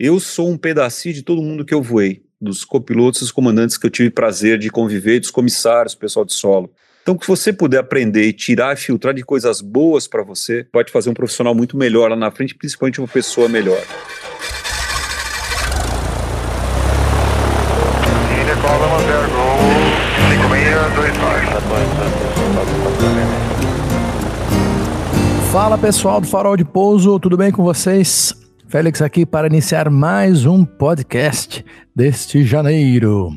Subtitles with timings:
[0.00, 3.84] Eu sou um pedacinho de todo mundo que eu voei, dos copilotos dos comandantes que
[3.84, 6.70] eu tive prazer de conviver, dos comissários, pessoal de solo.
[7.02, 10.92] Então, se você puder aprender e tirar e filtrar de coisas boas para você, pode
[10.92, 13.82] fazer um profissional muito melhor lá na frente, principalmente uma pessoa melhor.
[25.50, 28.46] Fala pessoal do Farol de Pouso, tudo bem com vocês?
[28.68, 31.64] Félix aqui para iniciar mais um podcast
[31.96, 33.34] deste janeiro.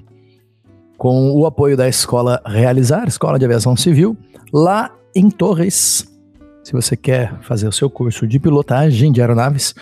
[0.98, 4.17] Com o apoio da Escola Realizar, Escola de Aviação Civil,
[4.52, 6.05] lá em Torres.
[6.62, 9.73] Se você quer fazer o seu curso de pilotagem de aeronaves,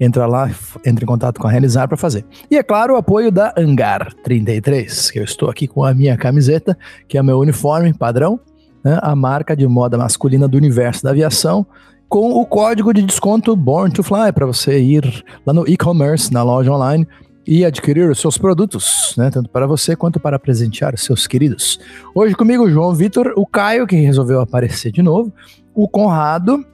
[0.00, 0.50] entra lá,
[0.84, 2.24] entre em contato com a Realizar para fazer.
[2.50, 6.16] E é claro, o apoio da Angar 33, que eu estou aqui com a minha
[6.16, 6.76] camiseta,
[7.06, 8.40] que é meu uniforme padrão,
[8.82, 11.64] né, a marca de moda masculina do universo da aviação
[12.08, 16.42] com o código de desconto Born to Fly para você ir lá no e-commerce, na
[16.42, 17.06] loja online
[17.46, 21.78] e adquirir os seus produtos, né, tanto para você quanto para presentear os seus queridos.
[22.14, 25.32] Hoje comigo João Vitor, o Caio que resolveu aparecer de novo,
[25.74, 26.64] o Conrado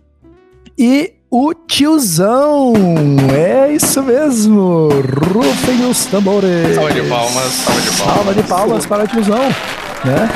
[0.78, 2.72] e o tiozão.
[3.34, 4.88] É isso mesmo.
[5.33, 6.75] Rufem os tambores.
[6.75, 7.97] Salva de palmas, salva de palmas.
[7.97, 9.48] Salva de palmas para o tiozão,
[10.05, 10.28] né?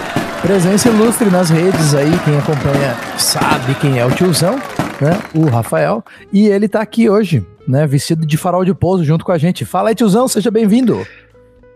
[0.43, 4.59] Presença ilustre nas redes aí, quem acompanha sabe quem é o tiozão
[5.01, 5.19] né?
[5.35, 6.05] O Rafael.
[6.33, 7.87] E ele tá aqui hoje, né?
[7.87, 9.65] Vestido de farol de pouso junto com a gente.
[9.65, 11.07] Fala aí, tiozão, seja bem-vindo.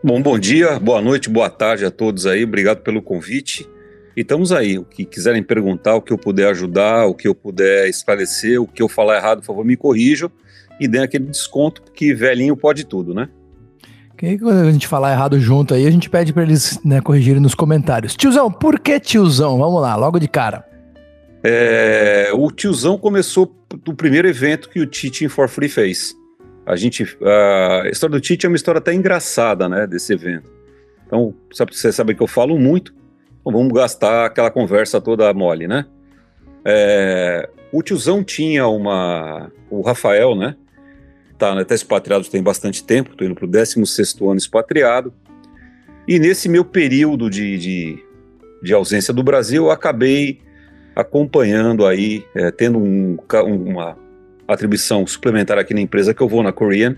[0.02, 2.44] Bom, bom dia, boa noite, boa tarde a todos aí.
[2.44, 3.68] Obrigado pelo convite.
[4.16, 4.78] E estamos aí.
[4.78, 8.66] O que quiserem perguntar, o que eu puder ajudar, o que eu puder esclarecer, o
[8.66, 10.30] que eu falar errado, por favor, me corrijam
[10.80, 13.28] e dê aquele desconto, porque velhinho pode tudo, né?
[14.16, 17.40] Que quando a gente falar errado junto aí, a gente pede para eles né, corrigirem
[17.40, 18.16] nos comentários.
[18.16, 19.58] Tiozão, por que tiozão?
[19.58, 20.69] Vamos lá, logo de cara.
[21.42, 26.14] É, o tiozão começou do primeiro evento que o Teaching for Free fez.
[26.66, 30.50] A gente, a história do Tite é uma história até engraçada, né, desse evento.
[31.06, 32.94] Então, sabe, você sabe que eu falo muito,
[33.40, 35.86] então vamos gastar aquela conversa toda mole, né?
[36.64, 40.54] É, o tiozão tinha uma, o Rafael, né,
[41.38, 45.12] tá, né, tá expatriado tem bastante tempo, tô indo pro 16º ano expatriado,
[46.06, 48.04] e nesse meu período de, de,
[48.62, 50.40] de ausência do Brasil, eu acabei
[50.94, 53.96] acompanhando aí, é, tendo um, uma
[54.46, 56.96] atribuição suplementar aqui na empresa que eu vou, na Korean,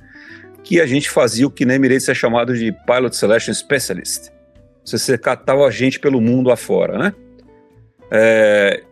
[0.63, 4.31] que a gente fazia o que na Emirates é chamado de Pilot Selection Specialist.
[4.85, 7.15] Você catava a gente pelo mundo afora, né?
[8.11, 8.83] É,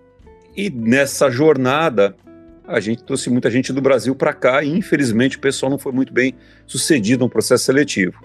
[0.56, 2.14] e nessa jornada,
[2.66, 5.92] a gente trouxe muita gente do Brasil para cá e infelizmente o pessoal não foi
[5.92, 6.34] muito bem
[6.66, 8.22] sucedido no processo seletivo.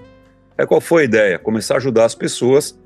[0.57, 1.39] É qual foi a ideia?
[1.39, 2.79] Começar a ajudar as pessoas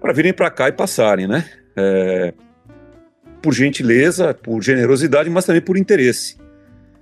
[0.00, 1.48] para virem para cá e passarem, né?
[1.76, 2.34] É,
[3.42, 6.36] por gentileza, por generosidade, mas também por interesse.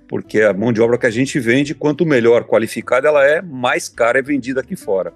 [0.07, 3.89] Porque a mão de obra que a gente vende, quanto melhor qualificada ela é, mais
[3.89, 5.11] cara é vendida aqui fora.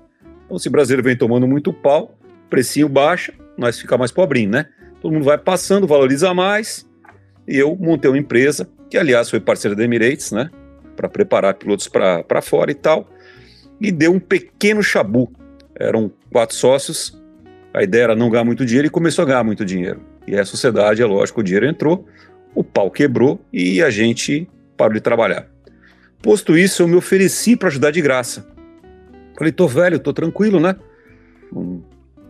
[0.45, 2.17] Então, se o brasileiro vem tomando muito pau,
[2.49, 4.65] precinho baixa, nós fica mais pobrinho, né?
[5.01, 6.85] Todo mundo vai passando, valoriza mais.
[7.47, 10.49] E eu montei uma empresa, que aliás foi parceira da Emirates, né?
[10.95, 13.09] Para preparar pilotos para fora e tal.
[13.79, 15.31] E deu um pequeno chabu.
[15.79, 17.17] Eram quatro sócios.
[17.73, 20.10] A ideia era não ganhar muito dinheiro e começou a ganhar muito dinheiro.
[20.27, 22.07] E a sociedade, é lógico, o dinheiro entrou,
[22.53, 25.47] o pau quebrou e a gente parou de trabalhar.
[26.21, 28.47] Posto isso, eu me ofereci para ajudar de graça.
[29.37, 30.75] Falei, tô velho, tô tranquilo, né?
[31.51, 31.83] Não,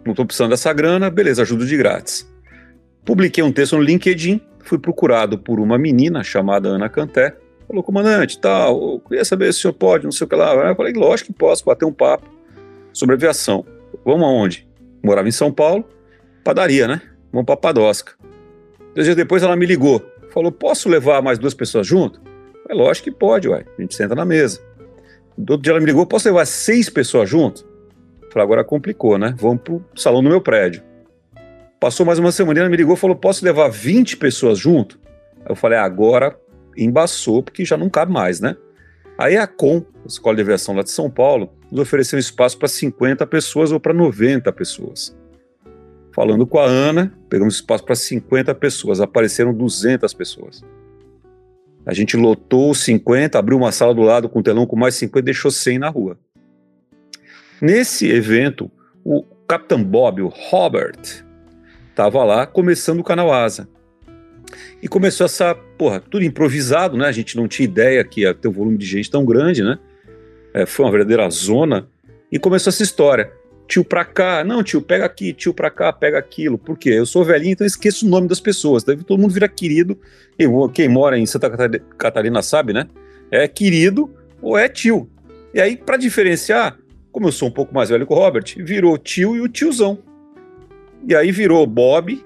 [0.06, 2.30] não tô precisando dessa grana, beleza, ajudo de grátis.
[3.04, 7.36] Publiquei um texto no LinkedIn, fui procurado por uma menina chamada Ana Canté.
[7.68, 10.54] Falou, comandante, tal, queria saber se o senhor pode, não sei o que lá.
[10.54, 12.30] Eu falei, lógico que posso, bater um papo
[12.94, 13.66] sobre aviação.
[14.06, 14.68] Vamos aonde?
[15.04, 15.84] Morava em São Paulo,
[16.44, 17.02] padaria, né?
[17.32, 18.14] Vamos para Padosca.
[18.94, 20.04] Dois dias depois ela me ligou.
[20.30, 22.22] Falou, posso levar mais duas pessoas junto?
[22.68, 23.66] É lógico que pode, uai.
[23.78, 24.62] A gente senta na mesa.
[25.38, 27.66] Do outro dia ela me ligou, posso levar seis pessoas junto?
[28.32, 29.36] Falei, agora complicou, né?
[29.38, 30.84] Vamos pro salão do meu prédio.
[31.80, 35.00] Passou mais uma semana, ela me ligou falou, posso levar 20 pessoas junto?
[35.48, 36.38] Eu falei, agora
[36.78, 38.56] embaçou, porque já não cabe mais, né?
[39.18, 42.68] Aí a COM, a Escola de Aviação lá de São Paulo, nos ofereceu espaço para
[42.68, 45.16] 50 pessoas ou para 90 pessoas.
[46.14, 50.64] Falando com a Ana, pegamos espaço para 50 pessoas, apareceram 200 pessoas.
[51.86, 55.20] A gente lotou 50, abriu uma sala do lado com um telão com mais 50
[55.20, 56.20] e deixou 100 na rua.
[57.62, 58.70] Nesse evento,
[59.04, 61.00] o Capitão Bob, o Robert,
[61.90, 63.68] estava lá começando o canal Asa.
[64.82, 67.08] E começou essa, porra, tudo improvisado, né?
[67.08, 69.80] A gente não tinha ideia que ia ter um volume de gente tão grande, né?
[70.54, 71.88] É, foi uma verdadeira zona.
[72.32, 73.32] E começou essa história
[73.72, 76.58] tio pra cá, não, tio, pega aqui, tio pra cá, pega aquilo.
[76.58, 76.90] Por quê?
[76.90, 78.84] Eu sou velhinho, então esqueço o nome das pessoas.
[78.84, 79.98] Todo mundo vira querido.
[80.38, 81.50] Quem, quem mora em Santa
[81.98, 82.90] Catarina sabe, né?
[83.32, 85.10] É querido, ou é tio.
[85.54, 86.78] E aí, para diferenciar,
[87.14, 90.00] como eu sou um pouco mais velho que o Robert, virou tio e o tiozão.
[91.08, 92.22] E aí virou Bob,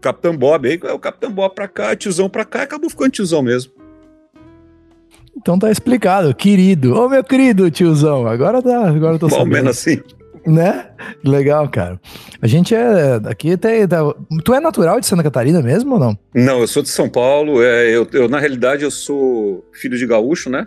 [0.00, 3.42] Capitão Bob, aí é o Capitão Bob pra cá, tiozão pra cá, acabou ficando tiozão
[3.42, 3.72] mesmo.
[5.36, 6.94] Então tá explicado, querido.
[6.94, 10.02] Ô, meu querido tiozão, agora tá, agora eu tô Bom, menos assim.
[10.48, 10.86] Né?
[11.22, 12.00] Legal, cara.
[12.40, 13.20] A gente é.
[13.26, 13.86] Aqui tem.
[13.86, 13.98] Tá,
[14.42, 16.18] tu é natural de Santa Catarina mesmo ou não?
[16.34, 17.62] Não, eu sou de São Paulo.
[17.62, 20.66] É, eu, eu, na realidade, eu sou filho de gaúcho, né?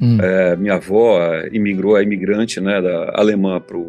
[0.00, 0.18] Hum.
[0.20, 1.18] É, minha avó
[1.52, 2.80] imigrou, é imigrante, né?
[2.80, 3.88] Da alemã pro.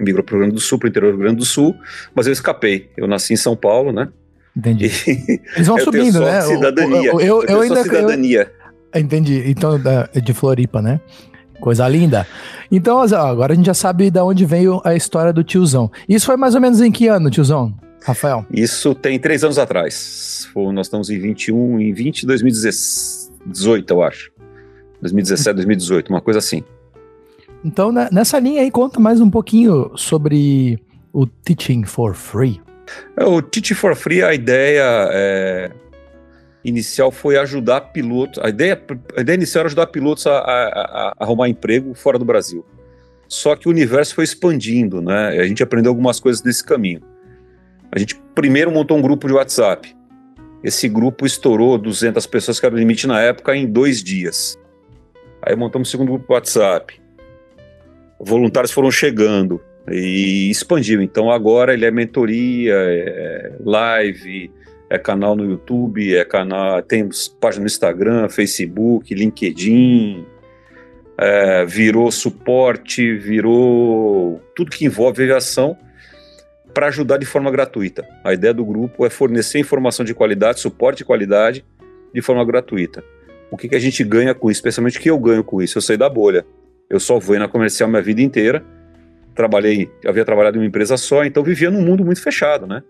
[0.00, 1.76] Imigrou pro Rio Grande do Sul, pro interior do Rio Grande do Sul,
[2.14, 2.88] mas eu escapei.
[2.96, 4.08] Eu nasci em São Paulo, né?
[4.56, 4.86] Entendi.
[4.86, 6.40] E Eles vão subindo, né?
[6.40, 7.10] Cidadania.
[7.10, 7.82] Eu, eu, eu, eu ainda.
[7.82, 8.50] cidadania.
[8.94, 9.42] Entendi.
[9.46, 9.78] Então,
[10.22, 11.00] de Floripa, né?
[11.60, 12.26] Coisa linda.
[12.70, 15.90] Então, agora a gente já sabe de onde veio a história do tiozão.
[16.08, 17.74] Isso foi mais ou menos em que ano, tiozão?
[18.02, 18.46] Rafael?
[18.50, 20.48] Isso tem três anos atrás.
[20.54, 24.32] Nós estamos em 21, em 20 de 2018, eu acho.
[25.00, 26.62] 2017, 2018, uma coisa assim.
[27.64, 30.78] Então, né, nessa linha aí, conta mais um pouquinho sobre
[31.12, 32.60] o Teaching for Free.
[33.18, 35.70] O Teaching for Free, a ideia é,
[36.64, 38.42] inicial foi ajudar pilotos.
[38.42, 38.80] A ideia,
[39.16, 42.64] a ideia inicial era ajudar pilotos a, a, a, arrumar emprego fora do Brasil.
[43.28, 45.28] Só que o universo foi expandindo, né?
[45.28, 47.00] A gente aprendeu algumas coisas nesse caminho.
[47.92, 49.96] A gente primeiro montou um grupo de WhatsApp.
[50.62, 54.58] Esse grupo estourou 200 pessoas, que era o limite na época, em dois dias.
[55.42, 57.00] Aí montamos o segundo grupo de WhatsApp.
[58.18, 59.60] Voluntários foram chegando
[59.90, 61.00] e expandiu.
[61.00, 64.50] Então agora ele é mentoria, é live,
[64.90, 70.26] é canal no YouTube, é canal, temos página no Instagram, Facebook, LinkedIn,
[71.16, 75.78] é, virou suporte, virou tudo que envolve aviação
[76.74, 78.04] para ajudar de forma gratuita.
[78.24, 81.64] A ideia do grupo é fornecer informação de qualidade, suporte de qualidade
[82.12, 83.04] de forma gratuita.
[83.48, 84.58] O que, que a gente ganha com isso?
[84.58, 85.78] Especialmente o que eu ganho com isso?
[85.78, 86.44] Eu saí da bolha.
[86.88, 88.64] Eu só vou na comercial minha vida inteira.
[89.34, 92.82] Trabalhei, havia trabalhado em uma empresa só, então vivia num mundo muito fechado, né?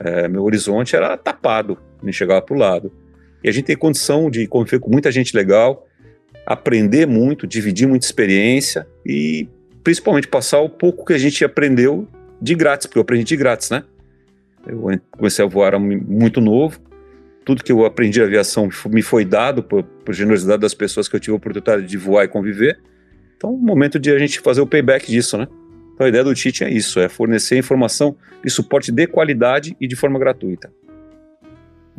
[0.00, 2.92] É, meu horizonte era tapado, nem chegava para o lado.
[3.42, 5.86] E a gente tem condição de conviver com muita gente legal,
[6.46, 9.48] aprender muito, dividir muita experiência e
[9.82, 12.08] principalmente passar o pouco que a gente aprendeu
[12.40, 13.84] de grátis, porque eu aprendi de grátis, né?
[14.66, 16.80] Eu comecei a voar muito novo,
[17.44, 21.16] tudo que eu aprendi de aviação me foi dado por, por generosidade das pessoas que
[21.16, 22.78] eu tive a oportunidade de voar e conviver.
[23.36, 25.48] Então, momento de a gente fazer o payback disso, né?
[25.98, 28.14] Então a ideia do Tite é isso, é fornecer informação
[28.44, 30.70] e suporte de qualidade e de forma gratuita.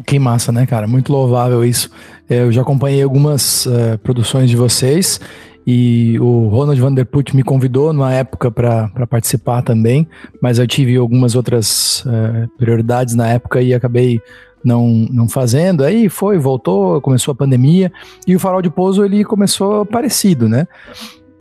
[0.07, 0.87] Que massa, né, cara?
[0.87, 1.91] Muito louvável isso.
[2.29, 5.19] É, eu já acompanhei algumas uh, produções de vocês
[5.67, 10.07] e o Ronald Vanderput me convidou numa época para participar também,
[10.41, 14.21] mas eu tive algumas outras uh, prioridades na época e acabei
[14.63, 15.83] não, não fazendo.
[15.83, 17.91] Aí foi, voltou, começou a pandemia
[18.25, 20.69] e o Farol de Pouso ele começou parecido, né?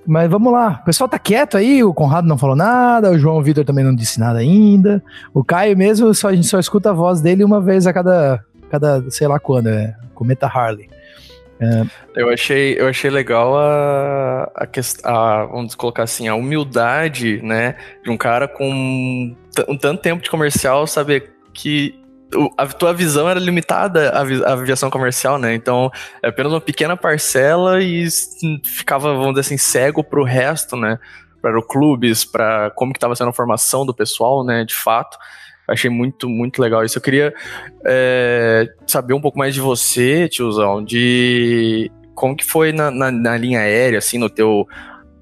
[0.09, 0.79] Mas vamos lá.
[0.81, 3.95] O pessoal tá quieto aí, o Conrado não falou nada, o João Vitor também não
[3.95, 5.05] disse nada ainda.
[5.35, 8.43] O Caio mesmo, só, a gente só escuta a voz dele uma vez a cada,
[8.71, 10.89] cada sei lá quando, é Cometa Harley.
[12.17, 14.67] Eu, achei, eu achei legal a, a,
[15.05, 19.37] a, vamos colocar assim, a humildade, né, de um cara com
[19.69, 22.01] um tanto tempo de comercial saber que
[22.57, 25.55] a tua visão era limitada à, aviação comercial, né?
[25.55, 25.91] Então,
[26.23, 28.07] é apenas uma pequena parcela e
[28.65, 30.99] ficava, vamos dizer assim, cego pro resto, né?
[31.41, 34.65] Para clubes, para como que estava sendo a formação do pessoal, né?
[34.65, 35.17] De fato.
[35.67, 36.99] Achei muito, muito legal isso.
[36.99, 37.35] Eu queria
[37.85, 43.37] é, saber um pouco mais de você, tiozão, de como que foi na, na, na
[43.37, 44.67] linha aérea, assim, no teu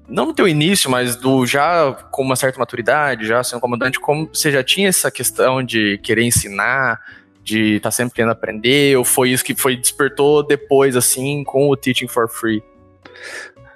[0.07, 4.29] não no teu início, mas do já com uma certa maturidade, já sendo comandante, como
[4.31, 6.99] você já tinha essa questão de querer ensinar,
[7.43, 11.69] de estar tá sempre querendo aprender, ou foi isso que foi despertou depois, assim, com
[11.69, 12.63] o Teaching for Free?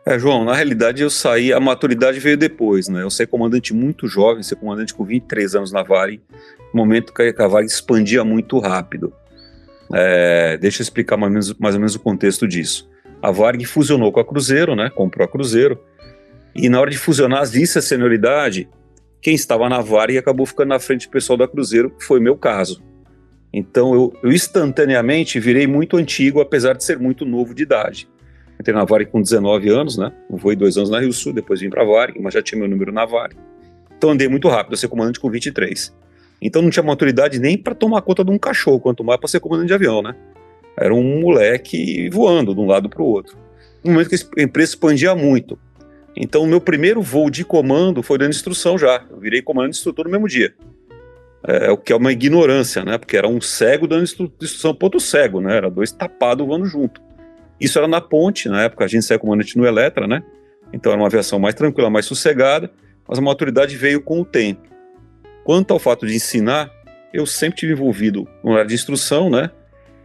[0.06, 3.04] É, João, na realidade eu saí, a maturidade veio depois, né?
[3.04, 6.22] Eu saí comandante muito jovem, ser comandante com 23 anos na Vale,
[6.74, 9.14] momento que a Vale expandia muito rápido.
[9.94, 12.90] É, deixa eu explicar mais ou, menos, mais ou menos o contexto disso.
[13.22, 14.90] A Varg fusionou com a Cruzeiro, né?
[14.90, 15.80] Comprou a Cruzeiro
[16.56, 18.68] e na hora de fusionar as listas de senioridade,
[19.22, 22.36] quem estava na VAR e acabou ficando na frente do pessoal da Cruzeiro, foi meu
[22.36, 22.82] caso.
[23.54, 28.08] Então eu, eu, instantaneamente virei muito antigo, apesar de ser muito novo de idade.
[28.60, 30.12] Entrei na VAR com 19 anos, né?
[30.40, 32.70] Fui dois anos na Rio Sul, depois vim para a VAR, mas já tinha meu
[32.70, 33.32] número na VAR.
[33.98, 35.94] Então andei muito rápido, eu ser comandante com 23.
[36.42, 39.40] Então não tinha maturidade nem para tomar conta de um cachorro, quanto mais para ser
[39.40, 40.16] comandante de avião, né?
[40.76, 43.38] Era um moleque voando de um lado para o outro.
[43.84, 45.60] No momento que a empresa expandia muito,
[46.16, 49.04] então, o meu primeiro voo de comando foi dando instrução já.
[49.10, 50.54] Eu virei comando instrutor no mesmo dia.
[51.44, 52.98] É, o que é uma ignorância, né?
[52.98, 55.58] Porque era um cego dando instru instrução para outro cego, né?
[55.58, 57.02] Era dois tapados voando junto.
[57.60, 60.22] Isso era na ponte, na época a gente saiu comandante no Eletra, né?
[60.74, 62.72] Então era uma aviação mais tranquila, mais sossegada,
[63.08, 64.62] mas a maturidade veio com o tempo.
[65.44, 66.72] Quanto ao fato de ensinar,
[67.12, 69.50] eu sempre tive envolvido no área de instrução, né?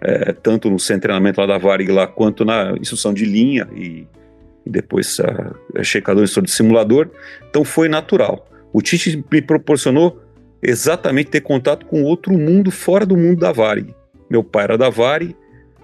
[0.01, 3.69] É, tanto no centro de treinamento lá da Varig lá, quanto na instrução de linha
[3.75, 4.07] e,
[4.67, 7.09] e depois a, a checador de simulador.
[7.49, 8.49] Então foi natural.
[8.73, 10.21] O Tite me proporcionou
[10.63, 13.95] exatamente ter contato com outro mundo fora do mundo da Varig.
[14.29, 15.37] Meu pai era da Varig,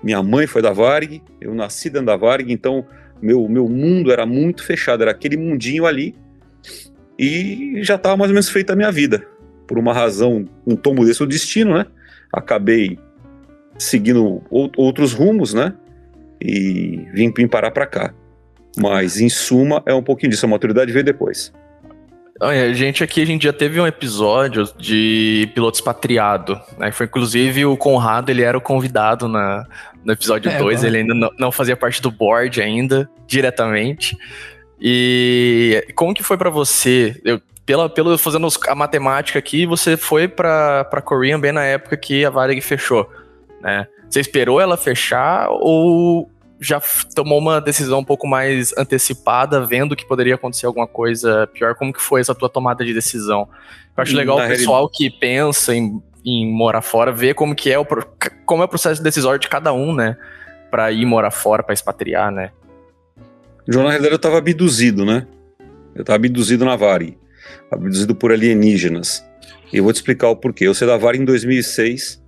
[0.03, 2.85] minha mãe foi da Varig, eu nasci dentro da Varig, então
[3.21, 6.17] meu, meu mundo era muito fechado, era aquele mundinho ali
[7.17, 9.25] e já estava mais ou menos feita a minha vida.
[9.67, 11.87] Por uma razão, um tombo desse o destino, né?
[12.33, 12.99] Acabei
[13.79, 15.73] seguindo outros rumos, né?
[16.41, 18.13] E vim, vim parar para cá.
[18.77, 20.47] Mas, em suma, é um pouquinho disso.
[20.47, 21.53] A maturidade veio depois.
[22.41, 26.91] A gente aqui, a gente já teve um episódio de piloto expatriado, né?
[26.91, 29.65] Foi inclusive o Conrado, ele era o convidado na,
[30.05, 34.17] no episódio 2, é, ele ainda não, não, fazia parte do board ainda, diretamente.
[34.81, 37.15] E como que foi para você?
[37.25, 42.25] Eu, pela, pelo fazendo a matemática aqui, você foi para Korean bem na época que
[42.25, 43.09] a Varig fechou,
[43.61, 43.87] né?
[44.11, 46.29] Você esperou ela fechar ou
[46.63, 46.81] já
[47.15, 51.75] tomou uma decisão um pouco mais antecipada, vendo que poderia acontecer alguma coisa pior?
[51.75, 53.49] Como que foi essa tua tomada de decisão?
[53.97, 54.97] Eu acho legal Na o pessoal realidade...
[54.97, 57.85] que pensa em, em, morar fora, ver como que é o,
[58.47, 60.17] como é o processo decisório de cada um, né?
[60.71, 62.53] Para ir morar fora, para expatriar, né?
[63.69, 65.27] João, na realidade, eu estava abduzido, né?
[65.95, 67.19] Eu estava abduzido na Vari,
[67.71, 69.25] abduzido por alienígenas.
[69.73, 70.67] E eu vou te explicar o porquê.
[70.67, 72.22] Eu saí da Vari em 2006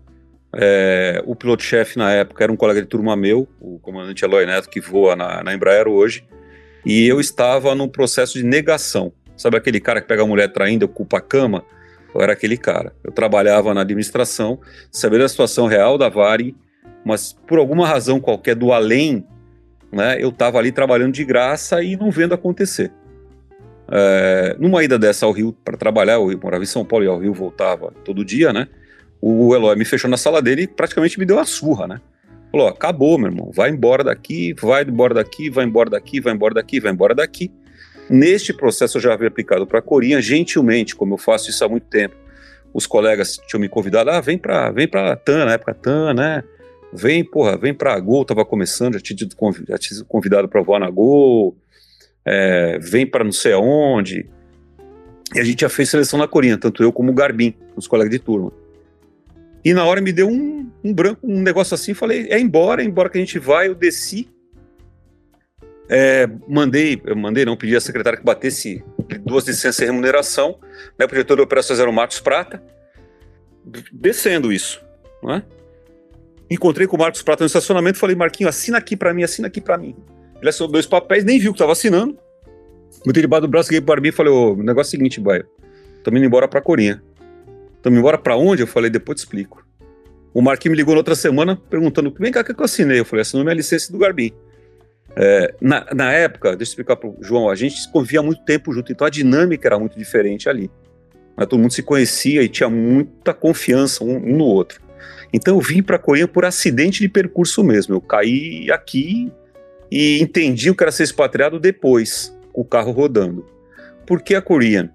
[0.56, 4.68] é, o piloto-chefe na época era um colega de turma meu, o comandante Eloy Neto,
[4.68, 6.26] que voa na, na Embraer hoje,
[6.84, 9.12] e eu estava num processo de negação.
[9.36, 11.64] Sabe aquele cara que pega a mulher traindo, ocupa a cama?
[12.14, 12.92] Eu era aquele cara.
[13.02, 14.60] Eu trabalhava na administração,
[14.92, 16.54] sabia da situação real da Vari,
[17.04, 19.26] mas por alguma razão qualquer do além,
[19.90, 22.92] né, eu estava ali trabalhando de graça e não vendo acontecer.
[23.90, 27.18] É, numa ida dessa ao Rio para trabalhar, eu morava em São Paulo e ao
[27.18, 28.68] Rio voltava todo dia, né?
[29.26, 32.00] O Eloy me fechou na sala dele e praticamente me deu uma surra, né?
[32.52, 36.52] Falou: acabou, meu irmão, vai embora daqui, vai embora daqui, vai embora daqui, vai embora
[36.52, 37.50] daqui, vai embora daqui.
[38.10, 41.68] Neste processo eu já havia aplicado para a Corinha, gentilmente, como eu faço isso há
[41.68, 42.14] muito tempo.
[42.74, 46.44] Os colegas tinham me convidado, ah, vem para vem para TAN, na época TAN, né?
[46.92, 50.90] Vem, porra, vem para a Gol, tava começando, já tinha sido convidado para voar na
[50.90, 51.56] Gol,
[52.26, 54.28] é, vem para não sei aonde.
[55.34, 58.12] E a gente já fez seleção na Corinha, tanto eu como o Garbim, os colegas
[58.12, 58.52] de turma.
[59.64, 62.84] E na hora me deu um, um branco, um negócio assim, falei, é embora, é
[62.84, 64.28] embora que a gente vai, eu desci.
[65.88, 68.84] É, mandei, eu mandei, não, pedi a secretária que batesse
[69.24, 70.58] duas licenças de remuneração,
[70.98, 72.62] né, o diretor de operações era o Marcos Prata,
[73.92, 74.82] descendo isso,
[75.22, 75.42] não é?
[76.50, 79.60] Encontrei com o Marcos Prata no estacionamento, falei, Marquinho, assina aqui para mim, assina aqui
[79.60, 79.96] para mim.
[80.40, 82.18] Ele assinou dois papéis, nem viu que estava assinando.
[83.04, 85.42] Botei debaixo do braço, liguei para mim e falei, o negócio é o seguinte, boy,
[85.96, 87.02] estamos indo embora para Corinha.
[87.84, 88.62] Estamos embora para onde?
[88.62, 89.62] Eu falei, depois te explico.
[90.32, 92.98] O Marquinhos me ligou na outra semana perguntando, vem cá, o que eu assinei?
[92.98, 94.32] Eu falei, assinou minha licença do Garbim.
[95.14, 98.72] É, na, na, época, deixa eu explicar para o João, a gente convivia muito tempo
[98.72, 100.70] junto, então a dinâmica era muito diferente ali.
[101.36, 104.80] Mas todo mundo se conhecia e tinha muita confiança um, um no outro.
[105.30, 107.94] Então eu vim para Coreia por acidente de percurso mesmo.
[107.94, 109.30] Eu caí aqui
[109.90, 113.46] e entendi o que era ser expatriado depois, com o carro rodando.
[114.06, 114.90] Por que a Korean?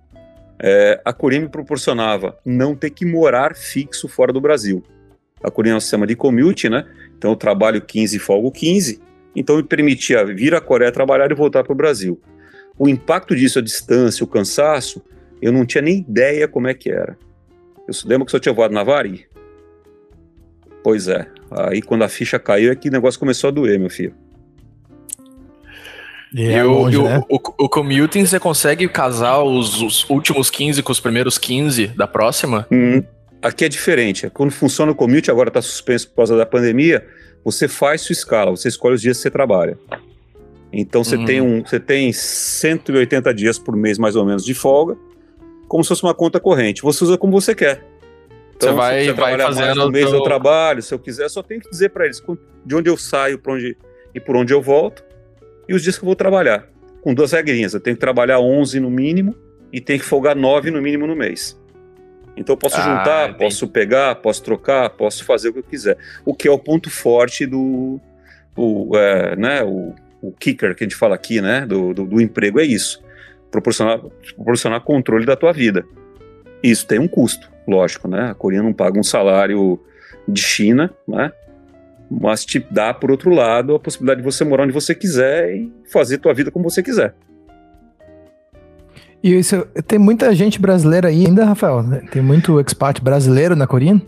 [0.62, 4.84] É, a Coreia me proporcionava não ter que morar fixo fora do Brasil.
[5.42, 6.86] A Coreia é um sistema de commute, né?
[7.18, 9.02] Então eu trabalho 15 e folgo 15,
[9.36, 12.20] então me permitia vir à Coreia trabalhar e voltar para o Brasil.
[12.78, 15.02] O impacto disso, a distância, o cansaço,
[15.42, 17.18] eu não tinha nem ideia como é que era.
[17.88, 19.26] Eu lembro que só tinha voado na Vari?
[20.84, 21.28] Pois é.
[21.52, 24.14] Aí quando a ficha caiu é que o negócio começou a doer, meu filho.
[26.34, 27.24] E, é longe, o, né?
[27.28, 32.08] o, o, commuting, você consegue casar os, os, últimos 15 com os primeiros 15 da
[32.08, 32.68] próxima?
[32.72, 33.02] Hum,
[33.42, 34.30] aqui é diferente.
[34.30, 37.06] Quando funciona o commute, agora está suspenso por causa da pandemia,
[37.44, 39.78] você faz sua escala, você escolhe os dias que você trabalha.
[40.72, 41.26] Então você, hum.
[41.26, 44.96] tem, um, você tem 180 dias por mês, mais ou menos, de folga,
[45.68, 46.84] como se fosse uma conta corrente.
[46.84, 47.84] Você usa como você quer.
[48.56, 50.16] Então, você vai, se você vai fazendo mais um mês teu...
[50.16, 52.22] eu trabalho, se eu quiser, só tenho que dizer para eles
[52.66, 53.76] de onde eu saio para onde,
[54.14, 55.09] e por onde eu volto
[55.70, 56.68] e os dias que eu vou trabalhar.
[57.02, 59.36] Com duas regrinhas, eu tenho que trabalhar 11 no mínimo
[59.72, 61.58] e tenho que folgar 9 no mínimo no mês.
[62.36, 65.98] Então eu posso ah, juntar, posso pegar, posso trocar, posso fazer o que eu quiser.
[66.26, 68.02] O que é o ponto forte do,
[68.58, 72.20] o, é, né, o, o, kicker que a gente fala aqui, né, do, do, do
[72.20, 73.04] emprego é isso,
[73.52, 74.00] proporcionar,
[74.36, 75.86] proporcionar controle da tua vida.
[76.64, 78.32] Isso tem um custo, lógico, né?
[78.32, 79.80] A Coreia não paga um salário
[80.28, 81.32] de China, né?
[82.10, 85.72] Mas te dá, por outro lado, a possibilidade de você morar onde você quiser e
[85.92, 87.14] fazer tua vida como você quiser.
[89.22, 91.84] E isso, tem muita gente brasileira aí ainda, Rafael?
[92.10, 94.02] Tem muito expat brasileiro na Corinha?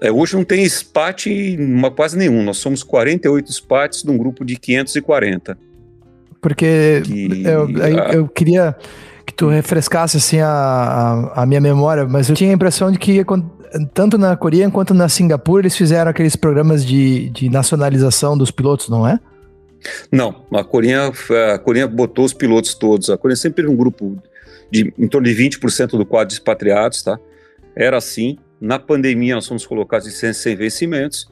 [0.00, 1.26] É, hoje não tem expat
[1.94, 2.42] quase nenhum.
[2.42, 5.58] Nós somos 48 expats de um grupo de 540.
[6.40, 8.14] Porque que, eu, a...
[8.14, 8.80] eu queria que
[9.36, 13.22] tu refrescasse assim a, a, a, minha memória, mas eu tinha a impressão de que
[13.92, 18.88] tanto na Coreia quanto na Singapura eles fizeram aqueles programas de, de nacionalização dos pilotos,
[18.88, 19.20] não é?
[20.10, 21.12] Não, a Coreia,
[21.54, 23.10] a Coreia botou os pilotos todos.
[23.10, 24.16] A Coreia sempre teve um grupo
[24.70, 27.18] de em torno de 20% do quadro de expatriados, tá?
[27.74, 28.38] Era assim.
[28.58, 31.30] Na pandemia, nós fomos colocados em sem vencimentos.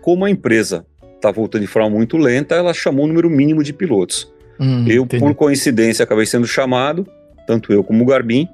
[0.00, 3.72] Como a empresa está voltando de forma muito lenta, ela chamou o número mínimo de
[3.72, 4.32] pilotos.
[4.58, 5.22] Hum, eu, entendi.
[5.22, 7.06] por coincidência, acabei sendo chamado,
[7.50, 8.48] tanto eu como o Garbin.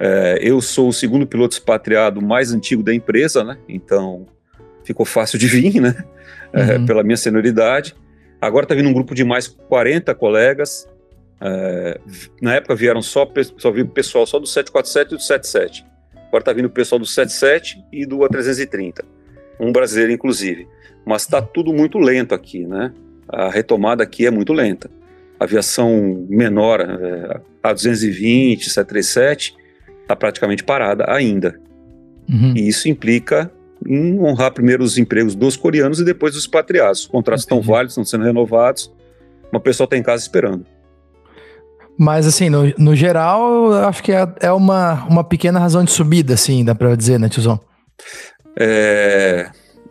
[0.00, 3.56] É, eu sou o segundo piloto expatriado mais antigo da empresa, né?
[3.68, 4.26] Então
[4.82, 5.94] ficou fácil de vir, né?
[6.52, 6.84] É, uhum.
[6.84, 7.94] pela minha senioridade.
[8.40, 10.88] Agora está vindo um grupo de mais 40 colegas.
[11.40, 12.00] É,
[12.42, 15.86] na época vieram só, só viu pessoal só do 747 e do 77.
[16.26, 19.04] Agora está vindo o pessoal do 77 e do A330.
[19.60, 20.66] Um brasileiro, inclusive.
[21.06, 22.92] Mas está tudo muito lento aqui, né?
[23.28, 24.90] A retomada aqui é muito lenta.
[25.42, 29.54] Aviação menor, é, A220, 737,
[30.02, 31.58] está praticamente parada ainda.
[32.28, 32.54] Uhum.
[32.56, 33.50] E isso implica
[33.86, 37.00] em honrar primeiro os empregos dos coreanos e depois dos expatriados.
[37.00, 38.92] Os contratos estão válidos, estão sendo renovados,
[39.50, 40.64] mas o pessoal está em casa esperando.
[41.98, 46.34] Mas, assim, no, no geral, acho que é, é uma, uma pequena razão de subida,
[46.34, 47.60] assim, dá para dizer, né, Tiozão?
[48.58, 49.50] É,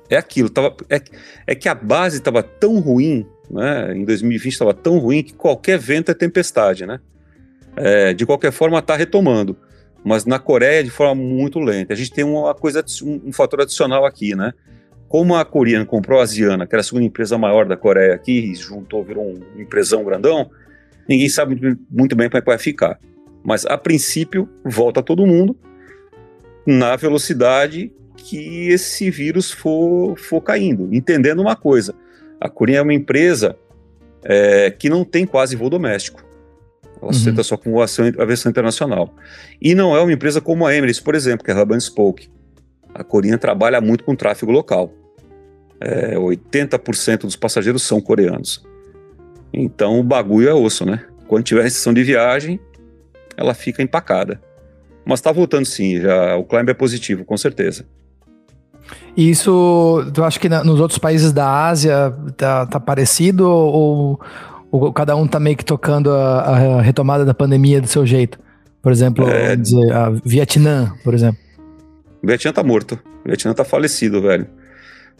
[0.10, 1.02] é aquilo, tava, é,
[1.48, 5.78] é que a base estava tão ruim, né, em 2020 estava tão ruim que qualquer
[5.78, 7.00] vento é tempestade, né?
[7.76, 9.58] É, de qualquer forma, está retomando.
[10.04, 11.94] Mas na Coreia, de forma muito lenta.
[11.94, 14.54] A gente tem uma coisa, um, um fator adicional aqui, né?
[15.08, 18.52] Como a coreana comprou a Asiana, que era a segunda empresa maior da Coreia aqui,
[18.52, 20.50] e juntou, virou um empresão grandão,
[21.08, 22.98] ninguém sabe muito bem como é que vai ficar.
[23.44, 25.56] Mas, a princípio, volta todo mundo
[26.66, 30.88] na velocidade que esse vírus for, for caindo.
[30.94, 31.94] Entendendo uma coisa,
[32.42, 33.56] a Coreia é uma empresa
[34.24, 36.26] é, que não tem quase voo doméstico.
[37.00, 37.44] Ela uhum.
[37.44, 37.86] só com a
[38.20, 39.14] aviação internacional.
[39.62, 42.30] E não é uma empresa como a Emirates, por exemplo, que é Hub and Spoke.
[42.94, 44.92] A Coreia trabalha muito com tráfego local.
[45.80, 48.64] É, 80% dos passageiros são coreanos.
[49.54, 51.06] Então o bagulho é osso, né?
[51.28, 52.60] Quando tiver restrição de viagem,
[53.38, 54.42] ela fica empacada.
[55.06, 57.86] Mas está voltando sim, já o climb é positivo, com certeza.
[59.16, 64.20] E isso, tu acha que na, nos outros países da Ásia tá, tá parecido ou,
[64.72, 68.40] ou, cada um tá meio que tocando a, a, retomada da pandemia do seu jeito?
[68.82, 69.56] Por exemplo, é...
[69.56, 71.40] dizer, a Vietnã, por exemplo.
[72.24, 73.00] O Vietnã tá morto.
[73.24, 74.48] O Vietnã tá falecido, velho.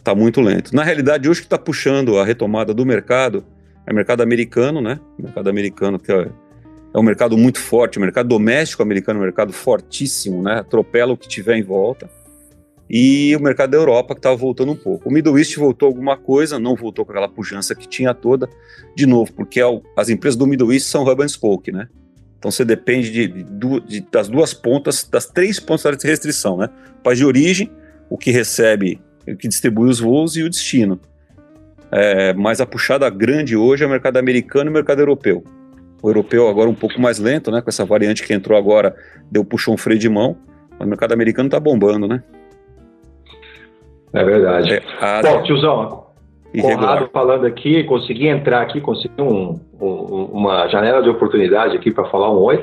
[0.02, 0.74] Tá muito lento.
[0.74, 3.44] Na realidade, hoje que tá puxando a retomada do mercado
[3.86, 4.98] é o mercado americano, né?
[5.18, 6.28] O mercado americano que é,
[6.94, 10.60] é um mercado muito forte, o mercado doméstico americano é um mercado fortíssimo, né?
[10.60, 12.08] Atropela o que tiver em volta.
[12.94, 15.08] E o mercado da Europa que estava voltando um pouco.
[15.08, 18.50] O Middle East voltou alguma coisa, não voltou com aquela pujança que tinha toda,
[18.94, 19.64] de novo, porque é
[19.96, 21.88] as empresas do Middle East são hub and spoke, né?
[22.38, 26.68] Então você depende de, de, de, das duas pontas, das três pontas de restrição, né?
[26.98, 27.70] O país de origem,
[28.10, 31.00] o que recebe, o que distribui os voos e o destino.
[31.90, 35.42] É, mas a puxada grande hoje é o mercado americano e o mercado europeu.
[36.02, 37.62] O europeu agora um pouco mais lento, né?
[37.62, 38.94] Com essa variante que entrou agora,
[39.30, 40.36] deu puxou um freio de mão.
[40.72, 42.22] Mas o mercado americano está bombando, né?
[44.12, 44.74] É verdade.
[44.74, 46.02] É, Bom, tiozão,
[46.60, 52.04] Conrado falando aqui, consegui entrar aqui, consegui um, um, uma janela de oportunidade aqui para
[52.10, 52.62] falar um oi.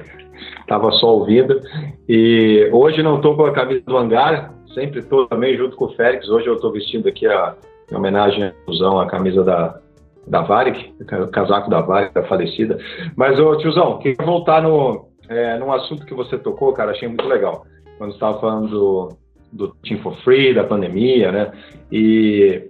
[0.67, 1.59] Tava só ouvindo.
[2.07, 5.95] E hoje não estou com a camisa do hangar, sempre estou também junto com o
[5.95, 6.29] Félix.
[6.29, 7.55] Hoje eu estou vestindo aqui a,
[7.91, 9.79] em homenagem à a camisa da,
[10.27, 12.77] da Varig, o casaco da Varig, da falecida.
[13.15, 17.27] Mas, ô, tiozão, queria voltar no, é, num assunto que você tocou, cara, achei muito
[17.27, 17.65] legal.
[17.97, 19.09] Quando você estava falando do,
[19.51, 21.51] do Team for Free, da pandemia, né?
[21.91, 22.69] E,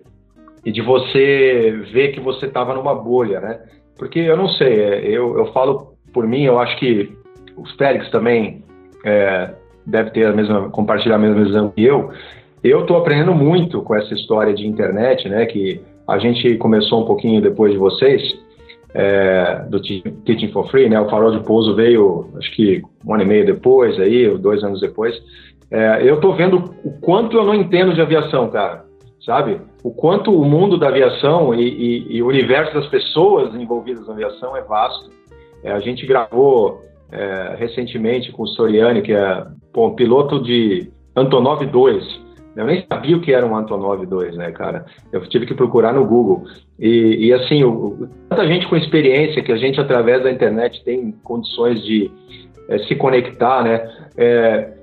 [0.65, 3.59] e de você ver que você estava numa bolha, né?
[3.97, 7.11] Porque eu não sei, é, eu, eu falo por mim, eu acho que
[7.57, 8.63] os Félix também
[9.05, 9.51] é,
[9.85, 12.11] deve ter a mesma, compartilhar a mesma visão que eu,
[12.63, 15.45] eu estou aprendendo muito com essa história de internet, né?
[15.45, 18.21] Que a gente começou um pouquinho depois de vocês,
[18.93, 20.99] é, do Teaching for Free, né?
[20.99, 24.81] O Farol de Pouso veio, acho que um ano e meio depois, aí, dois anos
[24.81, 25.15] depois.
[25.71, 28.85] É, eu estou vendo o quanto eu não entendo de aviação, cara,
[29.23, 29.61] sabe?
[29.83, 34.13] O quanto o mundo da aviação e, e, e o universo das pessoas envolvidas na
[34.13, 35.11] aviação é vasto.
[35.63, 41.65] É, a gente gravou é, recentemente com o Soriani, que é pô, piloto de Antonov
[41.65, 44.85] 2, Eu nem sabia o que era um Antonov 2, né, cara?
[45.11, 46.45] Eu tive que procurar no Google.
[46.79, 51.11] E, e assim, o, tanta gente com experiência que a gente, através da internet, tem
[51.23, 52.11] condições de
[52.69, 53.87] é, se conectar, né?
[54.17, 54.78] É,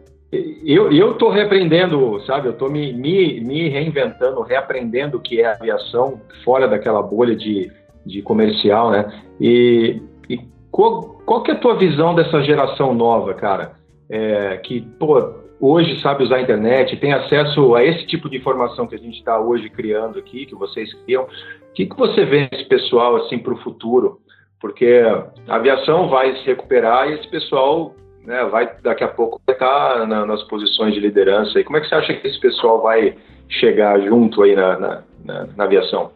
[0.64, 2.48] eu, eu tô reaprendendo, sabe?
[2.48, 7.70] Eu tô me, me, me reinventando, reaprendendo o que é aviação fora daquela bolha de,
[8.04, 9.22] de comercial, né?
[9.40, 13.72] E, e qual, qual que é a tua visão dessa geração nova, cara?
[14.08, 18.86] É, que, pô, hoje sabe usar a internet, tem acesso a esse tipo de informação
[18.86, 21.24] que a gente está hoje criando aqui, que vocês criam.
[21.24, 24.20] O que, que você vê esse pessoal assim para o futuro?
[24.60, 25.02] Porque
[25.46, 27.94] a aviação vai se recuperar e esse pessoal
[28.26, 31.58] né, vai daqui a pouco estar na, nas posições de liderança.
[31.58, 33.16] E como é que você acha que esse pessoal vai
[33.48, 36.10] chegar junto aí na, na, na, na aviação?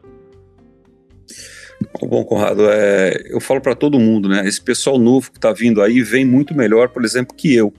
[2.03, 4.47] Bom, Conrado, é, eu falo para todo mundo, né?
[4.47, 7.73] Esse pessoal novo que está vindo aí vem muito melhor, por exemplo, que eu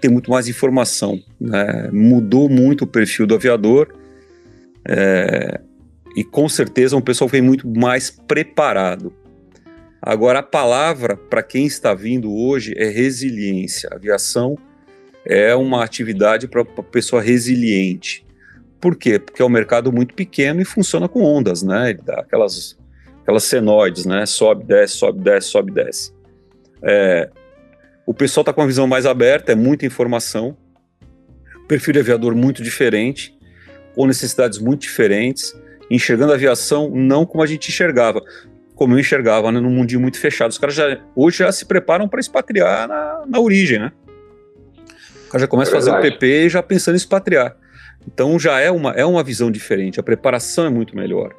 [0.00, 1.18] tem muito mais informação.
[1.40, 1.88] Né?
[1.92, 3.88] Mudou muito o perfil do aviador
[4.86, 5.60] é,
[6.16, 9.12] e com certeza um pessoal vem muito mais preparado.
[10.00, 13.88] Agora, a palavra para quem está vindo hoje é resiliência.
[13.92, 14.56] A aviação
[15.24, 18.24] é uma atividade para a pessoa resiliente.
[18.80, 19.18] Por quê?
[19.18, 21.90] Porque é um mercado muito pequeno e funciona com ondas, né?
[21.90, 22.78] Ele dá aquelas,
[23.22, 24.24] aquelas senoides, né?
[24.24, 26.12] Sobe, desce, sobe, desce, sobe, desce.
[26.82, 27.28] É,
[28.06, 30.56] o pessoal está com uma visão mais aberta, é muita informação,
[31.66, 33.36] perfil de aviador muito diferente,
[33.94, 35.54] com necessidades muito diferentes,
[35.90, 38.22] enxergando a aviação não como a gente enxergava,
[38.78, 40.52] como eu enxergava, né, num mundinho muito fechado.
[40.52, 43.90] Os caras já, hoje já se preparam para expatriar na, na origem, né?
[45.26, 47.56] O cara já começa é a fazer o PP já pensando em expatriar.
[48.06, 51.34] Então já é uma, é uma visão diferente, a preparação é muito melhor,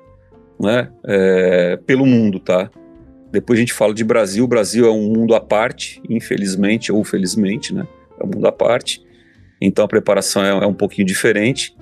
[0.60, 0.90] né?
[1.08, 2.70] É, pelo mundo, tá?
[3.32, 4.44] Depois a gente fala de Brasil.
[4.44, 7.88] O Brasil é um mundo à parte, infelizmente ou felizmente, né?
[8.20, 9.02] É um mundo à parte.
[9.62, 11.74] Então a preparação é, é um pouquinho diferente,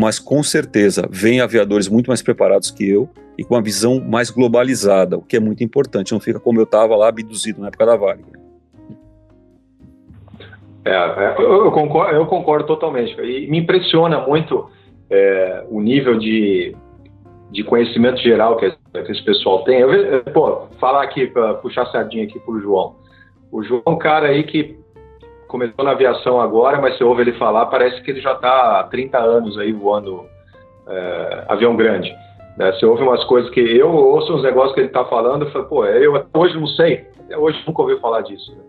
[0.00, 4.30] mas com certeza vem aviadores muito mais preparados que eu e com uma visão mais
[4.30, 6.12] globalizada, o que é muito importante.
[6.12, 8.24] Não fica como eu estava lá abduzido na época da Varig.
[10.84, 13.14] É, é, eu, concordo, eu concordo totalmente.
[13.20, 14.70] E me impressiona muito
[15.10, 16.74] é, o nível de
[17.50, 19.80] de conhecimento geral que, que esse pessoal tem.
[19.80, 22.94] Eu, pô, falar aqui, para puxar sardinha aqui pro João.
[23.50, 24.78] O João é um cara aí que
[25.50, 28.84] começou na aviação agora, mas você ouve ele falar, parece que ele já está há
[28.84, 30.24] 30 anos aí voando
[30.88, 32.10] é, avião grande.
[32.56, 32.72] Né?
[32.72, 35.64] Você ouve umas coisas que eu ouço uns negócios que ele está falando, eu falo,
[35.66, 38.52] pô, eu hoje não sei, até hoje nunca ouvi falar disso.
[38.52, 38.62] Né?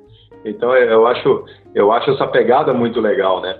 [0.45, 3.55] Então eu acho, eu acho essa pegada muito legal, né?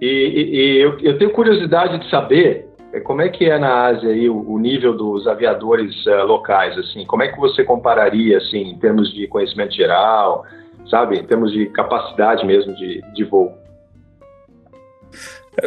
[0.00, 3.86] E, e, e eu, eu tenho curiosidade de saber é, como é que é na
[3.86, 7.04] Ásia aí o, o nível dos aviadores uh, locais, assim?
[7.04, 10.44] Como é que você compararia, assim, em termos de conhecimento geral,
[10.94, 11.18] sabe?
[11.18, 13.58] Em termos de capacidade mesmo de, de voo?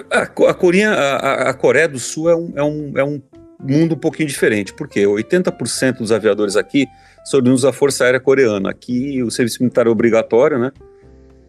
[0.10, 3.22] A, a, Coreia, a, a, Coreia do Sul é um, é, um, é um
[3.60, 6.88] mundo um pouquinho diferente, porque 80% dos aviadores aqui
[7.26, 8.70] são oriundos da Força Aérea Coreana.
[8.70, 10.72] Aqui o serviço militar é obrigatório, né?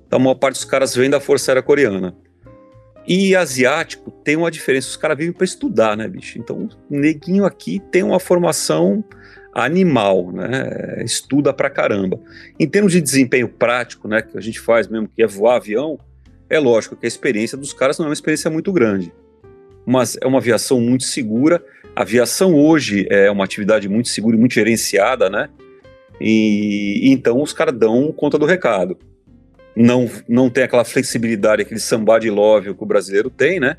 [0.07, 2.17] Então a maior parte dos caras vem da Força Aérea Coreana.
[3.07, 6.38] E asiático tem uma diferença, os caras vivem para estudar, né, bicho?
[6.38, 9.05] Então, neguinho aqui tem uma formação
[9.64, 11.03] animal, né?
[11.05, 12.18] Estuda pra caramba.
[12.59, 15.99] Em termos de desempenho prático, né, que a gente faz mesmo, que é voar avião,
[16.49, 19.12] é lógico que a experiência dos caras não é uma experiência muito grande.
[19.87, 21.62] Mas é uma aviação muito segura.
[21.94, 25.49] A aviação hoje é uma atividade muito segura e muito gerenciada, né?
[26.21, 28.99] E, e então os caras dão conta do recado
[29.79, 33.77] não, não tem aquela flexibilidade, aquele samba de love que o brasileiro tem, né?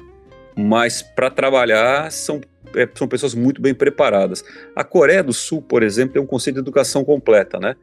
[0.56, 2.40] Mas para trabalhar são,
[2.76, 4.44] é, são pessoas muito bem preparadas.
[4.76, 7.76] A Coreia do Sul, por exemplo, tem um conceito de educação completa, né?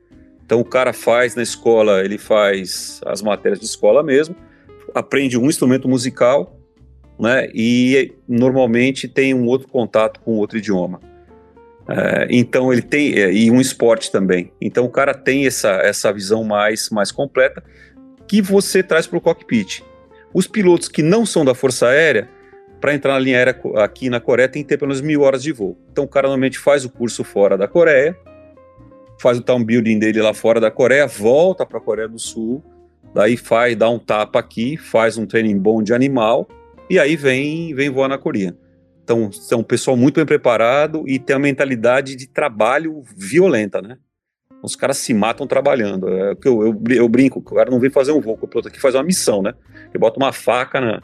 [0.44, 4.36] Então o cara faz na escola, ele faz as matérias de escola mesmo,
[4.94, 6.56] aprende um instrumento musical,
[7.18, 7.48] né?
[7.52, 11.00] E normalmente tem um outro contato com outro idioma.
[11.88, 14.52] É, então ele tem é, e um esporte também.
[14.60, 17.62] Então o cara tem essa, essa visão mais mais completa
[18.26, 19.82] que você traz para o cockpit.
[20.34, 22.28] Os pilotos que não são da Força Aérea,
[22.80, 25.42] para entrar na linha aérea aqui na Coreia, tem que ter pelo menos mil horas
[25.42, 25.78] de voo.
[25.90, 28.16] Então o cara normalmente faz o curso fora da Coreia,
[29.20, 32.62] faz o town building dele lá fora da Coreia, volta para a Coreia do Sul,
[33.14, 36.46] daí faz, dá um tapa aqui, faz um training bom de animal
[36.88, 38.56] e aí vem, vem voar na Coreia.
[39.02, 43.98] Então, é um pessoal muito bem preparado e tem uma mentalidade de trabalho violenta, né?
[44.60, 46.08] Os caras se matam trabalhando.
[46.08, 48.80] É eu, eu, eu, brinco, o cara não vem fazer um voo, o piloto aqui
[48.80, 49.54] faz uma missão, né?
[49.90, 51.02] Ele bota uma faca na,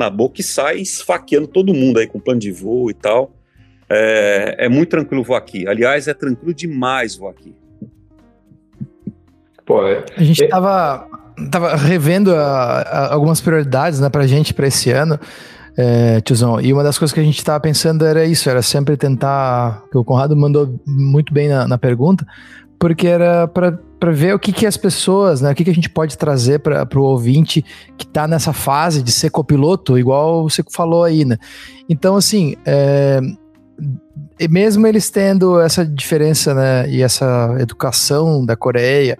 [0.00, 3.32] na boca e sai esfaqueando todo mundo aí com plano de voo e tal.
[3.88, 5.68] É, é muito tranquilo voar aqui.
[5.68, 7.54] Aliás, é tranquilo demais voar aqui.
[9.64, 10.04] Pô, é...
[10.16, 11.06] A gente estava
[11.50, 15.18] tava revendo a, a, algumas prioridades né, para gente para esse ano.
[15.76, 16.60] é, tiozão.
[16.60, 19.82] E uma das coisas que a gente estava pensando era isso, era sempre tentar.
[19.90, 22.26] que o Conrado mandou muito bem na, na pergunta,
[22.78, 23.78] porque era para
[24.10, 26.98] ver o que, que as pessoas, né, o que, que a gente pode trazer para
[26.98, 27.62] o ouvinte
[27.98, 31.36] que está nessa fase de ser copiloto, igual você falou aí, né?
[31.88, 33.20] Então, assim, é,
[34.48, 39.18] mesmo eles tendo essa diferença, né, e essa educação da Coreia,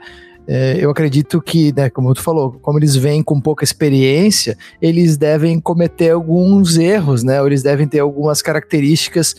[0.52, 5.16] é, eu acredito que, né, como tu falou, como eles vêm com pouca experiência, eles
[5.16, 7.40] devem cometer alguns erros, né?
[7.40, 9.36] Ou eles devem ter algumas características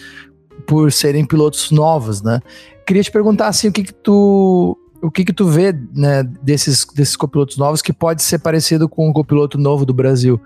[0.65, 2.39] por serem pilotos novos, né?
[2.87, 6.85] Queria te perguntar assim, o que que tu o que que tu vê, né, desses
[6.85, 10.39] desses copilotos novos que pode ser parecido com o copiloto novo do Brasil?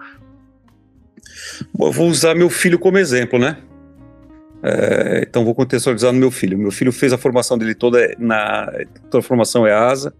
[1.73, 3.57] Bom, vou usar meu filho como exemplo, né?
[4.63, 6.57] É, então vou contextualizar no meu filho.
[6.57, 8.71] Meu filho fez a formação dele toda na
[9.11, 10.13] toda a formação é asa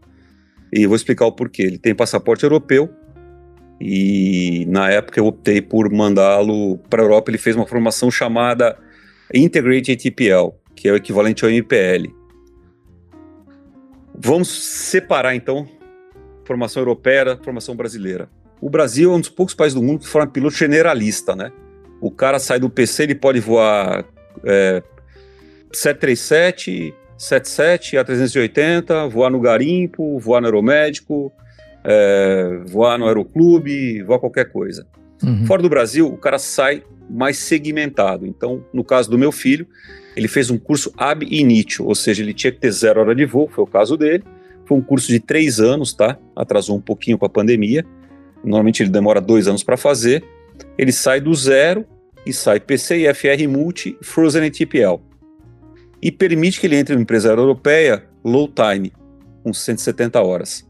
[0.71, 1.63] e vou explicar o porquê.
[1.63, 2.89] Ele tem passaporte europeu
[3.79, 7.31] e na época eu optei por mandá-lo para a Europa.
[7.31, 8.77] Ele fez uma formação chamada
[9.33, 12.13] Integrated ATPL, que é o equivalente ao MPL.
[14.17, 15.67] Vamos separar então
[16.45, 18.29] formação europeia da formação brasileira.
[18.61, 21.51] O Brasil é um dos poucos países do mundo que forma piloto generalista, né?
[21.99, 24.05] O cara sai do PC, ele pode voar
[24.43, 24.81] é,
[25.73, 31.31] 737, 77, A380, voar no garimpo, voar no aeromédico,
[31.83, 34.85] é, voar no aeroclube, voar qualquer coisa.
[35.23, 35.45] Uhum.
[35.45, 38.25] Fora do Brasil, o cara sai mais segmentado.
[38.25, 39.67] Então, no caso do meu filho,
[40.15, 43.25] ele fez um curso ab initio, ou seja, ele tinha que ter zero hora de
[43.25, 44.23] voo, foi o caso dele.
[44.65, 46.17] Foi um curso de três anos, tá?
[46.35, 47.85] Atrasou um pouquinho com a pandemia.
[48.43, 50.23] Normalmente ele demora dois anos para fazer.
[50.77, 51.85] Ele sai do zero
[52.25, 54.99] e sai PC, IFR Multi, Frozen e TPL
[56.05, 58.93] e permite que ele entre numa empresa europeia low time,
[59.41, 60.63] com 170 horas.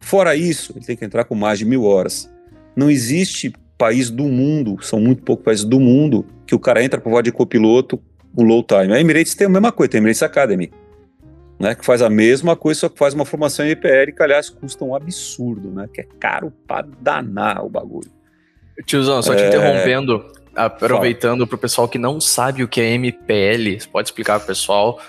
[0.00, 2.30] Fora isso, ele tem que entrar com mais de mil horas.
[2.74, 7.00] Não existe país do mundo, são muito poucos países do mundo, que o cara entra
[7.00, 7.98] para voar de copiloto
[8.36, 8.92] com low time.
[8.92, 10.70] A Emirates tem a mesma coisa, tem a Emirates Academy,
[11.58, 14.50] né, que faz a mesma coisa, só que faz uma formação em EPL, que aliás
[14.50, 18.10] custa um absurdo, né, que é caro para danar o bagulho.
[18.84, 19.48] Tiozão, só te é...
[19.48, 24.40] interrompendo, aproveitando para o pessoal que não sabe o que é MPL, você pode explicar
[24.40, 25.00] para o pessoal?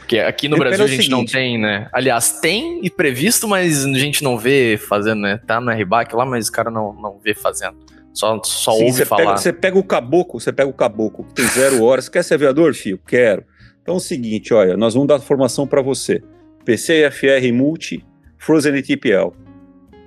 [0.00, 1.18] Porque aqui no MPL Brasil é a gente seguinte.
[1.18, 1.88] não tem, né?
[1.92, 5.40] Aliás, tem e previsto, mas a gente não vê fazendo, né?
[5.46, 7.76] Tá no RBAC lá, mas o cara não, não vê fazendo.
[8.12, 9.22] Só, só Sim, ouve falar.
[9.22, 12.08] Pega, você pega o caboclo, você pega o caboclo, que tem zero horas.
[12.08, 13.00] Quer ser aviador, filho?
[13.06, 13.44] Quero.
[13.80, 16.22] Então é o seguinte, olha, nós vamos dar formação para você.
[16.64, 18.04] PC, FR, Multi,
[18.38, 19.32] Frozen e TPL.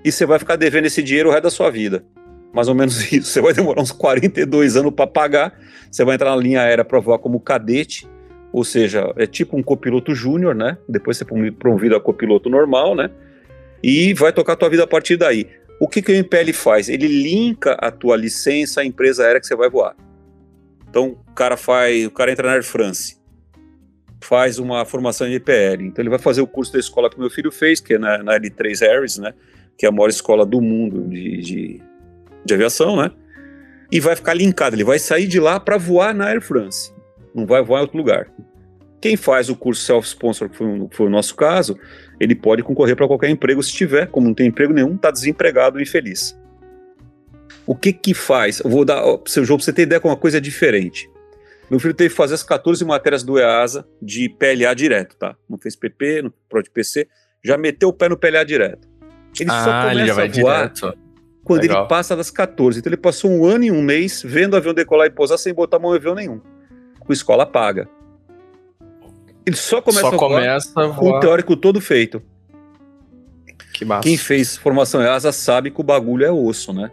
[0.03, 2.05] E você vai ficar devendo esse dinheiro o resto da sua vida
[2.55, 3.29] mais ou menos isso.
[3.29, 5.59] Você vai demorar uns 42 anos para pagar.
[5.91, 8.07] Você vai entrar na linha aérea para voar como cadete,
[8.51, 10.77] ou seja, é tipo um copiloto júnior, né?
[10.87, 13.09] Depois você é promovido a copiloto normal, né?
[13.83, 15.47] E vai tocar a tua vida a partir daí.
[15.79, 16.89] O que, que o MPL faz?
[16.89, 19.95] Ele linka a tua licença à empresa aérea que você vai voar.
[20.89, 23.17] Então, o cara faz, o cara entra na Air France,
[24.21, 25.81] faz uma formação de IPL.
[25.81, 28.23] Então, ele vai fazer o curso da escola que meu filho fez, que é na,
[28.23, 29.33] na L3 Harris, né?
[29.77, 31.83] Que é a maior escola do mundo de, de
[32.45, 33.11] de aviação, né?
[33.91, 36.93] E vai ficar linkado, ele vai sair de lá para voar na Air France,
[37.33, 38.27] não vai voar em outro lugar.
[39.01, 41.77] Quem faz o curso self-sponsor, que foi, foi, o nosso caso,
[42.19, 45.79] ele pode concorrer para qualquer emprego se tiver, como não tem emprego nenhum, está desempregado
[45.79, 46.37] e infeliz.
[47.67, 48.59] O que que faz?
[48.59, 51.09] Eu vou dar seu jogo para você ter ideia com uma coisa diferente.
[51.69, 55.35] Meu filho teve que fazer as 14 matérias do EASA de PLA direto, tá?
[55.49, 57.07] Não fez PP, não pode PC,
[57.43, 58.87] já meteu o pé no PLA direto.
[59.39, 60.97] Ele ah, só começa ele a voar direto
[61.43, 61.81] quando Legal.
[61.81, 62.79] ele passa das 14.
[62.79, 65.53] Então ele passou um ano e um mês vendo o avião decolar e pousar sem
[65.53, 66.41] botar a mão em avião nenhum.
[66.99, 67.87] Com escola paga.
[69.45, 72.21] Ele só começa só a voar começa com o teórico todo feito.
[73.73, 74.03] Que massa.
[74.03, 76.89] Quem fez formação em asa sabe que o bagulho é osso, né?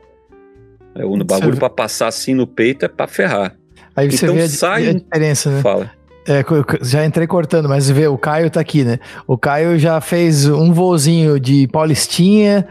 [0.95, 3.57] É, o bagulho para passar assim no peito é para ferrar.
[3.97, 4.89] Aí você então, vê a, sai...
[4.89, 5.63] a diferença, né?
[5.63, 5.91] Fala.
[6.27, 6.45] É,
[6.83, 9.01] já entrei cortando, mas vê, o Caio tá aqui, né?
[9.27, 12.67] O Caio já fez um voozinho de Paulistinha,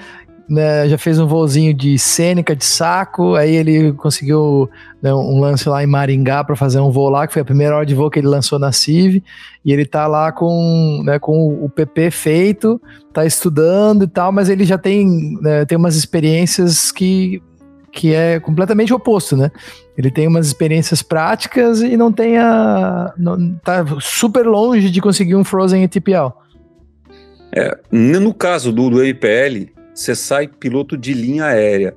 [0.50, 4.70] né, já fez um voozinho de Sêneca de saco, aí ele conseguiu
[5.02, 7.76] né, um lance lá em Maringá para fazer um voo lá, que foi a primeira
[7.76, 9.24] hora de voo que ele lançou na CIV,
[9.64, 12.82] e ele tá lá com, né, com o PP feito,
[13.14, 17.42] tá estudando e tal, mas ele já tem, né, tem umas experiências que,
[17.92, 19.52] que é completamente oposto, né?
[19.98, 23.14] Ele tem umas experiências práticas e não tem a.
[23.18, 26.32] Não, tá super longe de conseguir um Frozen ETPL.
[27.54, 29.04] É, no caso do, do
[30.02, 31.96] você sai piloto de linha aérea.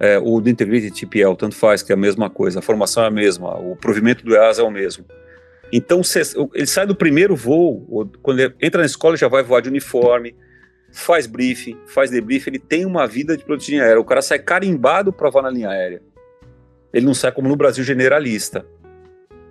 [0.00, 3.08] É, ou do Integrated TPL, tanto faz, que é a mesma coisa, a formação é
[3.08, 5.04] a mesma, o provimento do EASA é o mesmo.
[5.72, 6.22] Então, cê,
[6.54, 9.68] ele sai do primeiro voo, ou, quando ele entra na escola, já vai voar de
[9.68, 10.36] uniforme,
[10.92, 14.00] faz briefing, faz debrief, ele tem uma vida de piloto de linha aérea.
[14.00, 16.00] O cara sai carimbado para voar na linha aérea.
[16.92, 18.64] Ele não sai como no Brasil generalista.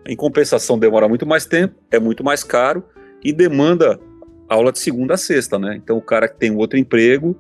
[0.08, 2.86] Em compensação, demora muito mais tempo, é muito mais caro
[3.22, 4.00] e demanda
[4.48, 5.76] aula de segunda a sexta, né?
[5.76, 7.38] Então o cara que tem outro emprego,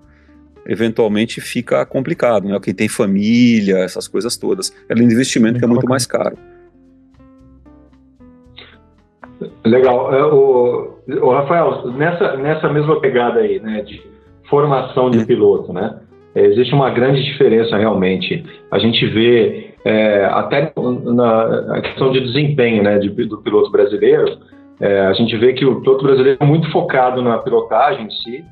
[0.67, 2.59] eventualmente fica complicado, né?
[2.61, 4.71] Quem tem família, essas coisas todas.
[4.89, 6.37] É um investimento que é muito mais caro.
[9.65, 10.13] Legal.
[10.13, 14.01] É, o, o, Rafael, nessa, nessa mesma pegada aí, né, de
[14.49, 15.25] formação de hum.
[15.25, 15.99] piloto, né?
[16.35, 18.43] Existe uma grande diferença realmente.
[18.71, 24.37] A gente vê é, até na questão de desempenho né, de, do piloto brasileiro,
[24.79, 28.45] é, a gente vê que o piloto brasileiro é muito focado na pilotagem em si,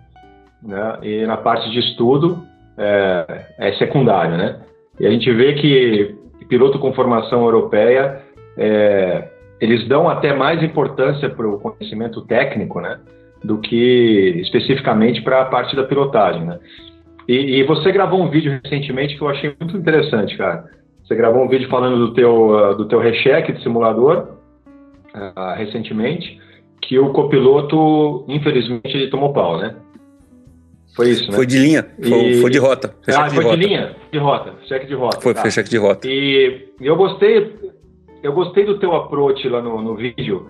[0.65, 2.43] né, e na parte de estudo
[2.77, 4.59] é, é secundário, né?
[4.99, 6.15] E a gente vê que
[6.47, 8.21] piloto com formação europeia,
[8.57, 12.99] é, eles dão até mais importância para o conhecimento técnico, né?
[13.43, 16.59] Do que especificamente para a parte da pilotagem, né?
[17.27, 20.65] E, e, você gravou um vídeo recentemente que eu achei muito interessante, cara.
[21.03, 24.37] Você gravou um vídeo falando do teu, uh, do teu recheque de simulador
[25.15, 26.39] uh, recentemente,
[26.81, 29.75] que o copiloto, infelizmente, ele tomou pau, né?
[30.95, 31.35] Foi isso, né?
[31.35, 32.41] Foi de linha, foi, e...
[32.41, 32.95] foi de rota.
[33.03, 33.57] Foi ah, de foi rota.
[33.57, 35.19] de linha, de rota, cheque de rota.
[35.19, 35.41] Foi, tá.
[35.41, 36.07] foi cheque de rota.
[36.07, 37.53] E eu gostei,
[38.23, 40.47] eu gostei do teu approach lá no, no vídeo,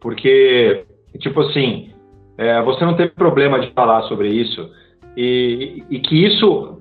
[0.00, 0.84] porque,
[1.18, 1.90] tipo assim,
[2.36, 4.70] é, você não teve problema de falar sobre isso,
[5.16, 6.80] e, e que isso,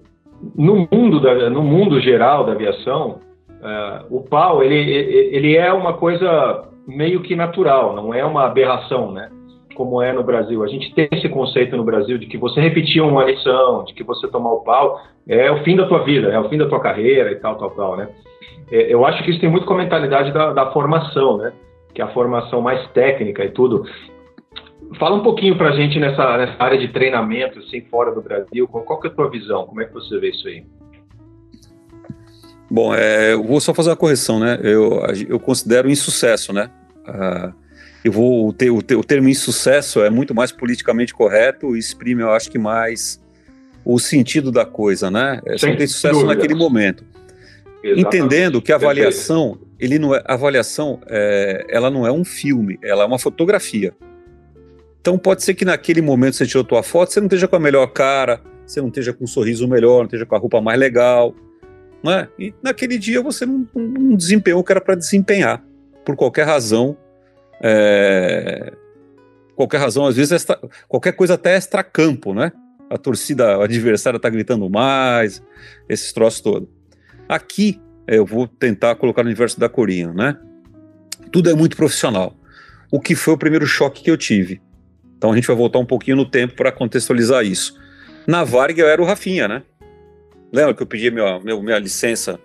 [0.55, 3.19] no mundo, da, no mundo geral da aviação,
[3.63, 9.11] é, o pau, ele, ele é uma coisa meio que natural, não é uma aberração,
[9.11, 9.29] né?
[9.77, 10.63] Como é no Brasil.
[10.63, 14.03] A gente tem esse conceito no Brasil de que você repetir uma lição, de que
[14.03, 16.79] você tomar o pau é o fim da tua vida, é o fim da tua
[16.79, 18.09] carreira e tal, tal, tal, né?
[18.71, 21.53] É, eu acho que isso tem muito com a mentalidade da, da formação, né?
[21.93, 23.83] Que é a formação mais técnica e tudo.
[24.97, 28.67] Fala um pouquinho para a gente nessa, nessa, área de treinamento, assim, fora do Brasil.
[28.67, 29.67] Qual, qual é a tua visão?
[29.67, 30.65] Como é que você vê isso aí?
[32.71, 34.59] Bom, é, eu vou só fazer uma correção, né?
[34.63, 36.71] Eu, eu considero insucesso, né?
[37.07, 37.66] Uh,
[38.07, 41.79] eu vou o, ter, o, ter, o termo insucesso é muito mais politicamente correto e
[41.79, 43.21] exprime, eu acho que mais
[43.83, 45.41] o sentido da coisa, né?
[45.45, 46.35] É só ter sucesso dúvida.
[46.35, 47.05] naquele momento.
[47.83, 47.99] Exatamente.
[48.01, 52.77] Entendendo que a avaliação, ele não é, a avaliação, é, ela não é um filme,
[52.83, 53.93] ela é uma fotografia.
[54.99, 57.59] Então pode ser que naquele momento você tirou tua foto, você não esteja com a
[57.59, 60.77] melhor cara, você não esteja com um sorriso melhor, não esteja com a roupa mais
[60.77, 61.33] legal,
[62.03, 62.27] não é?
[62.37, 65.63] E naquele dia você não, não desempenhou o que era para desempenhar,
[66.05, 66.97] por qualquer razão.
[67.61, 68.73] É...
[69.55, 70.59] Qualquer razão, às vezes, extra...
[70.87, 72.51] qualquer coisa até extra-campo, né?
[72.89, 75.43] A torcida adversária está gritando mais,
[75.89, 76.69] esses troços todos.
[77.27, 80.37] Aqui, eu vou tentar colocar no universo da Corinha, né?
[81.31, 82.35] Tudo é muito profissional.
[82.91, 84.61] O que foi o primeiro choque que eu tive?
[85.17, 87.77] Então a gente vai voltar um pouquinho no tempo para contextualizar isso.
[88.25, 89.63] Na Varg eu era o Rafinha, né?
[90.53, 92.39] Lembra que eu pedi minha, minha, minha licença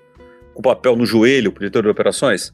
[0.54, 2.52] com papel no joelho diretor de operações?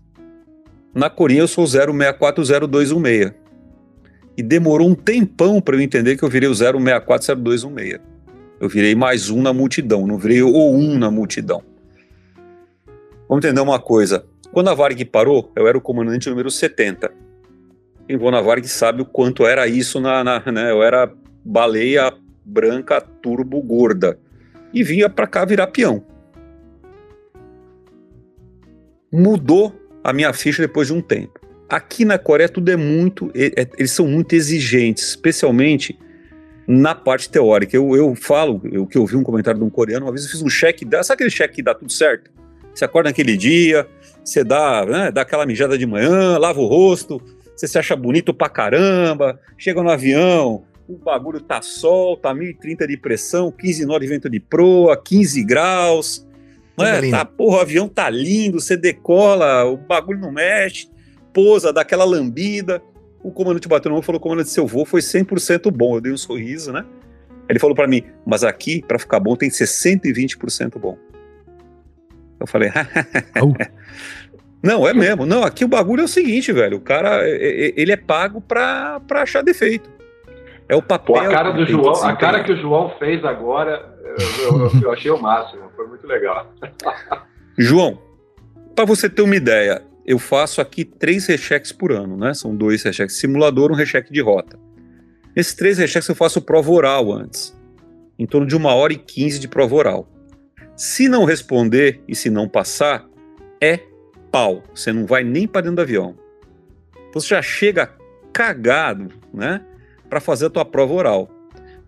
[0.95, 3.35] Na Corinha eu sou o 06400216.
[4.37, 8.01] E demorou um tempão para eu entender que eu virei o 06400216.
[8.61, 11.63] Eu virei mais um na multidão, não virei o um na multidão.
[13.29, 14.25] Vamos entender uma coisa.
[14.53, 17.29] Quando a Varg parou, eu era o comandante número 70
[18.09, 20.71] quem voa na Varg sabe o quanto era isso na, na né?
[20.71, 21.13] Eu era
[21.45, 22.11] baleia
[22.43, 24.19] branca turbo gorda
[24.73, 26.03] e vinha para cá virar peão.
[29.13, 31.41] Mudou a minha ficha depois de um tempo.
[31.69, 35.99] Aqui na Coreia tudo é muito, é, eles são muito exigentes, especialmente
[36.67, 37.77] na parte teórica.
[37.77, 40.31] Eu, eu falo, o que eu vi um comentário de um coreano, uma vez eu
[40.31, 42.31] fiz um cheque, sabe aquele cheque que dá tudo certo?
[42.75, 43.87] Você acorda naquele dia,
[44.25, 47.21] você dá, né, dá aquela mijada de manhã, lava o rosto,
[47.57, 52.87] você se acha bonito pra caramba, chega no avião, o bagulho tá sol, tá 1030
[52.87, 56.27] de pressão, 15 nós de vento de proa, 15 graus,
[56.79, 57.11] né?
[57.11, 60.89] Tá, porra, o avião tá lindo, você decola, o bagulho não mexe,
[61.33, 62.83] pousa, dá aquela lambida.
[63.23, 65.97] O comandante bateu no ombro e falou: comandante, seu voo foi 100% bom.
[65.97, 66.85] Eu dei um sorriso, né?
[67.49, 70.97] Ele falou para mim: mas aqui, para ficar bom, tem que ser 120% bom.
[72.41, 72.71] Eu falei:
[74.63, 75.25] Não, é mesmo.
[75.25, 76.79] Não, aqui o bagulho é o seguinte, velho.
[76.79, 79.89] O cara, ele é pago pra, pra achar defeito.
[80.69, 81.15] É o papel.
[81.15, 83.97] Pô, a cara do João, a cara que o João fez agora,
[84.41, 85.68] eu, eu, eu achei o máximo.
[85.79, 86.53] Foi muito legal.
[87.57, 88.03] João,
[88.75, 92.35] para você ter uma ideia, eu faço aqui três recheques por ano, né?
[92.35, 94.59] São dois recheques simulador, um recheque de rota.
[95.37, 97.57] Esses três recheques eu faço prova oral antes,
[98.19, 100.09] em torno de uma hora e quinze de prova oral.
[100.75, 103.09] Se não responder e se não passar,
[103.61, 103.79] é
[104.33, 106.19] pau, você não vai nem para dentro do avião.
[107.15, 107.95] Você já chega
[108.33, 109.65] cagado, né,
[110.11, 111.31] para fazer a tua prova oral.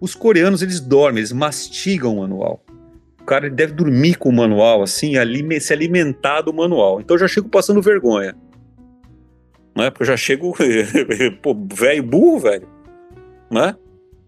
[0.00, 2.64] Os coreanos eles dormem, eles mastigam o manual.
[3.30, 7.00] Cara deve dormir com o manual, assim, ali, se alimentar do manual.
[7.00, 8.34] Então eu já chego passando vergonha.
[9.76, 9.88] Né?
[9.88, 10.52] Porque eu já chego,
[11.40, 12.68] pô, velho, burro, velho.
[13.48, 13.76] Né?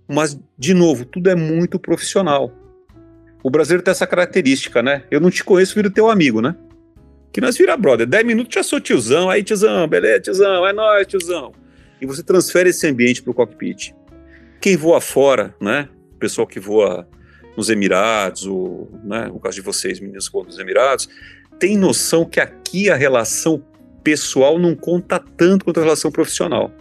[0.09, 2.53] Mas, de novo, tudo é muito profissional.
[3.43, 5.03] O brasileiro tem essa característica, né?
[5.11, 6.55] Eu não te conheço, viro teu amigo, né?
[7.33, 8.07] Que nós vira brother.
[8.07, 11.53] 10 minutos já sou tiozão, aí tiozão, beleza, tiozão, é nóis, tiozão.
[12.01, 13.93] E você transfere esse ambiente pro cockpit.
[14.61, 15.89] Quem voa fora, né?
[16.15, 17.09] O pessoal que voa
[17.57, 20.01] nos Emirados, ou, né, no caso de vocês,
[20.31, 21.09] voam nos Emirados,
[21.59, 23.63] tem noção que aqui a relação
[24.03, 26.73] pessoal não conta tanto quanto a relação profissional.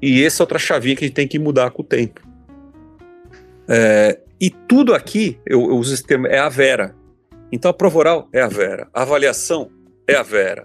[0.00, 2.20] E essa é outra chavinha que a gente tem que mudar com o tempo.
[3.68, 6.94] É, e tudo aqui, eu, eu uso esse termo, é a Vera.
[7.52, 9.70] Então a prova oral é a Vera, a avaliação
[10.08, 10.64] é a Vera.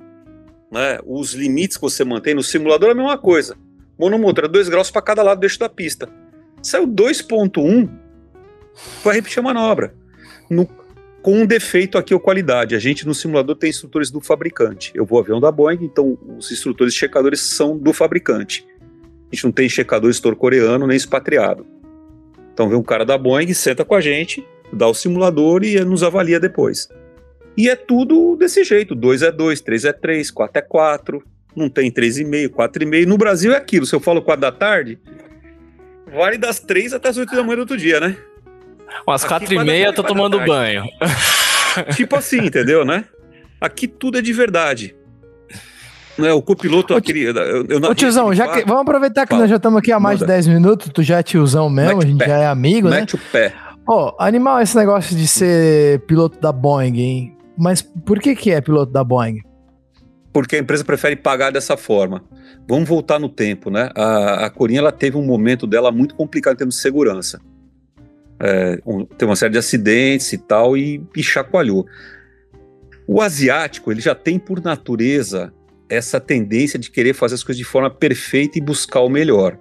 [0.71, 0.99] Né?
[1.05, 3.57] Os limites que você mantém no simulador é a mesma coisa.
[3.97, 6.09] Monomotor, 2 graus para cada lado do eixo da pista.
[6.61, 7.89] Saiu 2.1,
[9.03, 9.93] vai repetir a manobra.
[10.49, 10.67] No,
[11.21, 12.75] com um defeito aqui, a qualidade.
[12.75, 14.91] A gente no simulador tem instrutores do fabricante.
[14.93, 18.65] Eu vou avião da Boeing, então os instrutores checadores são do fabricante.
[19.31, 21.65] A gente não tem checador estor coreano nem expatriado.
[22.53, 26.03] Então vem um cara da Boeing, senta com a gente, dá o simulador e nos
[26.03, 26.87] avalia depois.
[27.57, 31.23] E é tudo desse jeito: 2 é 2, 3 é 3, 4 é 4,
[31.55, 33.05] não tem 3,5, 4,5.
[33.05, 34.99] No Brasil é aquilo: se eu falo 4 da tarde,
[36.13, 38.15] vale das 3 até as 8 da manhã do outro dia, né?
[39.07, 40.83] Umas 4 e meia eu tô tomando banho.
[41.95, 43.05] Tipo assim, entendeu, né?
[43.59, 44.95] Aqui tudo é de verdade.
[46.17, 47.23] Né, o copiloto, Ô, aquele.
[47.23, 49.41] Eu, eu, Ô tiozão, já que, vamos aproveitar que Fala.
[49.41, 50.31] nós já estamos aqui há mais Manda.
[50.31, 52.27] de 10 minutos, tu já é tiozão mesmo, Mete a gente pé.
[52.27, 52.99] já é amigo, Mete né?
[53.01, 53.53] Mete o pé.
[53.87, 57.37] Ó, oh, animal esse negócio de ser piloto da Boeing, hein?
[57.57, 59.41] Mas por que que é piloto da Boeing?
[60.31, 62.23] Porque a empresa prefere pagar dessa forma.
[62.67, 63.89] Vamos voltar no tempo, né?
[63.95, 67.39] A, a Corinha ela teve um momento dela muito complicado em termos de segurança.
[68.39, 71.85] É, um, tem uma série de acidentes e tal, e, e chacoalhou.
[73.07, 75.53] O asiático, ele já tem por natureza
[75.87, 79.57] essa tendência de querer fazer as coisas de forma perfeita e buscar o melhor.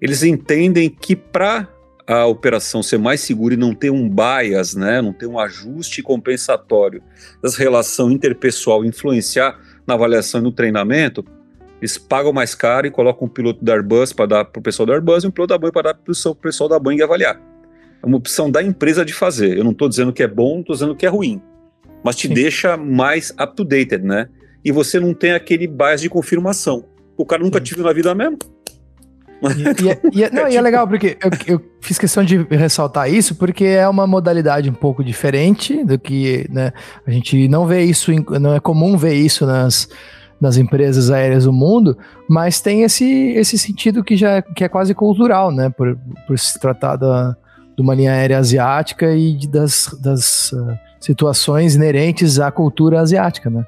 [0.00, 1.68] Eles entendem que para
[2.06, 6.02] a operação ser mais segura e não ter um bias, né, não ter um ajuste
[6.02, 7.02] compensatório
[7.42, 11.24] das relações interpessoal influenciar na avaliação e no treinamento,
[11.80, 14.86] eles pagam mais caro e colocam um piloto da Airbus para dar para o pessoal
[14.86, 17.40] da Airbus e um piloto da Boeing para dar para o pessoal da Boeing avaliar.
[18.04, 19.56] É uma opção da empresa de fazer.
[19.56, 21.40] Eu não estou dizendo que é bom, não estou dizendo que é ruim,
[22.04, 22.34] mas te Sim.
[22.34, 24.28] deixa mais up-to-date, né?
[24.62, 26.84] E você não tem aquele bias de confirmação.
[27.16, 27.64] O cara nunca Sim.
[27.64, 28.36] tive na vida mesmo.
[29.42, 33.12] E, é, e, é, não, e é legal porque eu, eu, fiz questão de ressaltar
[33.12, 36.72] isso porque é uma modalidade um pouco diferente do que né,
[37.06, 39.88] a gente não vê isso, não é comum ver isso nas,
[40.40, 41.96] nas empresas aéreas do mundo,
[42.28, 46.58] mas tem esse, esse sentido que já que é quase cultural, né, por, por se
[46.58, 47.36] tratar da,
[47.76, 53.50] de uma linha aérea asiática e de, das, das uh, situações inerentes à cultura asiática,
[53.50, 53.66] né.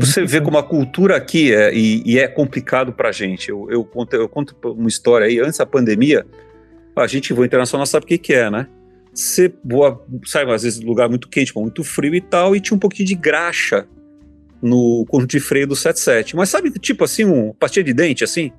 [0.00, 3.50] Você vê como a cultura aqui é, e, e é complicado para a gente.
[3.50, 6.24] Eu, eu, conto, eu conto uma história aí, antes da pandemia,
[6.94, 8.68] a gente voa internacional sabe o que, que é, né?
[9.12, 12.78] Você voa, sabe, às vezes lugar muito quente, muito frio e tal, e tinha um
[12.80, 13.86] pouquinho de graxa
[14.62, 16.36] no conjunto de freio do 77.
[16.36, 18.52] Mas sabe, tipo assim, um pastilha de dente, assim?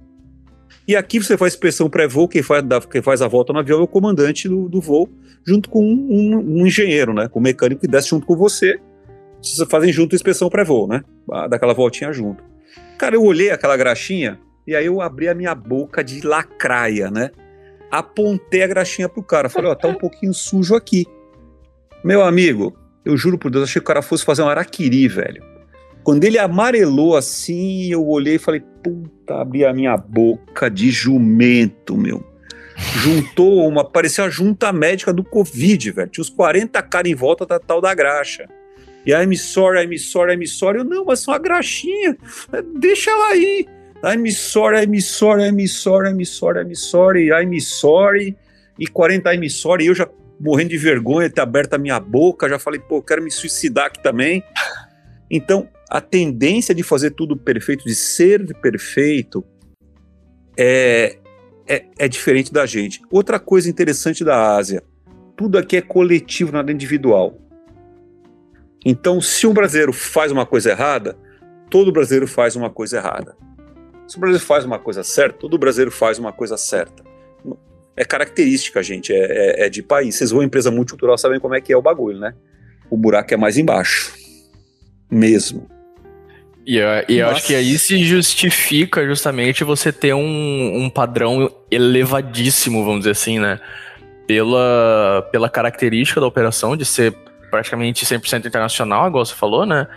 [0.88, 3.84] E aqui você faz inspeção pré-voo, quem faz, quem faz a volta no avião é
[3.84, 5.10] o comandante do, do voo,
[5.46, 7.28] junto com um, um, um engenheiro, né?
[7.28, 8.80] Com o mecânico que desce junto com você
[9.42, 11.04] vocês fazem junto a inspeção pré-voo, né?
[11.50, 12.44] Daquela voltinha junto.
[12.98, 17.32] Cara, eu olhei aquela graxinha e aí eu abri a minha boca de lacraia, né?
[17.92, 19.50] Apontei a graxinha pro cara.
[19.50, 21.06] Falei, ó, tá um pouquinho sujo aqui.
[22.04, 25.44] Meu amigo, eu juro por Deus, achei que o cara fosse fazer um araquiri, velho.
[26.08, 31.98] Quando ele amarelou assim, eu olhei e falei, puta, abri a minha boca de jumento,
[31.98, 32.26] meu.
[32.78, 36.10] Juntou uma, parecia a junta médica do Covid, velho.
[36.10, 38.48] Tinha uns 40 caras em volta da tal da graxa.
[39.06, 40.78] E I'm sorry, I'm sorry, I'm sorry.
[40.78, 42.16] Eu, não, mas só uma graxinha.
[42.80, 43.68] Deixa ela aí.
[44.06, 48.38] I'm sorry, I'm sorry, I'm sorry, I'm sorry, I'm sorry.
[48.80, 49.88] E 40 I'm sorry.
[49.88, 50.08] Eu já
[50.40, 52.48] morrendo de vergonha, ter aberto a minha boca.
[52.48, 54.42] Já falei, pô, quero me suicidar aqui também.
[55.30, 59.44] Então, a tendência de fazer tudo perfeito, de ser perfeito,
[60.58, 61.18] é,
[61.68, 63.02] é, é, diferente da gente.
[63.12, 64.84] Outra coisa interessante da Ásia:
[65.36, 67.38] tudo aqui é coletivo, nada individual.
[68.86, 71.18] Então, se um brasileiro faz uma coisa errada,
[71.70, 73.36] todo brasileiro faz uma coisa errada.
[74.08, 77.04] Se o brasileiro faz uma coisa certa, todo brasileiro faz uma coisa certa.
[77.96, 80.16] É característica, gente, é, é, é de país.
[80.16, 82.34] Vocês vão em empresa multicultural, sabem como é que é o bagulho, né?
[82.90, 84.14] O buraco é mais embaixo.
[85.12, 85.77] Mesmo.
[86.68, 91.50] E eu, e eu acho que aí se justifica justamente você ter um, um padrão
[91.72, 93.58] elevadíssimo, vamos dizer assim, né?
[94.28, 97.16] pela, pela característica da operação de ser
[97.50, 99.88] praticamente 100% internacional, igual você falou, né?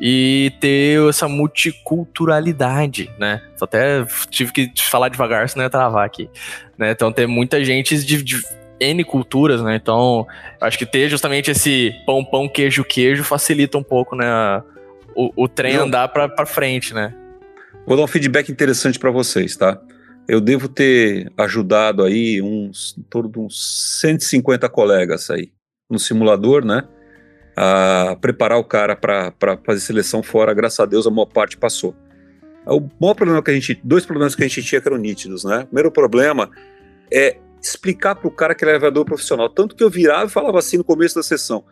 [0.00, 3.42] E ter essa multiculturalidade, né?
[3.56, 6.30] Só até tive que falar devagar, senão ia travar aqui.
[6.78, 6.92] Né?
[6.92, 8.40] Então, ter muita gente de, de
[8.78, 9.74] N culturas, né?
[9.74, 10.26] Então,
[10.60, 14.24] acho que ter justamente esse pão, pão, queijo, queijo facilita um pouco, né?
[15.14, 15.84] O, o trem Eu...
[15.84, 17.14] andar para frente, né?
[17.86, 19.80] Vou dar um feedback interessante para vocês, tá?
[20.28, 25.50] Eu devo ter ajudado aí uns, em torno de uns 150 colegas aí
[25.88, 26.84] no simulador, né?
[27.56, 31.96] A preparar o cara para fazer seleção fora, graças a Deus a maior parte passou.
[32.66, 35.44] O maior problema que a gente, dois problemas que a gente tinha que eram nítidos,
[35.44, 35.60] né?
[35.60, 36.50] O primeiro problema
[37.12, 39.48] é explicar para o cara que ele é aviador profissional.
[39.48, 41.64] Tanto que eu virava e falava assim no começo da sessão: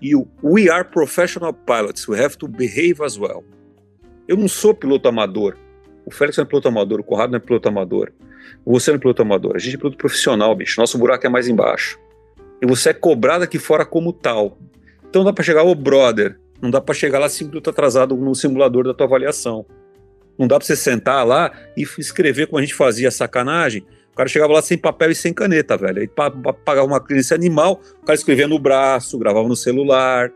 [0.00, 3.44] you, We are professional pilots, we have to behave as well.
[4.26, 5.56] Eu não sou piloto amador.
[6.06, 8.12] O Félix não é piloto amador, o Corrado não é piloto amador.
[8.64, 9.56] Você não é piloto amador.
[9.56, 10.80] A gente é piloto profissional, bicho.
[10.80, 11.98] Nosso buraco é mais embaixo.
[12.60, 14.58] E você é cobrado aqui fora como tal.
[15.08, 18.16] Então não dá para chegar, ô brother, não dá para chegar lá cinco minutos atrasado
[18.16, 19.66] no simulador da tua avaliação.
[20.38, 24.28] Não dá para você sentar lá e escrever como a gente fazia sacanagem o cara
[24.28, 25.98] chegava lá sem papel e sem caneta, velho.
[25.98, 30.30] Aí pagava uma clínica animal, o cara escrevia no braço, gravava no celular.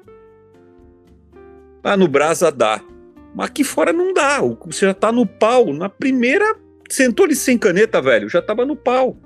[1.85, 2.83] Ah, no brasa dá.
[3.37, 4.41] Mas aqui fora não dá.
[4.67, 5.73] Você já tá no pau.
[5.73, 6.57] Na primeira,
[6.91, 8.29] sentou ali sem caneta, velho.
[8.29, 9.17] Já tava no pau.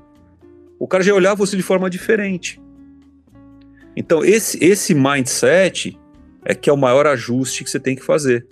[0.78, 2.60] O cara já olhava você de forma diferente.
[3.96, 5.98] Então, esse, esse mindset
[6.44, 8.46] é que é o maior ajuste que você tem que fazer.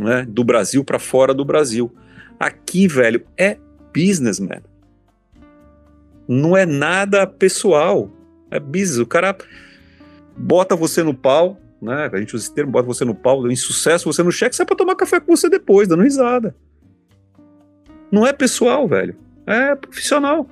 [0.00, 0.24] Né?
[0.26, 1.94] Do Brasil para fora do Brasil.
[2.40, 3.58] Aqui, velho, é
[3.92, 4.62] business, man
[6.28, 8.10] não é nada pessoal.
[8.50, 8.98] É business.
[8.98, 9.36] O cara
[10.36, 12.10] bota você no pau, né?
[12.12, 14.66] A gente usa esse termo, bota você no pau, em sucesso, você no cheque, sai
[14.66, 16.54] pra tomar café com você depois, dando risada.
[18.10, 19.16] Não é pessoal, velho.
[19.46, 20.48] É profissional.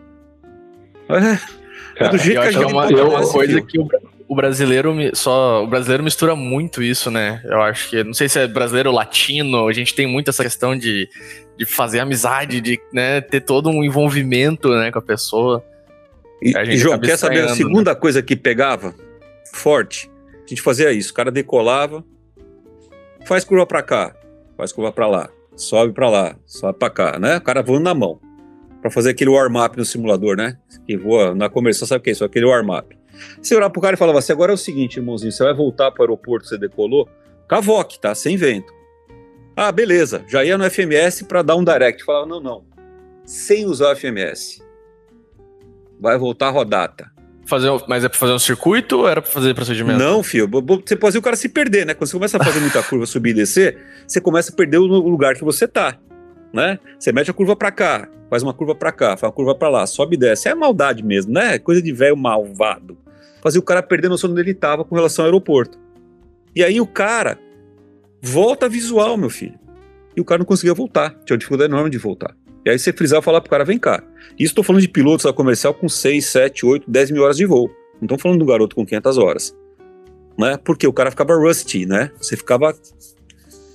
[1.08, 3.88] É, é do jeito que a gente é uma, é uma coisa que o,
[4.28, 7.42] o, brasileiro só o brasileiro mistura muito isso, né?
[7.44, 10.42] Eu acho que não sei se é brasileiro ou latino, a gente tem muito essa
[10.42, 11.08] questão de
[11.56, 15.64] de fazer amizade, de né, ter todo um envolvimento né, com a pessoa.
[16.42, 17.98] E, e João, quer saber a segunda né?
[17.98, 18.94] coisa que pegava
[19.52, 20.10] forte?
[20.44, 22.04] A gente fazia isso, o cara decolava,
[23.24, 24.14] faz curva para cá,
[24.56, 27.38] faz curva para lá, sobe para lá, sobe para cá, né?
[27.38, 28.20] O cara voando na mão
[28.82, 30.58] para fazer aquele warm-up no simulador, né?
[30.86, 32.24] Que voa na comercial, sabe o que é isso?
[32.24, 32.94] Aquele warm-up.
[33.40, 35.90] Você olhava pro cara e falava assim: agora é o seguinte, irmãozinho, você vai voltar
[35.90, 37.08] para o aeroporto você decolou,
[37.48, 38.14] cavoque, tá?
[38.14, 38.72] Sem vento.
[39.56, 42.04] Ah, beleza, já ia no FMS para dar um direct.
[42.04, 42.64] Falava, não, não,
[43.24, 44.62] sem usar o FMS.
[46.00, 47.10] Vai voltar a rodata.
[47.46, 49.98] Fazer, mas é para fazer um circuito ou era para fazer procedimento?
[49.98, 50.48] Não, filho.
[50.48, 51.94] Você pode fazer o cara se perder, né?
[51.94, 54.86] Quando você começa a fazer muita curva, subir e descer, você começa a perder o
[54.86, 55.98] lugar que você tá,
[56.52, 56.78] né?
[56.98, 59.68] Você mete a curva para cá, faz uma curva para cá, faz uma curva para
[59.68, 60.48] lá, sobe e desce.
[60.48, 61.58] É maldade mesmo, né?
[61.58, 62.96] Coisa de velho malvado.
[63.44, 65.78] Fazer o cara perder a noção onde ele estava com relação ao aeroporto.
[66.56, 67.38] E aí o cara
[68.26, 69.58] Volta visual, meu filho.
[70.16, 71.10] E o cara não conseguia voltar.
[71.26, 72.34] Tinha uma dificuldade enorme de voltar.
[72.64, 74.02] E aí você frisava e falar pro cara, vem cá.
[74.38, 77.44] Isso estou falando de pilotos da comercial com 6, 7, 8, 10 mil horas de
[77.44, 77.68] voo.
[77.96, 79.54] Não estamos falando do garoto com 500 horas.
[80.38, 80.56] Né?
[80.64, 82.12] Porque o cara ficava rusty, né?
[82.16, 82.74] Você ficava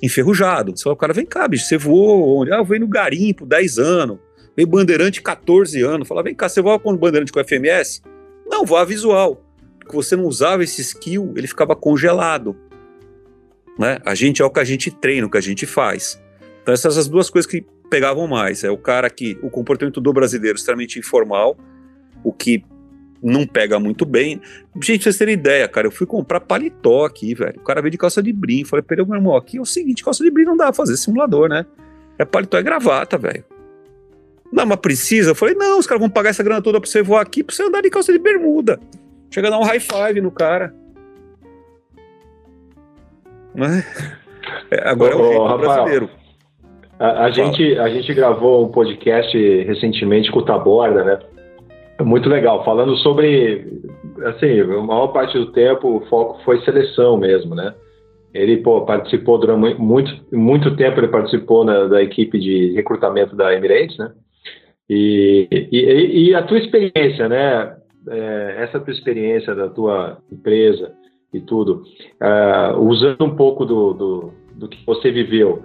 [0.01, 0.75] enferrujado.
[0.75, 2.51] Você fala, o cara, vem cá, bicho, você voou onde?
[2.51, 4.17] Ah, eu veio no garimpo, 10 anos.
[4.57, 6.07] Veio bandeirante, 14 anos.
[6.07, 8.01] Fala, vem cá, você voa com bandeirante com FMS?
[8.49, 9.39] Não, voa visual.
[9.89, 12.55] Porque você não usava esse skill, ele ficava congelado.
[13.77, 13.97] Né?
[14.05, 16.21] A gente é o que a gente treina, o que a gente faz.
[16.61, 18.63] Então essas as duas coisas que pegavam mais.
[18.63, 21.57] É o cara que o comportamento do brasileiro extremamente informal,
[22.23, 22.63] o que
[23.21, 24.39] não pega muito bem.
[24.79, 27.59] Gente, vocês terem ideia, cara, eu fui comprar paletó aqui, velho.
[27.59, 28.63] O cara veio de calça de brim.
[28.63, 30.97] Falei, peraí, meu irmão, aqui é o seguinte, calça de brim não dá pra fazer
[30.97, 31.65] simulador, né?
[32.19, 33.43] É paletó é gravata, velho.
[34.53, 35.31] Não, mas precisa?
[35.31, 37.55] Eu falei, não, os caras vão pagar essa grana toda pra você voar aqui, pra
[37.55, 38.79] você andar de calça de bermuda.
[39.31, 40.73] Chega a dar um high five no cara.
[43.53, 43.83] Né?
[44.71, 46.09] É, agora é o jeito brasileiro.
[46.99, 51.19] A, a gente, a gente gravou um podcast recentemente com o Taborda, né?
[52.01, 53.81] Muito legal, falando sobre,
[54.25, 57.73] assim, a maior parte do tempo o foco foi seleção mesmo, né?
[58.33, 63.53] Ele pô, participou durante muito, muito tempo, ele participou na, da equipe de recrutamento da
[63.53, 64.11] Emirates, né?
[64.89, 67.75] E, e, e a tua experiência, né?
[68.09, 70.93] É, essa tua experiência da tua empresa,
[71.33, 71.83] e tudo,
[72.21, 75.63] uh, usando um pouco do, do, do, que você viveu,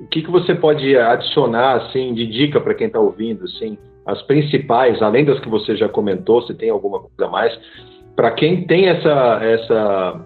[0.00, 4.22] o que, que você pode adicionar assim de dica para quem está ouvindo, assim, as
[4.22, 7.58] principais, além das que você já comentou, se tem alguma coisa a mais,
[8.14, 10.24] para quem tem essa essa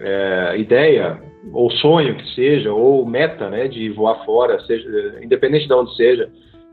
[0.00, 1.20] é, ideia
[1.52, 6.30] ou sonho que seja ou meta, né, de voar fora, seja independente de onde seja,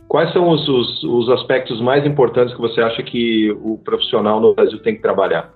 [0.10, 4.56] Quais são os, os, os aspectos mais importantes que você acha que o profissional no
[4.56, 5.54] Brasil tem que trabalhar?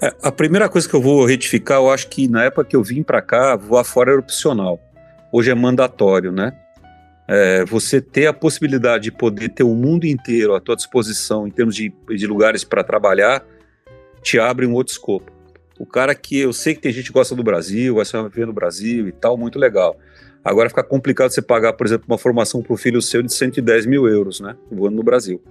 [0.00, 2.82] É, a primeira coisa que eu vou retificar, eu acho que na época que eu
[2.82, 4.78] vim para cá, voar fora era opcional.
[5.32, 6.52] Hoje é mandatório, né?
[7.26, 11.50] É, você ter a possibilidade de poder ter o mundo inteiro à tua disposição em
[11.50, 13.44] termos de, de lugares para trabalhar,
[14.22, 15.32] te abre um outro escopo.
[15.76, 18.46] O cara que eu sei que tem gente que gosta do Brasil, vai se viver
[18.46, 19.96] no Brasil e tal, muito legal.
[20.48, 23.84] Agora fica complicado você pagar, por exemplo, uma formação para o filho seu de 110
[23.84, 24.56] mil euros, né?
[24.70, 25.42] Voando no Brasil.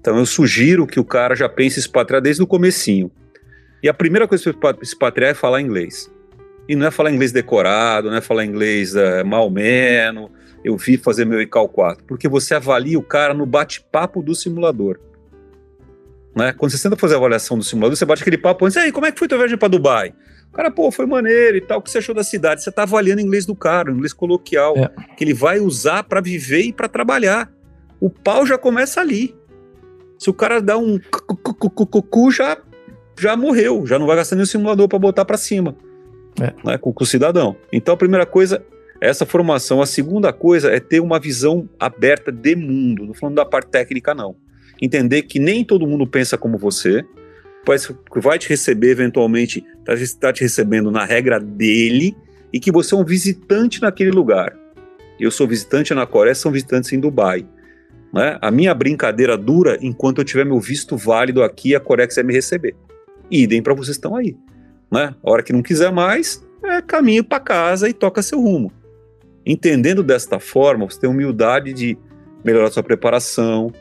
[0.00, 3.10] Então eu sugiro que o cara já pense em expatriar desde o comecinho.
[3.82, 6.10] E a primeira coisa para expatriar é falar inglês.
[6.68, 10.30] E não é falar inglês decorado, não é falar inglês é, mal menos,
[10.64, 14.98] eu vi fazer meu ICAO 4, porque você avalia o cara no bate-papo do simulador.
[16.36, 16.52] Né?
[16.52, 19.06] Quando você tenta fazer a avaliação do simulador, você bate aquele papo antes, aí, como
[19.06, 20.14] é que foi tua viagem para Dubai?
[20.52, 22.62] O cara, pô, foi maneiro e tal, o que você achou da cidade?
[22.62, 24.90] Você está avaliando o inglês do cara, o inglês coloquial, é.
[25.16, 27.52] que ele vai usar para viver e para trabalhar.
[28.00, 29.34] O pau já começa ali.
[30.18, 30.98] Se o cara dá um
[32.10, 32.58] cu, já
[33.20, 35.76] já morreu, já não vai gastar nenhum simulador para botar para cima,
[36.40, 36.52] é.
[36.64, 37.56] né, com, com o cidadão.
[37.72, 38.64] Então a primeira coisa
[39.00, 39.82] é essa formação.
[39.82, 44.14] A segunda coisa é ter uma visão aberta de mundo, não falando da parte técnica
[44.14, 44.36] não.
[44.80, 47.04] Entender que nem todo mundo pensa como você,
[48.16, 52.16] vai te receber eventualmente, está tá te recebendo na regra dele
[52.52, 54.56] e que você é um visitante naquele lugar.
[55.20, 57.46] Eu sou visitante na Coreia, são visitantes em Dubai.
[58.12, 58.38] Né?
[58.40, 62.32] A minha brincadeira dura enquanto eu tiver meu visto válido aqui, a Coreia quiser me
[62.32, 62.74] receber
[63.30, 64.36] idem para vocês estão aí.
[64.90, 65.14] Né?
[65.22, 68.72] A hora que não quiser mais, é caminho para casa e toca seu rumo.
[69.44, 71.96] Entendendo desta forma, você tem humildade de
[72.44, 73.72] melhorar sua preparação,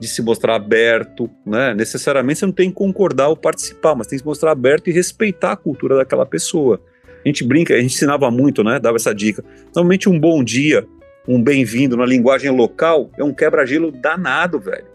[0.00, 1.74] de se mostrar aberto, né?
[1.74, 4.92] Necessariamente você não tem que concordar ou participar, mas tem que se mostrar aberto e
[4.92, 6.80] respeitar a cultura daquela pessoa.
[7.22, 8.80] A gente brinca, a gente ensinava muito, né?
[8.80, 9.44] Dava essa dica.
[9.74, 10.86] Normalmente um bom dia,
[11.28, 14.86] um bem-vindo na linguagem local é um quebra-gelo danado, velho.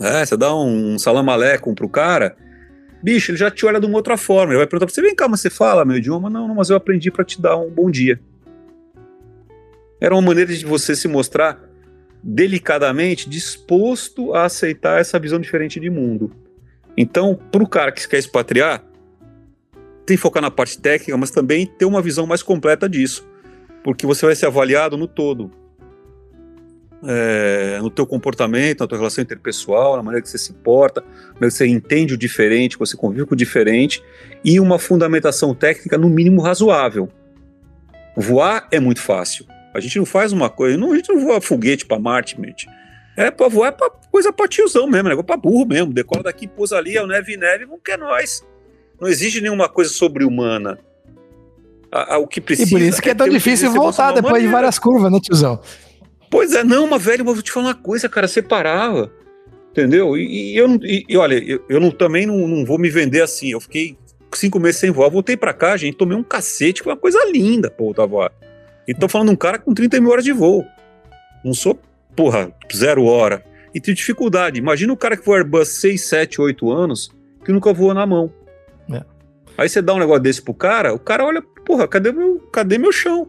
[0.00, 2.34] É, você dá um salam aleikum pro cara,
[3.00, 4.52] bicho, ele já te olha de uma outra forma.
[4.52, 6.28] Ele vai perguntar pra você: vem cá, mas você fala meu idioma?
[6.28, 8.20] Não, não, mas eu aprendi para te dar um bom dia.
[10.00, 11.71] Era uma maneira de você se mostrar
[12.22, 16.32] delicadamente disposto a aceitar essa visão diferente de mundo.
[16.96, 18.84] Então, para o cara que quer expatriar,
[20.04, 23.26] tem que focar na parte técnica, mas também ter uma visão mais completa disso,
[23.82, 25.50] porque você vai ser avaliado no todo
[27.04, 31.34] é, no teu comportamento, na tua relação interpessoal, na maneira que você se porta, na
[31.34, 34.02] maneira que você entende o diferente, que você convive com o diferente,
[34.44, 37.08] e uma fundamentação técnica no mínimo razoável.
[38.16, 39.46] Voar é muito fácil.
[39.74, 42.68] A gente não faz uma coisa, não, a gente não voa foguete para Marte, gente.
[43.16, 45.92] É pra voar, é pra coisa pra tiozão mesmo, é pra burro mesmo.
[45.92, 48.44] Decola daqui, pousa ali, é o neve neve, vamos que é nós.
[49.00, 50.78] Não existe nenhuma coisa sobre-humana.
[52.20, 52.68] O que precisa.
[52.68, 54.48] E por isso que é, é tão difícil voltar depois maneira.
[54.48, 55.60] de várias curvas, né, tiozão?
[56.30, 59.12] Pois é, não, mas velho, eu vou te falar uma coisa, cara, separava.
[59.70, 60.16] Entendeu?
[60.16, 60.76] E, e eu não.
[60.82, 63.50] E, e, olha, eu, eu não, também não, não vou me vender assim.
[63.52, 63.98] Eu fiquei
[64.34, 67.18] cinco meses sem voar, voltei pra cá, gente, tomei um cacete, que é uma coisa
[67.30, 68.06] linda, pô, tá
[68.86, 70.64] E tô falando um cara com 30 mil horas de voo.
[71.44, 71.78] Não sou,
[72.16, 73.44] porra, zero hora.
[73.74, 74.58] E tem dificuldade.
[74.58, 77.10] Imagina o cara que voa Airbus 6, 7, 8 anos,
[77.44, 78.32] que nunca voa na mão.
[78.90, 79.02] É.
[79.56, 82.78] Aí você dá um negócio desse pro cara, o cara olha, porra, cadê meu, cadê
[82.78, 83.28] meu chão?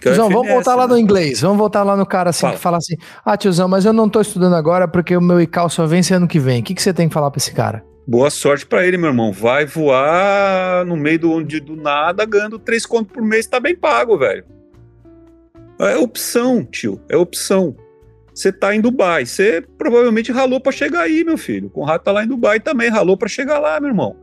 [0.00, 0.94] Tiozão, vamos voltar lá né?
[0.94, 1.40] no inglês.
[1.40, 2.54] Vamos voltar lá no cara assim fala.
[2.54, 5.68] que fala assim: Ah, tiozão, mas eu não tô estudando agora porque o meu ICAO
[5.68, 6.60] só vence ano que vem.
[6.60, 7.84] O que, que você tem que falar pra esse cara?
[8.06, 9.32] Boa sorte para ele, meu irmão.
[9.32, 13.74] Vai voar no meio do, onde, do nada, ganhando três contos por mês, tá bem
[13.76, 14.44] pago, velho.
[15.78, 17.00] É opção, tio.
[17.08, 17.76] É opção.
[18.34, 19.24] Você tá em Dubai.
[19.26, 21.68] Você provavelmente ralou para chegar aí, meu filho.
[21.68, 24.16] O Conrado tá lá em Dubai também, ralou para chegar lá, meu irmão.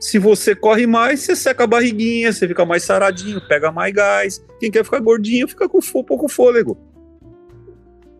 [0.00, 4.44] Se você corre mais, você seca a barriguinha, você fica mais saradinho, pega mais gás.
[4.60, 6.76] Quem quer ficar gordinho, fica com pouco fôlego.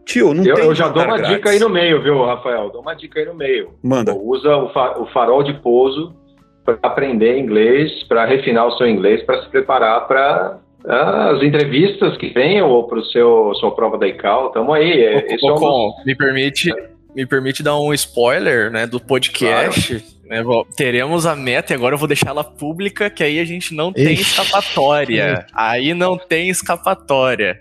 [0.04, 0.64] Tio, não eu, tem.
[0.64, 1.36] Eu já dou uma grátis.
[1.36, 2.70] dica aí no meio, viu, Rafael?
[2.70, 3.74] Dou uma dica aí no meio.
[3.82, 4.14] Manda.
[4.14, 6.14] usa o, fa o farol de pouso
[6.64, 12.28] para aprender inglês, para refinar o seu inglês, para se preparar para as entrevistas que
[12.28, 14.52] venham ou para o seu sua prova da ICAO.
[14.52, 15.04] Tamo aí.
[15.04, 16.70] É, ô, ô, me permite
[17.14, 19.98] me permite dar um spoiler, né, do podcast.
[20.26, 20.48] Claro.
[20.48, 23.74] Né, teremos a meta e agora eu vou deixar ela pública, que aí a gente
[23.74, 24.04] não Ixi.
[24.04, 25.46] tem escapatória.
[25.54, 27.58] aí não tem escapatória.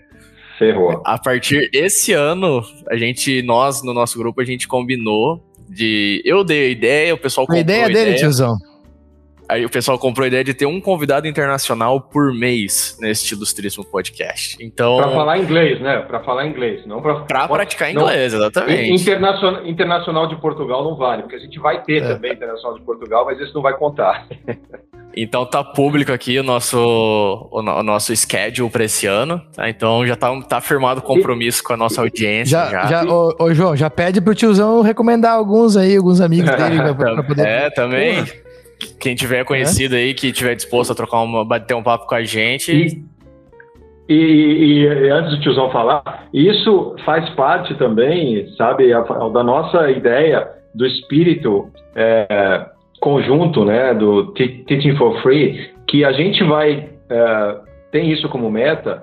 [0.58, 1.02] Ferrou.
[1.04, 6.22] A partir esse ano, a gente, nós no nosso grupo, a gente combinou de.
[6.24, 7.86] Eu dei a ideia, o pessoal comprou a ideia.
[7.86, 8.56] A ideia dele, tiozão.
[9.48, 13.84] Aí o pessoal comprou a ideia de ter um convidado internacional por mês nesse Ilustríssimo
[13.84, 14.56] Podcast.
[14.60, 14.96] Então.
[14.96, 16.00] Para falar inglês, né?
[16.00, 17.20] Para falar inglês, não para.
[17.20, 18.92] Para praticar inglês, não, exatamente.
[18.92, 22.14] Internacional, internacional de Portugal não vale, porque a gente vai ter é.
[22.14, 24.26] também internacional de Portugal, mas isso não vai contar.
[25.18, 29.66] Então tá público aqui o nosso, o, o nosso schedule para esse ano, tá?
[29.66, 32.50] Então já tá, tá firmado o compromisso com a nossa audiência.
[32.50, 32.86] Já, já.
[32.86, 37.14] já ô, ô, João, já pede pro tiozão recomendar alguns aí, alguns amigos dele pra,
[37.14, 37.46] pra poder.
[37.46, 38.26] É, também.
[39.00, 39.98] Quem tiver conhecido é.
[39.98, 43.04] aí, que tiver disposto a trocar uma, bater um papo com a gente.
[44.08, 50.48] E, e, e, antes do tiozão falar, isso faz parte também, sabe, da nossa ideia
[50.74, 52.66] do espírito é,
[53.00, 57.56] conjunto, né, do Teaching for Free, que a gente vai é,
[57.90, 59.02] tem isso como meta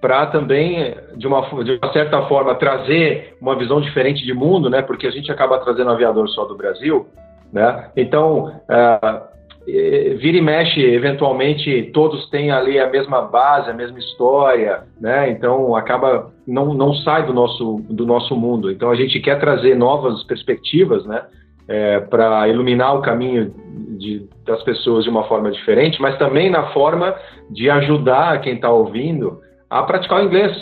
[0.00, 4.82] para também de uma, de uma certa forma trazer uma visão diferente de mundo, né,
[4.82, 7.06] porque a gente acaba trazendo aviador só do Brasil,
[7.54, 9.34] né, então é,
[9.66, 15.30] vira e mexe, eventualmente todos têm ali a mesma base, a mesma história, né?
[15.30, 18.70] Então acaba não, não sai do nosso do nosso mundo.
[18.70, 21.22] Então a gente quer trazer novas perspectivas, né?
[21.66, 23.54] É, para iluminar o caminho
[23.98, 27.14] de, das pessoas de uma forma diferente, mas também na forma
[27.50, 29.40] de ajudar quem está ouvindo
[29.70, 30.54] a praticar o inglês,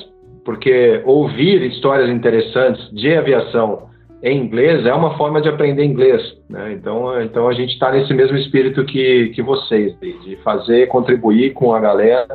[0.44, 3.90] porque ouvir histórias interessantes de aviação
[4.22, 6.22] em inglês é uma forma de aprender inglês.
[6.48, 6.74] Né?
[6.74, 11.74] Então, então a gente está nesse mesmo espírito que, que vocês, de fazer, contribuir com
[11.74, 12.26] a galera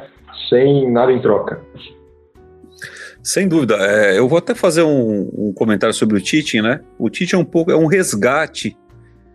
[0.49, 1.61] sem nada em troca.
[3.23, 3.75] Sem dúvida.
[3.75, 6.81] É, eu vou até fazer um, um, comentário sobre o teaching, né?
[6.97, 8.77] O teaching é um pouco é um resgate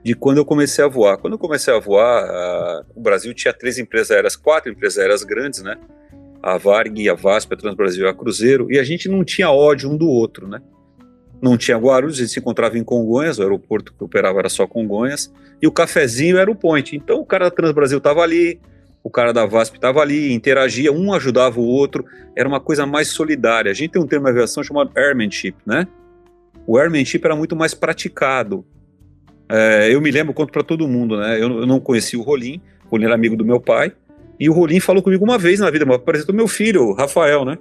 [0.05, 1.19] de quando eu comecei a voar.
[1.19, 5.23] Quando eu comecei a voar, a, o Brasil tinha três empresas aéreas, quatro empresas aéreas
[5.23, 5.77] grandes, né?
[6.43, 9.91] A Varg, a VASP, a Transbrasil e a Cruzeiro, e a gente não tinha ódio
[9.91, 10.61] um do outro, né?
[11.43, 15.33] Não tinha Guarulhos, gente se encontrava em Congonhas, o aeroporto que operava era só Congonhas,
[15.61, 16.95] e o cafezinho era o point.
[16.95, 18.61] Então o cara da Transbrasil estava ali,
[19.03, 22.05] o cara da VASP estava ali, interagia, um ajudava o outro,
[22.37, 23.73] era uma coisa mais solidária.
[23.73, 25.89] A gente tem um termo de aviação chamado airmanship, né?
[26.65, 28.65] O airmanship era muito mais praticado.
[29.49, 31.35] É, eu me lembro, conto para todo mundo, né?
[31.43, 33.93] Eu, eu, não conhecia o Rolim, o Rolim era amigo do meu pai,
[34.39, 37.59] e o Rolim falou comigo uma vez na vida, apresentou meu filho, Rafael, né?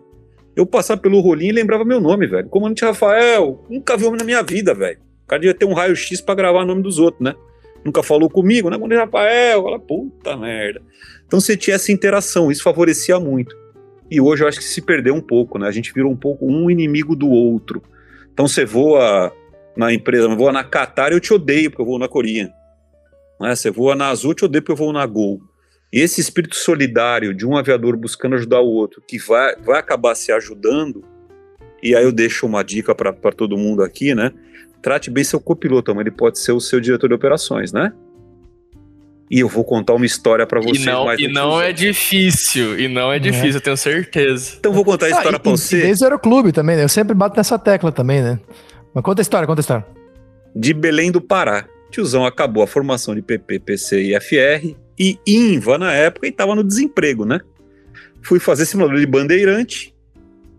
[0.56, 2.50] Eu passava pelo rolinho e lembrava meu nome, velho.
[2.50, 5.00] Comandante Rafael, nunca vi homem na minha vida, velho.
[5.24, 7.36] O cara devia ter um raio-x pra gravar o nome dos outros, né?
[7.84, 8.78] Nunca falou comigo, né?
[8.78, 10.82] Comandante Rafael, fala, puta merda.
[11.26, 13.56] Então você tinha essa interação, isso favorecia muito.
[14.10, 15.68] E hoje eu acho que se perdeu um pouco, né?
[15.68, 17.82] A gente virou um pouco um inimigo do outro.
[18.34, 19.32] Então você voa
[19.76, 22.52] na empresa, voa na Qatar, eu te odeio porque eu vou na Coreia.
[23.40, 23.56] Né?
[23.56, 25.42] Você voa na Azul, eu te odeio porque eu vou na Gol.
[25.92, 30.16] E esse espírito solidário de um aviador buscando ajudar o outro, que vai, vai acabar
[30.16, 31.04] se ajudando,
[31.84, 34.32] e aí eu deixo uma dica para todo mundo aqui, né?
[34.82, 37.92] Trate bem seu copiloto, mas ele pode ser o seu diretor de operações, né?
[39.30, 40.84] E eu vou contar uma história para vocês.
[40.84, 43.20] E não, mais e não é difícil, e não é, é.
[43.20, 44.56] difícil, eu tenho certeza.
[44.60, 45.82] Então vou contar a ah, história ah, para você.
[45.82, 46.84] Desde o aeroclube também, né?
[46.84, 48.40] Eu sempre bato nessa tecla também, né?
[48.94, 49.86] Mas conta a história, conta a história.
[50.56, 51.66] De Belém do Pará.
[51.90, 56.54] Tiozão acabou a formação de PP, PC e FR, e INVA na época e estava
[56.54, 57.42] no desemprego, né?
[58.22, 59.96] Fui fazer simulador de bandeirante,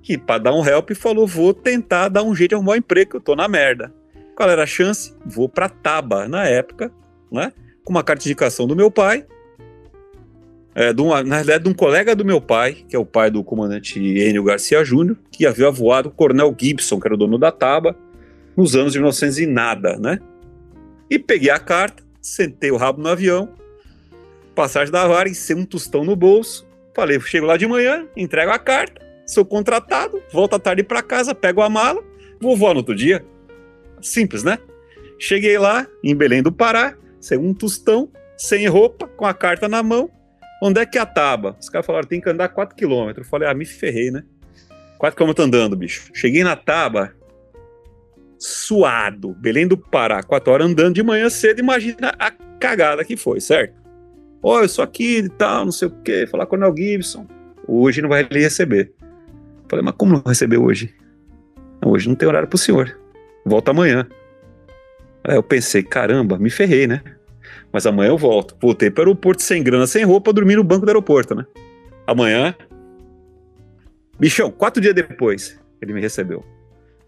[0.03, 3.12] que para dar um help falou, vou tentar dar um jeito de arrumar um emprego,
[3.12, 3.95] que eu tô na merda.
[4.34, 5.14] Qual era a chance?
[5.24, 6.90] Vou para Taba, na época,
[7.30, 7.53] né?
[7.84, 9.24] Com uma carta de indicação do meu pai,
[10.74, 13.30] é, de uma, na realidade, de um colega do meu pai, que é o pai
[13.30, 17.38] do comandante Enio Garcia Júnior, que havia voado o Coronel Gibson, que era o dono
[17.38, 17.97] da Taba,
[18.57, 20.18] nos anos de 1900 e nada, né?
[21.09, 23.61] E peguei a carta, sentei o rabo no avião
[24.53, 26.66] passagem da vara, sem um tostão no bolso.
[26.94, 31.34] Falei, chego lá de manhã, entrego a carta, sou contratado, volto à tarde para casa,
[31.34, 32.03] pego a mala,
[32.40, 33.24] vou voar no outro dia.
[34.00, 34.59] Simples, né?
[35.18, 39.82] Cheguei lá, em Belém do Pará, sem um tostão, sem roupa, com a carta na
[39.82, 40.11] mão.
[40.62, 41.57] Onde é que é a tábua?
[41.61, 43.22] Os caras falaram, tem que andar 4 km.
[43.24, 44.22] Falei, ah, me ferrei, né?
[44.98, 46.11] 4 km andando, bicho.
[46.12, 47.12] Cheguei na tábua,
[48.38, 53.40] suado, Belém do Pará, 4 horas andando de manhã cedo, imagina a cagada que foi,
[53.40, 53.81] certo?
[54.43, 56.26] Ó, oh, eu sou aqui e tal, não sei o quê.
[56.26, 57.26] Falar com o Coronel Gibson.
[57.66, 58.93] Hoje não vai lhe receber.
[59.68, 60.93] Falei, mas como não recebeu hoje?
[61.84, 62.99] Hoje não tem horário pro senhor.
[63.47, 64.07] Volta amanhã.
[65.24, 67.03] Aí eu pensei, caramba, me ferrei, né?
[67.72, 68.57] Mas amanhã eu volto.
[68.61, 71.47] Voltei para o aeroporto sem grana, sem roupa, dormir no banco do aeroporto, né?
[72.07, 72.55] Amanhã.
[74.18, 76.45] Bichão, quatro dias depois, ele me recebeu.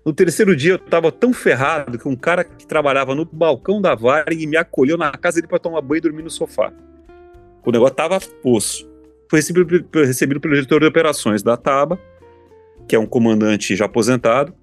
[0.05, 3.95] No terceiro dia eu tava tão ferrado que um cara que trabalhava no balcão da
[3.95, 6.73] Varig me acolheu na casa dele para tomar banho e dormir no sofá.
[7.65, 8.89] O negócio tava osso.
[9.29, 11.99] Foi recebido, recebido pelo diretor de operações da TABA,
[12.87, 14.55] que é um comandante já aposentado,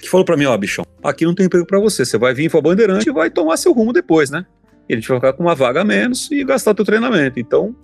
[0.00, 2.50] que falou para mim, ó, bichão, aqui não tem emprego para você, você vai vir
[2.50, 4.46] para Bandeirante e vai tomar seu rumo depois, né?
[4.88, 7.40] E a vai ficar com uma vaga a menos e gastar teu treinamento.
[7.40, 7.74] Então,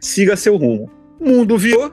[0.00, 0.90] siga seu rumo.
[1.20, 1.92] O mundo viu,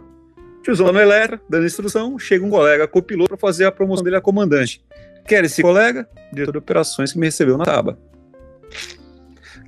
[0.63, 4.21] tiozão no Eletra, dando instrução, chega um colega copiloto para fazer a promoção dele a
[4.21, 4.81] comandante.
[5.27, 6.07] Quer esse colega?
[6.31, 7.97] Diretor de operações que me recebeu na TABA.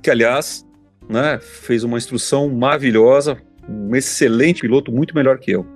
[0.02, 0.64] Que, aliás,
[1.08, 1.38] né?
[1.40, 3.38] Fez uma instrução maravilhosa,
[3.68, 5.66] um excelente piloto, muito melhor que eu.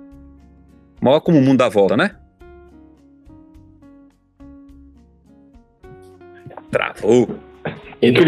[1.01, 2.15] Maior como o mundo dá volta, né?
[6.71, 7.37] Travou.
[8.01, 8.21] E não,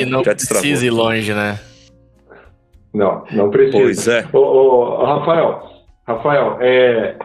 [0.00, 1.58] e não precisa ir longe, né?
[2.92, 3.78] Não, não precisa.
[3.78, 4.28] Pois é.
[4.32, 5.62] Ô, ô, Rafael,
[6.06, 7.16] Rafael, é,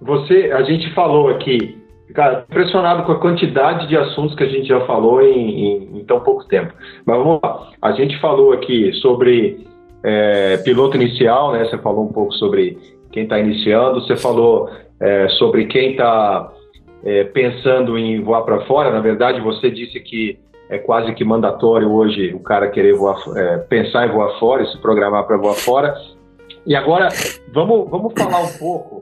[0.00, 1.81] você, a gente falou aqui,
[2.12, 6.04] cara, impressionado com a quantidade de assuntos que a gente já falou em, em, em
[6.04, 6.72] tão pouco tempo.
[7.04, 9.66] Mas vamos lá, a gente falou aqui sobre
[10.02, 11.64] é, piloto inicial, né?
[11.64, 12.78] Você falou um pouco sobre
[13.10, 16.52] quem está iniciando, você falou é, sobre quem está
[17.04, 18.90] é, pensando em voar para fora.
[18.90, 20.38] Na verdade, você disse que
[20.68, 24.78] é quase que mandatório hoje o cara querer voar, é, pensar em voar fora, se
[24.78, 25.94] programar para voar fora.
[26.66, 27.08] E agora,
[27.52, 29.01] vamos, vamos falar um pouco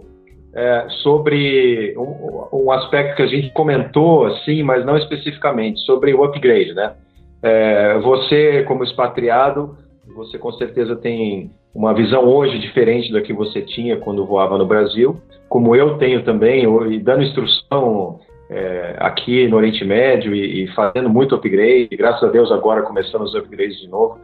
[0.55, 6.25] é, sobre um, um, aspecto que a gente comentou, assim, mas não especificamente, sobre o
[6.25, 6.95] upgrade, né?
[7.43, 9.77] É, você, como expatriado,
[10.15, 14.67] você com certeza tem uma visão hoje diferente da que você tinha quando voava no
[14.67, 18.21] Brasil, como eu tenho também, e dando instrução
[18.51, 23.23] é, aqui no Oriente Médio e, e, fazendo muito upgrade, graças a Deus agora começando
[23.23, 24.19] os upgrades de novo.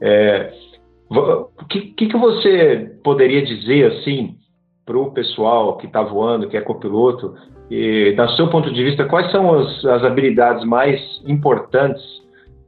[0.00, 0.52] É,
[1.10, 4.36] o que, que, que, você poderia dizer assim
[4.84, 7.34] para o pessoal que está voando, que é copiloto,
[7.70, 12.02] e, do seu ponto de vista, quais são as, as habilidades mais importantes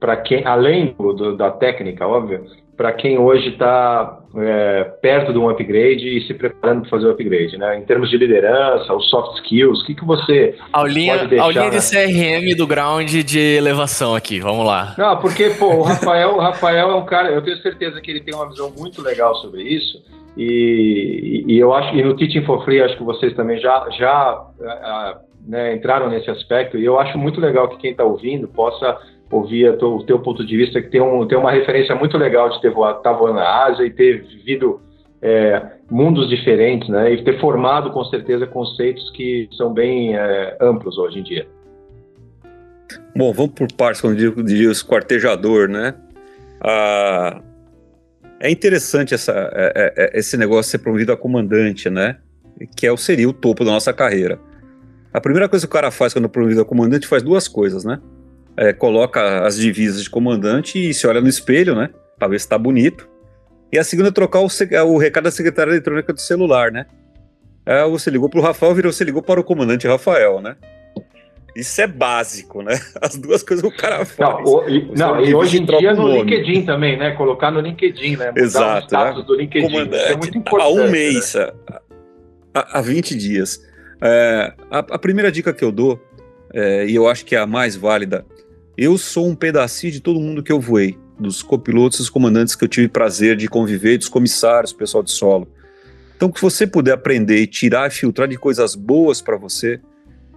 [0.01, 2.45] para quem, além do, do, da técnica, óbvio,
[2.77, 7.11] para quem hoje está é, perto de um upgrade e se preparando para fazer o
[7.11, 7.79] upgrade, né?
[7.79, 11.45] Em termos de liderança, os soft skills, o que, que você aulinha, pode deixar?
[11.45, 14.95] Aulinha de CRM do ground de elevação aqui, vamos lá.
[14.99, 18.21] Não, porque, pô, o Rafael, o Rafael é um cara, eu tenho certeza que ele
[18.21, 20.03] tem uma visão muito legal sobre isso
[20.37, 24.41] e, e eu acho, e no Teaching for Free, acho que vocês também já, já
[24.41, 28.99] uh, né, entraram nesse aspecto e eu acho muito legal que quem está ouvindo possa
[29.31, 32.61] ouvir o teu ponto de vista, que tem, um, tem uma referência muito legal de
[32.61, 34.81] ter voado, tá voando na Ásia e ter vivido
[35.21, 37.13] é, mundos diferentes, né?
[37.13, 41.47] E ter formado, com certeza, conceitos que são bem é, amplos hoje em dia.
[43.17, 45.95] Bom, vamos por partes, como diria o esquartejador, né?
[46.61, 47.41] Ah,
[48.41, 52.19] é interessante essa, é, é, é, esse negócio ser promovido a comandante, né?
[52.77, 54.39] Que é, seria o topo da nossa carreira.
[55.13, 57.85] A primeira coisa que o cara faz quando é promovido a comandante faz duas coisas,
[57.85, 58.01] né?
[58.57, 61.91] é, coloca as divisas de comandante e se olha no espelho, né?
[62.19, 63.09] Pra ver se tá bonito.
[63.73, 64.49] E a segunda é trocar o,
[64.87, 66.87] o recado da secretária eletrônica do celular, né?
[67.67, 70.57] É, você ligou pro Rafael, virou, você ligou para o comandante Rafael, né?
[71.55, 72.81] Isso é básico, né?
[73.01, 74.19] As duas coisas o cara faz.
[74.19, 77.13] Não, o, e, não, e hoje em dia no LinkedIn também, né?
[77.13, 78.29] Colocar no LinkedIn, né?
[78.29, 78.83] Mudar Exato.
[78.83, 79.27] O status né?
[79.27, 79.69] do LinkedIn.
[79.69, 80.79] Comandante, é muito importante.
[80.79, 81.53] Há um mês, né?
[82.53, 83.61] há, há 20 dias.
[84.03, 86.03] É, a, a, primeira dica que eu dou,
[86.53, 88.27] é, e eu acho que é a mais válida,
[88.77, 92.65] eu sou um pedacinho de todo mundo que eu voei, dos copilotos dos comandantes que
[92.65, 95.49] eu tive prazer de conviver, dos comissários, pessoal de solo.
[96.17, 99.81] Então, que você puder aprender e tirar e filtrar de coisas boas para você,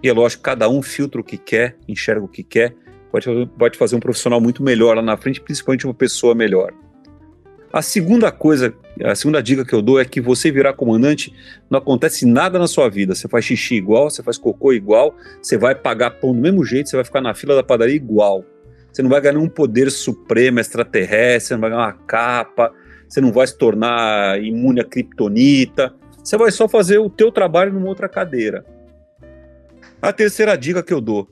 [0.02, 2.74] e é lógico, cada um filtra o que quer, enxerga o que quer,
[3.10, 3.26] pode,
[3.58, 6.72] pode fazer um profissional muito melhor lá na frente, principalmente uma pessoa melhor.
[7.70, 8.72] A segunda coisa,
[9.04, 11.34] a segunda dica que eu dou é que você virar comandante,
[11.68, 13.14] não acontece nada na sua vida.
[13.14, 16.88] Você faz xixi igual, você faz cocô igual, você vai pagar pão do mesmo jeito,
[16.88, 18.42] você vai ficar na fila da padaria igual.
[18.90, 22.72] Você não vai ganhar nenhum poder supremo extraterrestre, você não vai ganhar uma capa,
[23.06, 25.94] você não vai se tornar imune a kryptonita.
[26.24, 28.64] Você vai só fazer o teu trabalho numa outra cadeira.
[30.00, 31.28] A terceira dica que eu dou: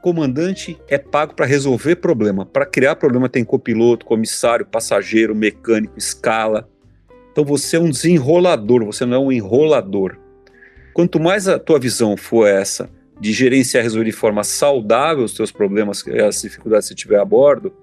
[0.00, 2.46] comandante é pago para resolver problema.
[2.46, 6.68] Para criar problema tem copiloto, comissário, passageiro, mecânico, escala.
[7.30, 10.16] Então você é um desenrolador, você não é um enrolador.
[10.94, 12.88] Quanto mais a tua visão for essa,
[13.20, 17.20] de gerenciar e resolver de forma saudável os teus problemas, as dificuldades que você tiver
[17.20, 17.74] a bordo,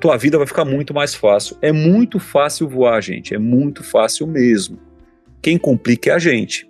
[0.00, 1.56] tua vida vai ficar muito mais fácil.
[1.62, 4.80] É muito fácil voar, gente, é muito fácil mesmo.
[5.42, 6.69] Quem complica é a gente.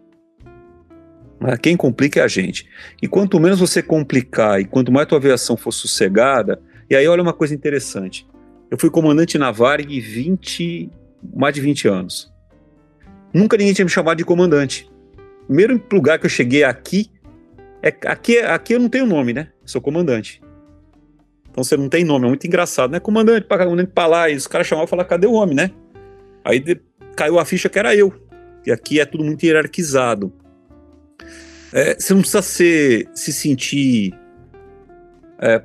[1.63, 2.69] Quem complica é a gente.
[3.01, 7.23] E quanto menos você complicar e quanto mais tua aviação for sossegada, e aí olha
[7.23, 8.27] uma coisa interessante.
[8.71, 10.91] Eu fui comandante na Varg 20,
[11.35, 12.33] mais de 20 anos.
[13.33, 14.91] Nunca ninguém tinha me chamado de comandante.
[15.47, 17.11] Primeiro lugar que eu cheguei aqui,
[17.83, 19.49] é, aqui, aqui eu não tenho nome, né?
[19.71, 20.43] sou comandante.
[21.51, 23.01] Então você não tem nome, é muito engraçado, né?
[23.01, 25.71] Comandante, para comandante para lá, e os caras chamavam e falavam, cadê o homem, né?
[26.45, 26.81] Aí de,
[27.17, 28.13] caiu a ficha que era eu.
[28.65, 30.33] E aqui é tudo muito hierarquizado.
[31.73, 34.13] É, você não precisa ser, se sentir
[35.39, 35.63] é,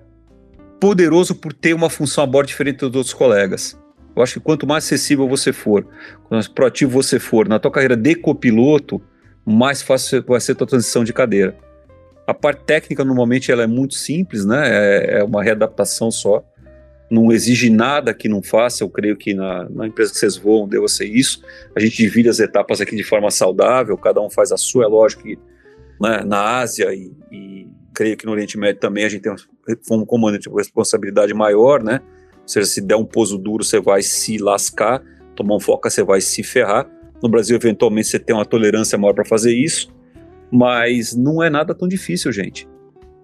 [0.79, 3.77] poderoso por ter uma função a bordo diferente dos outros colegas.
[4.15, 7.71] Eu acho que quanto mais acessível você for, quanto mais proativo você for na tua
[7.71, 9.01] carreira de copiloto,
[9.45, 11.55] mais fácil vai ser a tua transição de cadeira.
[12.25, 14.63] A parte técnica, normalmente, ela é muito simples, né?
[14.67, 16.43] É, é uma readaptação só.
[17.09, 18.83] Não exige nada que não faça.
[18.83, 21.41] Eu creio que na, na empresa que vocês voam deva ser isso.
[21.75, 24.85] A gente divide as etapas aqui de forma saudável, cada um faz a sua.
[24.85, 25.37] É lógico que
[25.99, 29.33] né, na Ásia e, e, creio que no Oriente Médio também a gente tem
[29.91, 32.01] um, comandante de responsabilidade maior, né?
[32.41, 35.01] Ou seja, se der um pouso duro, você vai se lascar,
[35.35, 36.87] tomar um foca, você vai se ferrar.
[37.23, 39.89] No Brasil, eventualmente, você tem uma tolerância maior para fazer isso,
[40.51, 42.67] mas não é nada tão difícil, gente.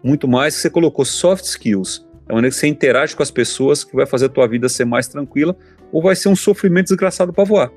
[0.03, 3.29] Muito mais que você colocou soft skills, é a maneira que você interage com as
[3.29, 5.53] pessoas que vai fazer a tua vida ser mais tranquila
[5.91, 7.71] ou vai ser um sofrimento desgraçado para voar.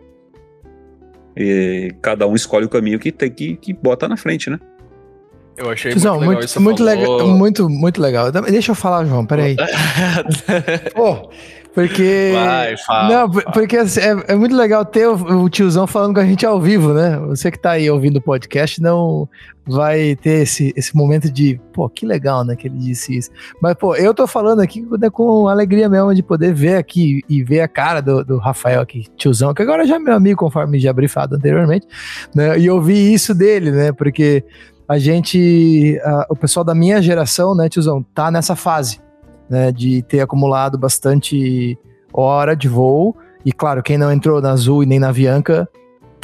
[1.36, 4.60] E cada um escolhe o caminho que tem que, que bota na frente, né?
[5.56, 8.30] Eu achei Tizão, muito, legal muito, muito legal, muito, muito legal.
[8.30, 9.56] Deixa eu falar, João, peraí.
[10.94, 11.30] Pô,
[11.74, 12.30] porque.
[12.32, 13.08] Vai, fala.
[13.08, 13.52] Não, fala.
[13.52, 16.60] porque assim, é, é, muito legal ter o, o, tiozão falando com a gente ao
[16.60, 17.18] vivo, né?
[17.26, 19.28] Você que tá aí ouvindo o podcast não
[19.66, 22.54] vai ter esse, esse momento de, pô, que legal, né?
[22.54, 23.30] Que ele disse isso.
[23.60, 27.42] Mas, pô, eu tô falando aqui né, com alegria mesmo de poder ver aqui e
[27.42, 30.78] ver a cara do, do Rafael aqui, tiozão, que agora já é meu amigo, conforme
[30.78, 31.88] já brifado anteriormente,
[32.32, 32.56] né?
[32.56, 33.90] E ouvir isso dele, né?
[33.90, 34.44] Porque
[34.88, 39.02] a gente, a, o pessoal da minha geração, né, tiozão, tá nessa fase
[39.48, 41.78] né, de ter acumulado bastante
[42.12, 43.16] hora de voo.
[43.44, 45.68] E claro, quem não entrou na Azul e nem na Avianca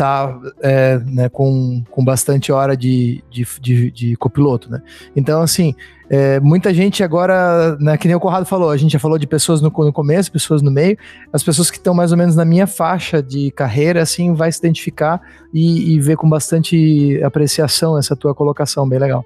[0.00, 4.80] tá é, né, com, com bastante hora de, de, de, de copiloto, né?
[5.14, 5.74] Então, assim,
[6.08, 9.26] é, muita gente agora, né, que nem o Corrado falou, a gente já falou de
[9.26, 10.96] pessoas no, no começo, pessoas no meio,
[11.30, 14.58] as pessoas que estão mais ou menos na minha faixa de carreira, assim, vai se
[14.58, 15.20] identificar
[15.52, 19.22] e, e ver com bastante apreciação essa tua colocação, bem legal.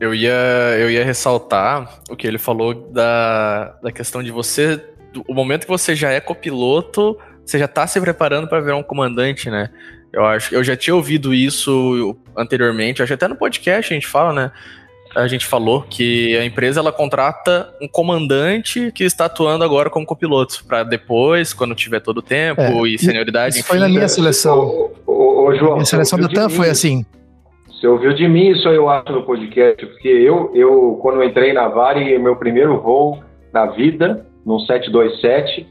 [0.00, 0.32] Eu ia,
[0.78, 4.76] eu ia ressaltar o que ele falou da, da questão de você.
[5.12, 8.76] Do, o momento que você já é copiloto, você já está se preparando para virar
[8.76, 9.70] um comandante, né?
[10.12, 14.06] Eu acho eu já tinha ouvido isso anteriormente, acho que até no podcast a gente
[14.06, 14.52] fala, né?
[15.16, 20.06] A gente falou que a empresa ela contrata um comandante que está atuando agora como
[20.06, 23.54] copiloto, para depois, quando tiver todo o tempo é, e senioridade.
[23.54, 24.58] Isso enfim, foi na minha seleção.
[24.58, 27.06] O, o, o João, minha seleção da TAM foi assim.
[27.78, 31.52] Você ouviu de mim isso eu acho no podcast, porque eu, eu quando eu entrei
[31.52, 33.22] na Vale, meu primeiro voo
[33.52, 35.64] na vida, num 727,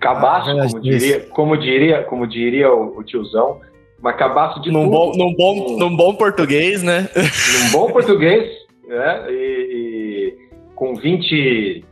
[0.00, 3.60] cabaço, ah, como, diria, como diria, como diria o, o tiozão,
[4.00, 4.90] mas cabaço de num tudo.
[4.90, 7.10] Bom, num, bom, num bom português, né?
[7.14, 8.48] Num bom português,
[8.88, 9.26] né?
[9.28, 9.34] E,
[9.70, 10.38] e
[10.74, 11.84] com 20,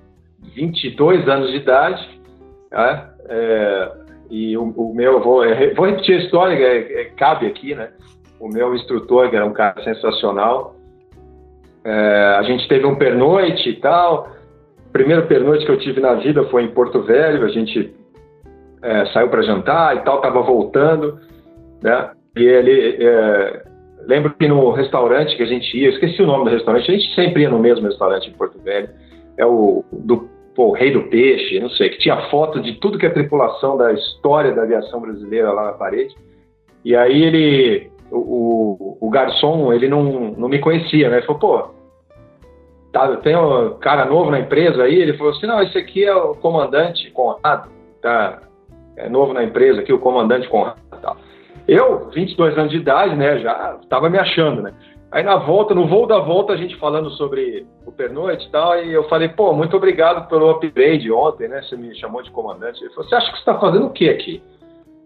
[0.55, 2.09] 22 anos de idade,
[2.73, 3.07] né?
[3.29, 3.93] É,
[4.31, 5.45] e o, o meu, vou,
[5.77, 7.91] vou repetir a história, é, é, cabe aqui, né?
[8.41, 10.76] O meu instrutor, que era um cara sensacional.
[11.84, 14.28] É, a gente teve um pernoite e tal.
[14.89, 17.45] O primeiro pernoite que eu tive na vida foi em Porto Velho.
[17.45, 17.95] A gente
[18.82, 21.18] é, saiu para jantar e tal, tava voltando,
[21.82, 22.11] né?
[22.36, 23.64] E ele, é,
[24.07, 27.14] lembro que no restaurante que a gente ia, esqueci o nome do restaurante, a gente
[27.14, 28.89] sempre ia no mesmo restaurante em Porto Velho.
[29.36, 33.07] É o do pô, Rei do Peixe, não sei, que tinha foto de tudo que
[33.07, 36.14] é tripulação da história da aviação brasileira lá na parede.
[36.84, 40.02] E aí ele o, o, garçom, ele não,
[40.36, 41.18] não me conhecia, né?
[41.18, 41.70] Ele falou, pô,
[42.92, 44.94] tá, tem um cara novo na empresa aí?
[44.94, 48.40] Ele falou assim, não, esse aqui é o comandante Conrado, tá?
[48.96, 51.16] É novo na empresa aqui, o comandante Conrado tal.
[51.66, 54.72] Eu, 22 anos de idade, né, já tava me achando, né?
[55.11, 58.78] Aí na volta, no voo da volta, a gente falando sobre o pernoite e tal,
[58.82, 61.62] e eu falei, pô, muito obrigado pelo upgrade ontem, né?
[61.62, 62.82] Você me chamou de comandante.
[62.82, 64.42] Ele falou, você acha que você está fazendo o que aqui?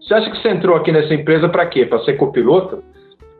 [0.01, 1.85] Você acha que você entrou aqui nessa empresa para quê?
[1.85, 2.83] Para ser copiloto?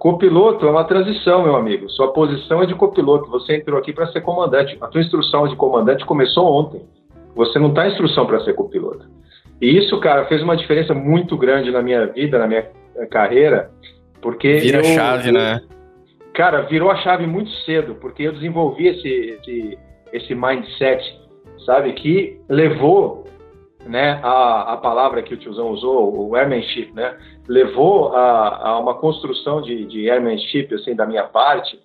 [0.03, 1.89] Copiloto é uma transição, meu amigo.
[1.89, 3.31] Sua posição é de copiloto.
[3.31, 4.77] Você entrou aqui para ser comandante.
[4.81, 6.81] A tua instrução de comandante começou ontem.
[7.33, 9.07] Você não está instrução para ser copiloto.
[9.61, 13.71] E isso, cara, fez uma diferença muito grande na minha vida, na minha eh, carreira,
[14.21, 15.61] porque vira eu, chave, eu, né?
[16.33, 19.79] Cara, virou a chave muito cedo, porque eu desenvolvi esse esse,
[20.11, 21.01] esse mindset,
[21.65, 23.23] sabe, que levou
[23.85, 27.15] né, a, a palavra que o tiozão usou, o airmanship, né,
[27.47, 31.79] levou a, a uma construção de, de airmanship, assim, da minha parte,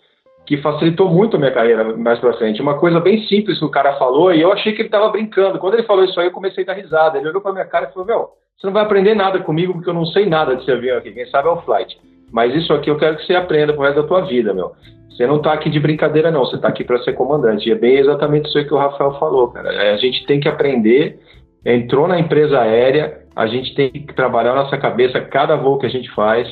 [0.46, 2.62] que facilitou muito a minha carreira mais pra frente.
[2.62, 5.59] Uma coisa bem simples que o cara falou e eu achei que ele estava brincando.
[5.59, 7.18] Quando ele falou isso aí, eu comecei a dar risada.
[7.18, 9.90] Ele olhou pra minha cara e falou, meu, você não vai aprender nada comigo porque
[9.90, 11.12] eu não sei nada desse avião aqui.
[11.12, 12.01] Quem sabe é o flight.
[12.32, 14.72] Mas isso aqui eu quero que você aprenda pro resto da tua vida, meu.
[15.11, 16.46] Você não está aqui de brincadeira, não.
[16.46, 17.68] Você está aqui para ser comandante.
[17.68, 19.68] E é bem exatamente isso aí que o Rafael falou, cara.
[19.92, 21.20] A gente tem que aprender
[21.64, 25.90] entrou na empresa aérea, a gente tem que trabalhar nossa cabeça cada voo que a
[25.90, 26.48] gente faz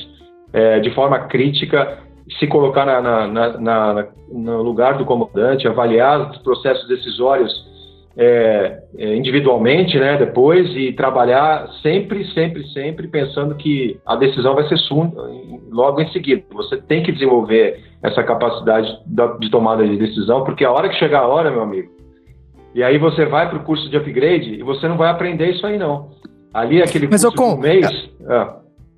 [0.52, 1.98] é, de forma crítica,
[2.38, 7.52] se colocar na, na, na, no lugar do comandante, avaliar os processos decisórios
[8.16, 14.66] é, é, individualmente, né, depois e trabalhar sempre, sempre, sempre pensando que a decisão vai
[14.68, 14.78] ser
[15.70, 16.42] logo em seguida.
[16.52, 18.88] Você tem que desenvolver essa capacidade
[19.38, 21.95] de tomada de decisão, porque a hora que chegar a hora, meu amigo,
[22.76, 25.66] E aí você vai para o curso de upgrade e você não vai aprender isso
[25.66, 26.10] aí, não.
[26.52, 27.86] Ali, aquele Mas, curso com, mês...
[28.28, 28.34] É...
[28.34, 28.56] Ah,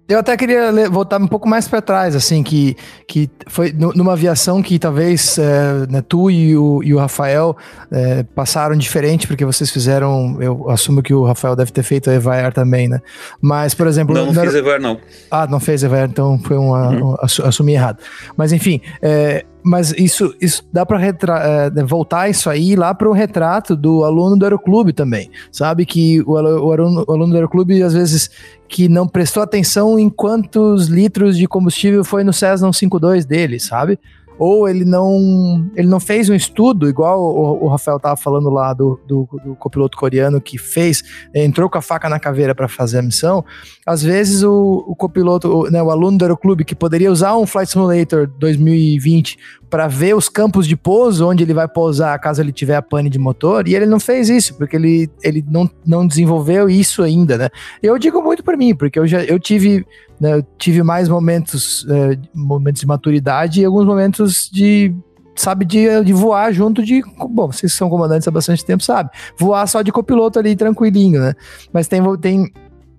[0.08, 2.74] eu até queria voltar um pouco mais para trás, assim, que,
[3.06, 7.54] que foi numa aviação que talvez é, né, tu e o, e o Rafael
[7.92, 12.14] é, passaram diferente, porque vocês fizeram, eu assumo que o Rafael deve ter feito a
[12.14, 13.02] Evair também, né?
[13.38, 14.14] Mas, por exemplo...
[14.14, 14.98] Não, não fiz Evair, não.
[15.30, 17.16] Ah, não fez Evair, então foi um, uhum.
[17.20, 17.98] assumir errado.
[18.34, 23.12] Mas, enfim, é, mas isso, isso dá para é, voltar isso aí lá para o
[23.12, 25.30] retrato do aluno do Aeroclube também.
[25.50, 28.30] Sabe que o, o, aluno, o aluno do Aeroclube, às vezes,
[28.68, 33.98] que não prestou atenção em quantos litros de combustível foi no Cessna 152 dele, sabe?
[34.39, 38.72] Ou ele não ele não fez um estudo, igual o, o Rafael tava falando lá
[38.72, 41.03] do, do, do, copiloto coreano que fez,
[41.34, 43.45] entrou com a faca na caveira para fazer a missão.
[43.84, 47.47] Às vezes o, o copiloto, o, né, o aluno do aeroclube que poderia usar um
[47.47, 52.52] Flight Simulator 2020 para ver os campos de pouso onde ele vai pousar caso ele
[52.52, 56.06] tiver a pane de motor, e ele não fez isso, porque ele, ele não, não
[56.06, 57.48] desenvolveu isso ainda, né?
[57.82, 59.86] Eu digo muito para mim, porque eu já eu tive
[60.20, 64.94] né, eu tive mais momentos, é, momentos de maturidade e alguns momentos de
[65.38, 67.02] sabe, de, de voar junto de.
[67.30, 69.10] Bom, vocês são comandantes há bastante tempo, sabe?
[69.38, 71.34] Voar só de copiloto ali, tranquilinho, né?
[71.72, 72.02] Mas tem.
[72.18, 72.52] tem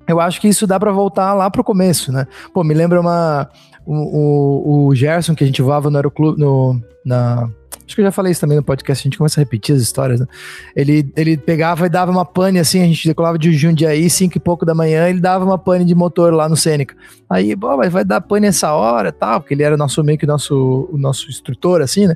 [0.07, 2.25] eu acho que isso dá para voltar lá pro começo, né?
[2.53, 3.49] Pô, me lembra uma.
[3.85, 7.49] O, o, o Gerson, que a gente voava no aeroclube, no, na,
[7.89, 9.81] Acho que eu já falei isso também no podcast, a gente começa a repetir as
[9.81, 10.27] histórias, né?
[10.75, 14.39] Ele, ele pegava e dava uma pane assim, a gente decolava de Jundiaí, cinco e
[14.39, 16.95] pouco da manhã, ele dava uma pane de motor lá no Sêneca.
[17.27, 20.27] Aí, bom, mas vai dar pane essa hora tal, porque ele era nosso meio que
[20.27, 22.15] nosso, o nosso instrutor, assim, né?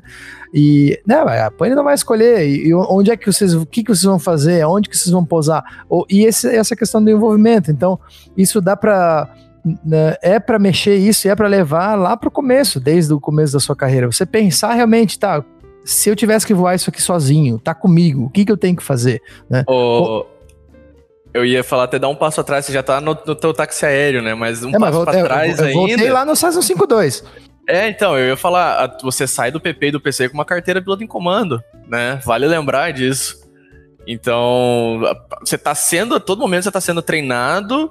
[0.54, 2.46] E, né, a pane não vai escolher.
[2.46, 4.64] E, e onde é que vocês, o que, que vocês vão fazer?
[4.64, 5.64] Onde que vocês vão pousar?
[5.88, 7.72] Ou, e esse, essa questão do envolvimento.
[7.72, 7.98] Então,
[8.36, 9.28] isso dá para
[10.20, 13.60] é para mexer isso, é para levar lá para o começo, desde o começo da
[13.60, 14.06] sua carreira.
[14.06, 15.42] Você pensar realmente, tá,
[15.84, 18.76] se eu tivesse que voar isso aqui sozinho, tá comigo, o que, que eu tenho
[18.76, 19.22] que fazer?
[19.48, 19.64] Né?
[19.66, 20.26] Oh,
[21.32, 23.84] eu ia falar até dar um passo atrás, você já tá no, no teu táxi
[23.84, 24.34] aéreo, né?
[24.34, 25.94] Mas um é, passo para trás eu, eu, eu ainda.
[25.94, 27.24] voltei lá no Cessna 52.
[27.66, 30.82] É, então, eu ia falar, você sai do PP e do PC com uma carteira
[30.82, 32.20] piloto em comando, né?
[32.24, 33.42] Vale lembrar disso.
[34.06, 35.00] Então,
[35.40, 37.90] você tá sendo, a todo momento você tá sendo treinado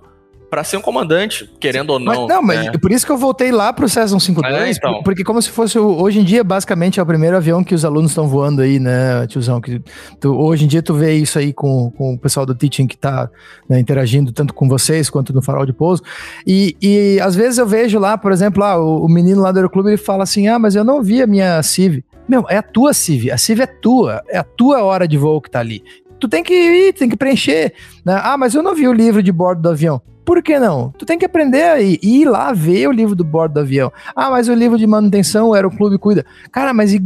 [0.54, 2.28] para ser um comandante, querendo ou não.
[2.28, 2.72] Mas, não, mas né?
[2.80, 5.02] por isso que eu voltei lá pro Cessna 152, é, então.
[5.02, 8.12] porque como se fosse, hoje em dia, basicamente, é o primeiro avião que os alunos
[8.12, 9.82] estão voando aí, né, tiozão, que
[10.20, 12.96] tu, hoje em dia tu vê isso aí com, com o pessoal do teaching que
[12.96, 13.32] tá
[13.68, 16.04] né, interagindo tanto com vocês quanto no farol de pouso,
[16.46, 19.58] e, e às vezes eu vejo lá, por exemplo, lá, o, o menino lá do
[19.58, 22.06] aeroclube, ele fala assim, ah, mas eu não vi a minha CIV.
[22.30, 25.42] Meu, é a tua CIV, a CIV é tua, é a tua hora de voo
[25.42, 25.84] que tá ali
[26.20, 27.74] tu tem que ir, tem que preencher.
[28.06, 28.18] Né?
[28.24, 30.02] Ah, mas eu não vi o livro de bordo do avião.
[30.26, 30.92] Por que não?
[30.98, 33.92] Tu tem que aprender a ir, lá ver o livro do bordo do avião.
[34.16, 36.26] Ah, mas o livro de manutenção o clube cuida.
[36.52, 37.00] Cara, mas o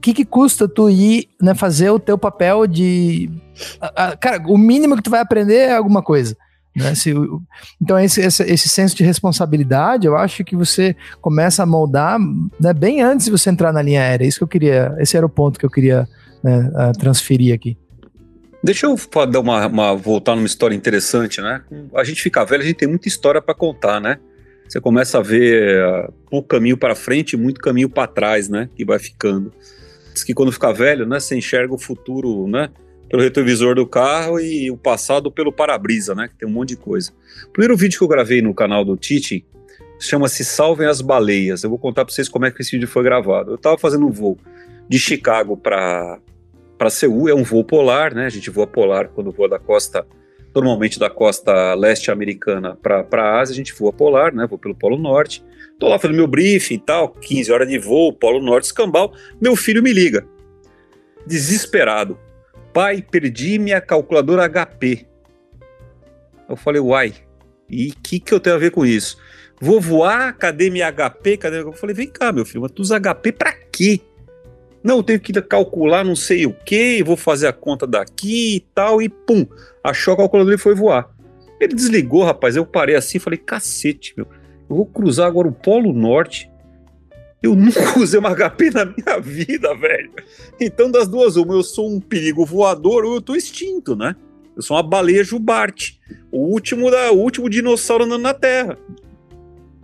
[0.00, 3.30] que, que custa tu ir né, fazer o teu papel de.
[4.20, 6.36] cara, o mínimo que tu vai aprender é alguma coisa.
[6.76, 6.94] Né?
[6.96, 7.14] Se,
[7.80, 12.18] então, esse, esse, esse, senso de responsabilidade, eu acho que você começa a moldar
[12.60, 14.26] né, bem antes de você entrar na linha aérea.
[14.26, 16.08] Isso que eu queria, esse era o ponto que eu queria
[16.42, 17.78] né, transferir aqui.
[18.64, 18.96] Deixa eu
[19.26, 21.62] dar uma, uma, voltar numa história interessante, né?
[21.94, 24.18] A gente fica velho, a gente tem muita história para contar, né?
[24.66, 28.70] Você começa a ver uh, pouco caminho para frente e muito caminho para trás, né?
[28.74, 29.52] Que vai ficando.
[30.14, 31.20] Diz que quando fica velho, né?
[31.20, 32.70] Você enxerga o futuro, né?
[33.10, 36.28] Pelo retrovisor do carro e o passado pelo para-brisa, né?
[36.28, 37.12] Que tem um monte de coisa.
[37.46, 39.44] O primeiro vídeo que eu gravei no canal do Titi
[40.00, 41.64] chama-se Salvem as Baleias.
[41.64, 43.50] Eu vou contar para vocês como é que esse vídeo foi gravado.
[43.50, 44.38] Eu estava fazendo um voo
[44.88, 46.18] de Chicago para
[46.78, 48.26] para Seul é um voo polar, né?
[48.26, 50.06] A gente voa polar quando voa da costa,
[50.54, 54.46] normalmente da costa leste americana para a Ásia, a gente voa polar, né?
[54.46, 55.44] Vou pelo Polo Norte.
[55.78, 59.12] Tô lá fazendo meu briefing e tal, 15 horas de voo, Polo Norte, escambau.
[59.40, 60.26] Meu filho me liga,
[61.26, 62.18] desesperado.
[62.72, 65.06] Pai, perdi minha calculadora HP.
[66.48, 67.14] Eu falei, uai,
[67.68, 69.16] e o que, que eu tenho a ver com isso?
[69.60, 71.36] Vou voar, cadê minha HP?
[71.36, 71.60] Cadê?
[71.60, 74.00] Eu falei, vem cá, meu filho, mas tu usa HP pra quê?
[74.84, 78.60] Não, eu tenho que calcular não sei o que, vou fazer a conta daqui e
[78.60, 79.46] tal, e pum,
[79.82, 81.08] achou a calculadora e foi voar.
[81.58, 84.26] Ele desligou, rapaz, eu parei assim e falei, cacete, meu,
[84.68, 86.50] eu vou cruzar agora o Polo Norte,
[87.42, 90.10] eu nunca usei uma HP na minha vida, velho.
[90.60, 94.14] Então, das duas, uma, eu sou um perigo voador ou eu tô extinto, né?
[94.54, 95.98] Eu sou uma baleia jubarte,
[96.30, 98.78] o último, da, o último dinossauro andando na Terra.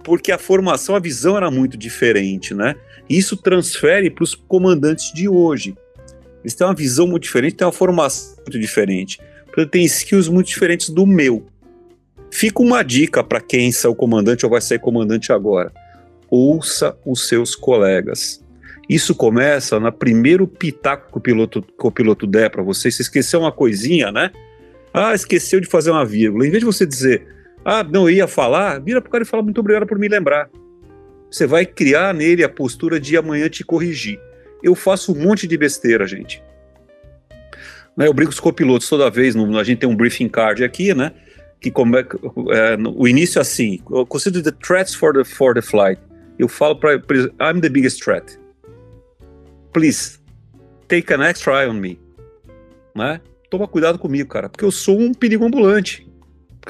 [0.05, 2.77] Porque a formação, a visão era muito diferente, né?
[3.11, 5.77] Isso transfere para os comandantes de hoje.
[6.45, 9.19] Eles têm uma visão muito diferente, têm uma formação muito diferente.
[9.69, 11.45] Tem skills muito diferentes do meu.
[12.31, 15.73] Fica uma dica para quem saiu comandante ou vai ser comandante agora.
[16.31, 18.41] Ouça os seus colegas.
[18.89, 22.93] Isso começa na primeiro pitaco que o piloto, que o piloto der para você.
[22.93, 24.31] Se esqueceu uma coisinha, né?
[24.95, 26.47] Ah, esqueceu de fazer uma vírgula.
[26.47, 27.27] Em vez de você dizer,
[27.65, 30.49] ah, não ia falar, vira pro cara e fala muito obrigado por me lembrar.
[31.31, 34.21] Você vai criar nele a postura de amanhã te corrigir.
[34.63, 36.43] Eu faço um monte de besteira, gente.
[37.97, 40.95] Né, eu brinco com os copilotos toda vez, a gente tem um briefing card aqui,
[40.95, 41.13] né?
[41.61, 43.79] Que come, é, o início é assim,
[44.09, 46.01] consider the threats for the, for the flight.
[46.39, 48.41] Eu falo para I'm the biggest threat
[49.73, 50.19] please,
[50.89, 51.99] take an extra eye on me.
[52.95, 53.21] Né?
[53.49, 56.09] Toma cuidado comigo, cara, porque eu sou um perigo ambulante.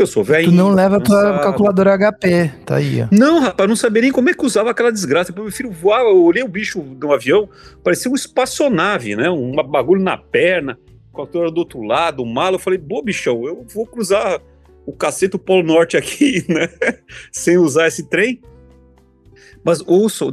[0.00, 0.46] Porque eu sou velho.
[0.46, 1.34] Tu não leva cansado.
[1.34, 3.02] tua calculadora HP, tá aí.
[3.02, 3.08] Ó.
[3.10, 5.30] Não, rapaz, não sabia nem como é que usava aquela desgraça.
[5.30, 7.48] Eu prefiro voar, eu olhei o bicho do avião,
[7.84, 9.28] parecia uma espaçonave, né?
[9.28, 10.78] Um bagulho na perna,
[11.12, 12.54] a calculadora do outro lado, um malo.
[12.54, 14.40] Eu falei, pô, bichão, eu vou cruzar
[14.86, 16.70] o cacete do Polo Norte aqui, né?
[17.30, 18.40] Sem usar esse trem.
[19.62, 20.30] Mas ouçam,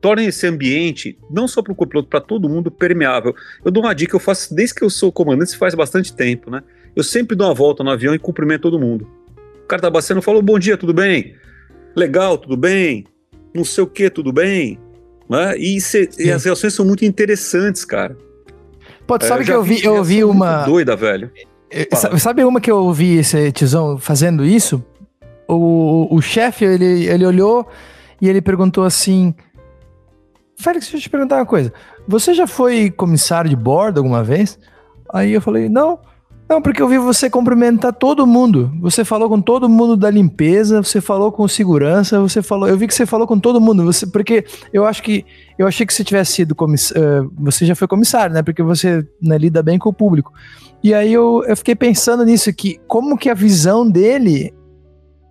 [0.00, 3.34] tornem esse ambiente, não só para o copiloto, para todo mundo, permeável.
[3.64, 6.62] Eu dou uma dica, eu faço desde que eu sou comandante, faz bastante tempo, né?
[6.94, 9.06] Eu sempre dou uma volta no avião e cumprimento todo mundo.
[9.64, 11.34] O cara tá bastando, falou, bom dia, tudo bem?
[11.96, 13.06] Legal, tudo bem?
[13.54, 14.78] Não sei o que, tudo bem?
[15.28, 15.56] Né?
[15.56, 18.16] E, cê, e, as reações são muito interessantes, cara.
[19.06, 20.64] Pô, tu sabe é, que eu vi, eu vi uma...
[20.64, 21.30] Doida, velho.
[21.70, 22.18] É, Fala.
[22.18, 24.84] Sabe uma que eu vi esse tizão fazendo isso?
[25.48, 27.66] O, o chefe, ele, ele olhou
[28.20, 29.34] e ele perguntou assim:
[30.56, 31.72] Félix, deixa eu te perguntar uma coisa.
[32.06, 34.58] Você já foi comissário de bordo alguma vez?
[35.12, 35.98] Aí eu falei: Não.
[36.48, 38.70] Não, porque eu vi você cumprimentar todo mundo.
[38.80, 42.68] Você falou com todo mundo da limpeza, você falou com segurança, você falou.
[42.68, 43.84] Eu vi que você falou com todo mundo.
[43.84, 45.24] Você, porque eu acho que
[45.58, 47.24] eu achei que você tivesse sido comissário.
[47.24, 48.42] Uh, você já foi comissário, né?
[48.42, 50.32] Porque você né, lida bem com o público.
[50.82, 54.52] E aí eu, eu fiquei pensando nisso que como que a visão dele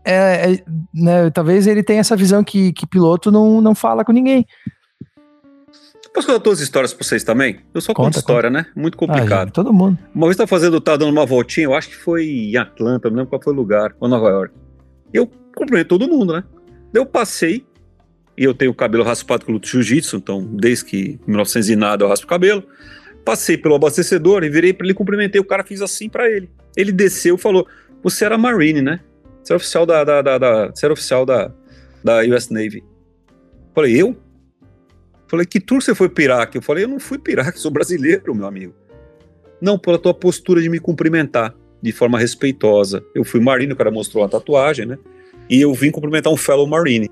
[0.04, 0.64] é, é,
[0.94, 4.46] né, talvez ele tenha essa visão que, que piloto não, não fala com ninguém.
[6.14, 7.60] Posso contar todas as histórias pra vocês também?
[7.74, 8.62] Eu só conto conta, história, conta.
[8.62, 8.68] né?
[8.76, 9.48] Muito complicado.
[9.48, 9.98] Ah, todo mundo.
[10.14, 13.18] Uma vez tá fazendo, tá dando uma voltinha, eu acho que foi em Atlanta, não
[13.18, 14.54] lembro qual foi o lugar, ou Nova York.
[15.12, 16.44] Eu cumprimento todo mundo, né?
[16.94, 17.66] Eu passei,
[18.38, 22.04] e eu tenho o cabelo raspado com luto jiu-jitsu, então desde que 1900 e nada
[22.04, 22.64] eu raspo o cabelo.
[23.26, 26.50] Passei pelo abastecedor e virei para ele, cumprimentei, o cara fiz assim para ele.
[26.76, 27.68] Ele desceu e falou:
[28.04, 29.00] Você era Marine, né?
[29.42, 31.52] Você era oficial da, da, da, da você era oficial da,
[32.04, 32.84] da US Navy.
[33.74, 34.16] Falei, eu?
[35.34, 36.60] Falei, que tour você foi pro Iraque?
[36.60, 38.72] Eu falei, eu não fui pro Iraque, sou brasileiro, meu amigo.
[39.60, 43.04] Não, pela tua postura de me cumprimentar de forma respeitosa.
[43.16, 44.96] Eu fui Marine, o cara mostrou a tatuagem, né?
[45.50, 47.10] E eu vim cumprimentar um fellow Marine.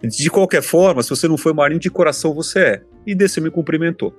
[0.00, 2.82] De qualquer forma, se você não foi Marine, de coração você é.
[3.04, 4.14] E desse me cumprimentou.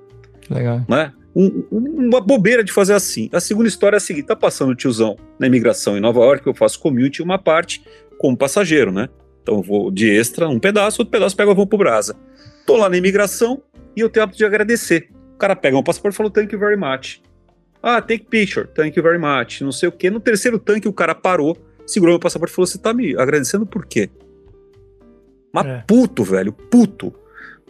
[0.49, 0.81] Legal.
[0.89, 1.13] Né?
[1.33, 3.29] Um, uma bobeira de fazer assim.
[3.31, 6.45] A segunda história é a seguinte: tá passando o tiozão na imigração em Nova York,
[6.45, 7.81] eu faço commute uma parte
[8.17, 9.07] como passageiro, né?
[9.41, 12.17] Então eu vou de extra, um pedaço, outro pedaço pego eu vou pro Brasa.
[12.65, 13.61] Tô lá na imigração
[13.95, 15.09] e eu tenho hábito de agradecer.
[15.33, 17.21] O cara pega um passaporte e falou, thank you very much.
[17.81, 19.61] Ah, take picture, thank you very much.
[19.61, 20.09] Não sei o quê.
[20.09, 23.65] No terceiro tanque, o cara parou, segurou meu passaporte e falou: Você tá me agradecendo
[23.65, 24.09] por quê?
[25.53, 25.83] Mas é.
[25.87, 27.13] puto, velho, puto.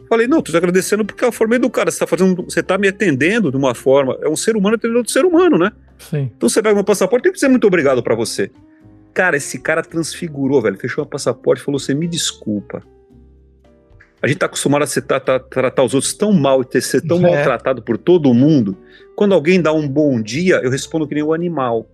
[0.09, 1.91] Falei, não, tô te agradecendo porque eu formei do cara.
[1.91, 2.43] Você tá fazendo.
[2.43, 4.17] Você tá me atendendo de uma forma.
[4.21, 5.71] É um ser humano atendendo outro ser humano, né?
[5.99, 6.31] Sim.
[6.35, 8.49] Então você pega meu passaporte, tem que dizer muito obrigado para você.
[9.13, 10.77] Cara, esse cara transfigurou, velho.
[10.77, 12.81] Fechou o passaporte e falou: Você me desculpa.
[14.21, 17.17] A gente tá acostumado a tratar, tratar os outros tão mal e ter, ser tão
[17.17, 17.21] é.
[17.21, 18.77] maltratado por todo mundo.
[19.15, 21.87] Quando alguém dá um bom dia, eu respondo que nem um animal.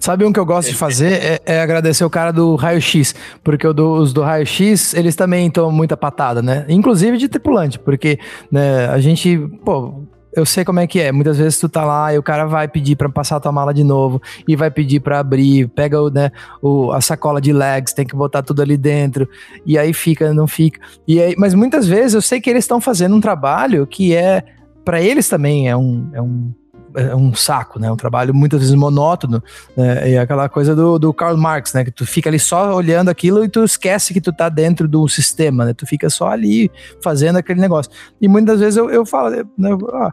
[0.00, 1.12] Sabe um que eu gosto de fazer?
[1.12, 5.70] É, é agradecer o cara do raio-x, porque do, os do raio-x, eles também tomam
[5.70, 6.64] muita patada, né?
[6.68, 8.18] Inclusive de tripulante, porque
[8.50, 10.02] né, a gente, pô,
[10.36, 11.10] eu sei como é que é.
[11.10, 13.72] Muitas vezes tu tá lá e o cara vai pedir para passar a tua mala
[13.72, 16.30] de novo e vai pedir para abrir, pega o, né,
[16.60, 19.26] o, a sacola de legs, tem que botar tudo ali dentro
[19.64, 20.78] e aí fica, não fica.
[21.08, 24.44] E aí, mas muitas vezes eu sei que eles estão fazendo um trabalho que é
[24.84, 26.52] para eles também é um, é um
[26.96, 27.90] é um saco, né?
[27.90, 29.42] Um trabalho muitas vezes monótono.
[29.76, 30.12] Né?
[30.12, 31.84] E aquela coisa do, do Karl Marx, né?
[31.84, 35.06] Que tu fica ali só olhando aquilo e tu esquece que tu tá dentro do
[35.06, 35.74] sistema, né?
[35.74, 36.70] Tu fica só ali
[37.02, 37.92] fazendo aquele negócio.
[38.20, 39.76] E muitas vezes eu, eu falo, né?
[39.92, 40.12] Ah,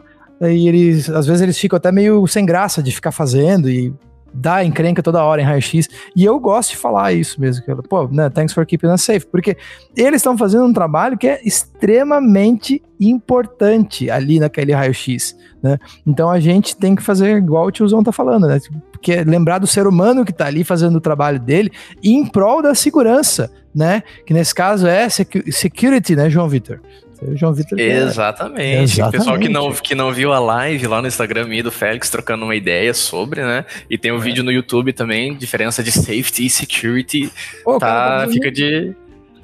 [0.51, 3.93] e eles, às vezes eles ficam até meio sem graça de ficar fazendo e
[4.33, 5.87] dá encrenca toda hora em raio-x.
[6.15, 7.63] E eu gosto de falar isso mesmo.
[7.63, 9.25] Que, pô, né, thanks for keeping us safe.
[9.27, 9.55] Porque
[9.95, 15.37] eles estão fazendo um trabalho que é extremamente importante ali naquele raio-x.
[15.61, 15.77] Né?
[16.05, 18.59] Então a gente tem que fazer igual o tiozão tá falando, né?
[18.91, 21.71] Porque é lembrar do ser humano que tá ali fazendo o trabalho dele
[22.01, 24.01] em prol da segurança, né?
[24.25, 26.79] Que nesse caso é security, né, João Vitor?
[27.21, 27.79] O João Vitor.
[27.79, 28.83] Exatamente.
[28.83, 29.01] Exatamente.
[29.01, 32.09] O pessoal que não, que não viu a live lá no Instagram e do Félix
[32.09, 33.65] trocando uma ideia sobre, né?
[33.89, 34.21] E tem um é.
[34.21, 37.31] vídeo no YouTube também, diferença de safety e security.
[37.65, 38.95] Oh, tá, fica de.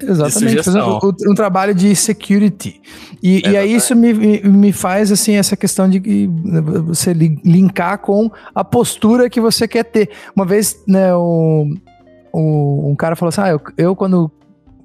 [0.02, 2.80] Exatamente, fazendo um, um, trabalho de security.
[3.22, 6.26] E, e aí isso me, me faz assim essa questão de
[6.86, 10.08] você linkar com a postura que você quer ter.
[10.34, 11.66] Uma vez, né, o,
[12.32, 14.30] o um cara falou assim: ah, eu, eu quando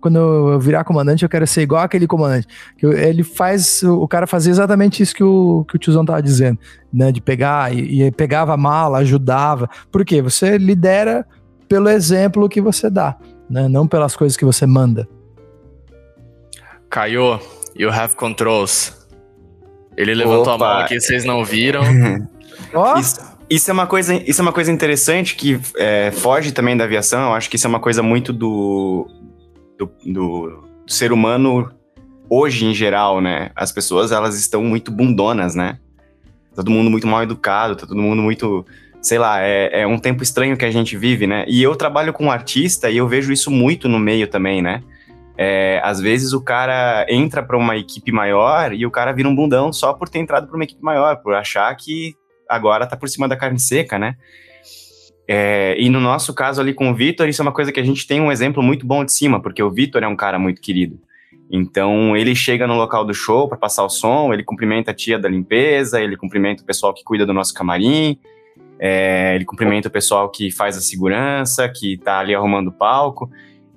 [0.01, 2.47] quando eu virar comandante, eu quero ser igual aquele comandante.
[2.81, 6.59] Ele faz o cara fazer exatamente isso que o, que o tiozão tava dizendo,
[6.93, 7.11] né?
[7.11, 9.69] De pegar e, e pegava a mala, ajudava.
[9.91, 10.21] Por quê?
[10.21, 11.25] Você lidera
[11.67, 13.17] pelo exemplo que você dá,
[13.49, 13.67] né?
[13.67, 15.07] Não pelas coisas que você manda.
[16.89, 17.39] Caio,
[17.75, 18.93] you have controls.
[19.97, 20.53] Ele levantou Opa.
[20.53, 21.81] a mão aqui, vocês não viram.
[22.73, 22.99] oh.
[22.99, 23.19] isso,
[23.49, 27.29] isso, é uma coisa, isso é uma coisa interessante que é, foge também da aviação.
[27.29, 29.07] Eu acho que isso é uma coisa muito do,
[29.77, 31.71] do, do, do ser humano
[32.29, 33.51] hoje em geral, né?
[33.55, 35.79] As pessoas elas estão muito bundonas, né?
[36.51, 38.65] Tá todo mundo muito mal educado, tá todo mundo muito
[39.05, 41.45] sei lá, é, é, um tempo estranho que a gente vive, né?
[41.47, 44.81] E eu trabalho com artista e eu vejo isso muito no meio também, né?
[45.37, 49.35] É, às vezes o cara entra para uma equipe maior e o cara vira um
[49.35, 52.15] bundão só por ter entrado para uma equipe maior, por achar que
[52.49, 54.15] agora tá por cima da carne seca, né?
[55.27, 57.83] É, e no nosso caso ali com o Vitor, isso é uma coisa que a
[57.83, 60.61] gente tem um exemplo muito bom de cima, porque o Vitor é um cara muito
[60.61, 60.99] querido.
[61.49, 65.17] Então ele chega no local do show para passar o som, ele cumprimenta a tia
[65.17, 68.17] da limpeza, ele cumprimenta o pessoal que cuida do nosso camarim,
[68.79, 73.29] é, ele cumprimenta o pessoal que faz a segurança, que tá ali arrumando o palco.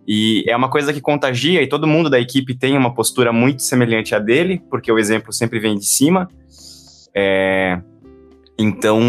[0.07, 3.63] E é uma coisa que contagia e todo mundo da equipe tem uma postura muito
[3.63, 6.29] semelhante à dele, porque o exemplo sempre vem de cima.
[7.15, 7.79] É,
[8.59, 9.01] então,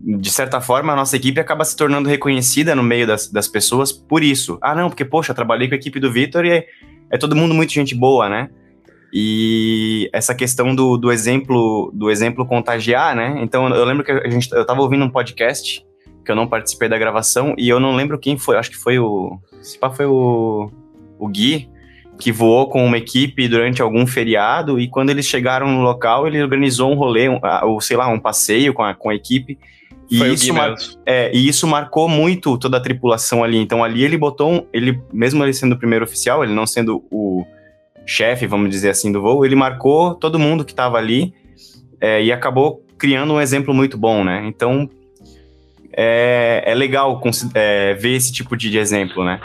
[0.00, 3.90] de certa forma, a nossa equipe acaba se tornando reconhecida no meio das, das pessoas
[3.90, 4.58] por isso.
[4.62, 6.66] Ah, não, porque, poxa, trabalhei com a equipe do Vitor e é,
[7.10, 8.48] é, todo mundo muito gente boa, né?
[9.12, 13.40] E essa questão do, do exemplo do exemplo contagiar, né?
[13.42, 15.84] Então, eu lembro que a gente, eu estava ouvindo um podcast
[16.24, 19.00] que eu não participei da gravação e eu não lembro quem foi, acho que foi
[19.00, 19.36] o.
[19.60, 20.70] Se pá, foi o,
[21.18, 21.68] o Gui,
[22.22, 26.40] que voou com uma equipe durante algum feriado e quando eles chegaram no local, ele
[26.40, 29.58] organizou um rolê, um, ou sei lá, um passeio com a, com a equipe.
[30.08, 30.72] E Foi isso, mar...
[31.04, 33.58] é, e isso marcou muito toda a tripulação ali.
[33.58, 37.02] Então ali ele botou, um, ele mesmo ele sendo o primeiro oficial, ele não sendo
[37.10, 37.44] o
[38.06, 41.34] chefe, vamos dizer assim, do voo, ele marcou todo mundo que estava ali
[42.00, 44.44] é, e acabou criando um exemplo muito bom, né?
[44.46, 44.88] Então
[45.92, 47.20] é, é legal
[47.52, 49.40] é, ver esse tipo de, de exemplo, né?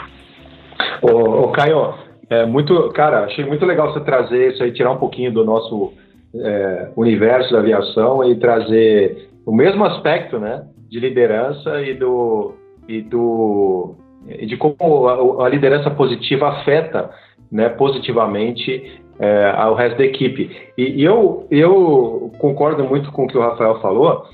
[1.02, 4.98] Ô, ô Caio, é muito, cara, achei muito legal você trazer isso aí, tirar um
[4.98, 5.92] pouquinho do nosso
[6.34, 12.54] é, universo da aviação e trazer o mesmo aspecto, né, de liderança e do
[12.86, 13.94] e do
[14.26, 17.10] e de como a, a liderança positiva afeta,
[17.50, 20.50] né, positivamente é, ao resto da equipe.
[20.76, 24.24] E, e, eu eu concordo muito com o que o Rafael falou.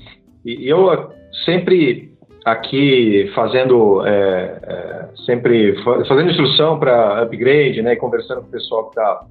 [0.45, 1.09] E eu
[1.45, 2.11] sempre
[2.45, 5.75] aqui fazendo é, é, sempre
[6.07, 9.25] fazendo instrução para upgrade, né, conversando com o pessoal que está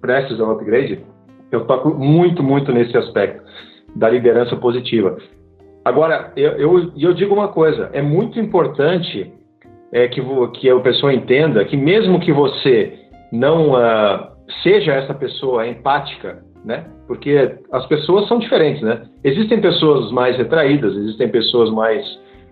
[0.00, 1.00] prestes ao upgrade,
[1.52, 3.42] eu toco muito, muito nesse aspecto
[3.94, 5.16] da liderança positiva.
[5.84, 9.32] Agora, eu, eu, eu digo uma coisa, é muito importante
[9.92, 10.20] é, que,
[10.54, 12.98] que a pessoa entenda que mesmo que você
[13.32, 14.28] não uh,
[14.62, 16.84] seja essa pessoa empática, né?
[17.06, 19.02] Porque as pessoas são diferentes, né?
[19.24, 22.04] Existem pessoas mais retraídas, existem pessoas mais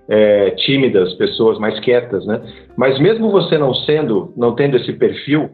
[0.08, 2.40] é, tímidas, pessoas mais quietas, né?
[2.76, 5.50] Mas mesmo você não sendo, não tendo esse perfil,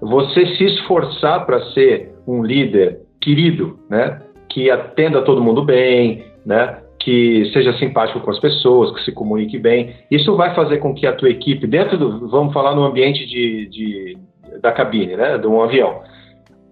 [0.00, 4.20] você se esforçar para ser um líder querido, né?
[4.48, 6.78] Que atenda todo mundo bem, né?
[7.00, 9.94] Que seja simpático com as pessoas, que se comunique bem.
[10.10, 13.68] Isso vai fazer com que a tua equipe, dentro do, vamos falar no ambiente de,
[13.68, 14.18] de
[14.60, 15.38] da cabine, né?
[15.38, 16.02] De um avião,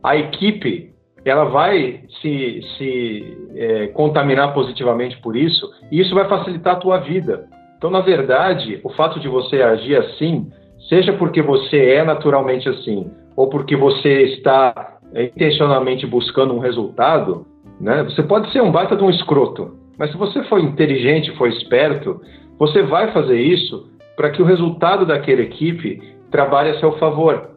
[0.02, 0.95] a equipe
[1.28, 6.98] ela vai se, se é, contaminar positivamente por isso, e isso vai facilitar a tua
[6.98, 7.48] vida.
[7.76, 10.50] Então, na verdade, o fato de você agir assim,
[10.88, 17.44] seja porque você é naturalmente assim, ou porque você está é, intencionalmente buscando um resultado,
[17.80, 18.04] né?
[18.04, 22.20] Você pode ser um baita de um escroto, mas se você for inteligente, for esperto,
[22.58, 26.00] você vai fazer isso para que o resultado daquela equipe
[26.30, 27.50] trabalhe a seu favor.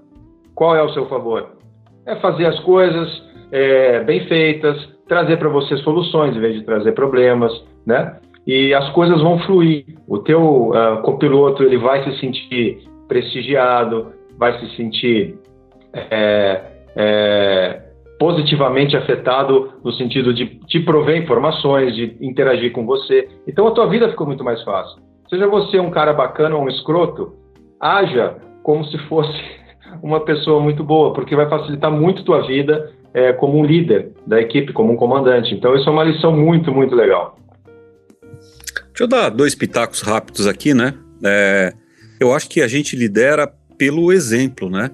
[0.55, 1.51] Qual é o seu favor?
[2.05, 4.77] É fazer as coisas é, bem feitas,
[5.07, 7.51] trazer para você soluções em vez de trazer problemas,
[7.85, 8.17] né?
[8.45, 9.85] E as coisas vão fluir.
[10.07, 15.35] O teu uh, copiloto ele vai se sentir prestigiado, vai se sentir
[15.93, 16.61] é,
[16.95, 17.81] é,
[18.19, 23.27] positivamente afetado no sentido de te prover informações, de interagir com você.
[23.47, 25.01] Então a tua vida ficou muito mais fácil.
[25.29, 27.33] Seja você um cara bacana ou um escroto,
[27.79, 29.41] haja como se fosse
[30.01, 34.39] uma pessoa muito boa, porque vai facilitar muito tua vida é, como um líder da
[34.39, 35.53] equipe, como um comandante.
[35.53, 37.37] Então, isso é uma lição muito, muito legal.
[38.99, 40.93] Deixa eu dar dois pitacos rápidos aqui, né?
[41.23, 41.73] É,
[42.19, 44.91] eu acho que a gente lidera pelo exemplo, né?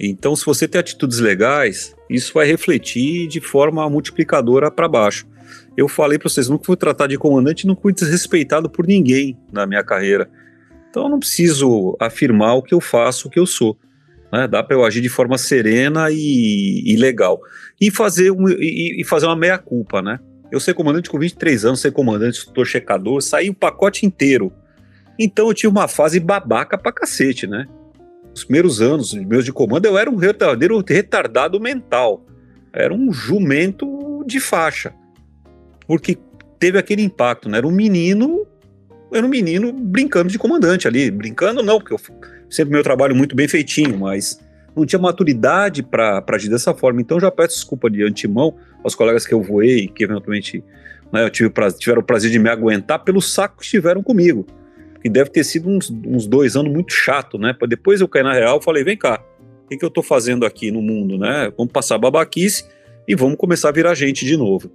[0.00, 5.26] Então, se você tem atitudes legais, isso vai refletir de forma multiplicadora para baixo.
[5.76, 9.66] Eu falei para vocês, nunca fui tratado de comandante, não fui desrespeitado por ninguém na
[9.66, 10.30] minha carreira.
[10.88, 13.76] Então, eu não preciso afirmar o que eu faço, o que eu sou.
[14.32, 14.46] Né?
[14.46, 17.40] Dá para eu agir de forma serena e, e legal.
[17.80, 20.18] E fazer, um, e, e fazer uma meia-culpa, né?
[20.50, 24.52] Eu ser comandante com 23 anos, ser comandante, instrutor checador, saí o pacote inteiro.
[25.18, 27.66] Então eu tive uma fase babaca pra cacete, né?
[28.34, 32.24] Os primeiros anos meus de comando, eu era um verdadeiro retardado mental.
[32.72, 34.94] Era um jumento de faixa.
[35.86, 36.16] Porque
[36.58, 37.58] teve aquele impacto, né?
[37.58, 38.46] Era um menino,
[39.12, 41.10] era um menino brincando de comandante ali.
[41.10, 42.00] Brincando não, porque eu
[42.50, 44.40] sempre meu trabalho muito bem feitinho, mas
[44.74, 47.00] não tinha maturidade para agir dessa forma.
[47.00, 50.62] Então já peço desculpa de antemão aos colegas que eu voei, que eventualmente
[51.12, 54.46] né, eu tive pra, tiveram o prazer de me aguentar pelo saco que estiveram comigo.
[55.02, 57.52] Que deve ter sido uns, uns dois anos muito chato, né?
[57.52, 59.22] Para depois eu cair na real, falei, vem cá,
[59.64, 61.52] o que, que eu estou fazendo aqui no mundo, né?
[61.56, 62.64] Vamos passar babaquice
[63.06, 64.70] e vamos começar a virar gente de novo.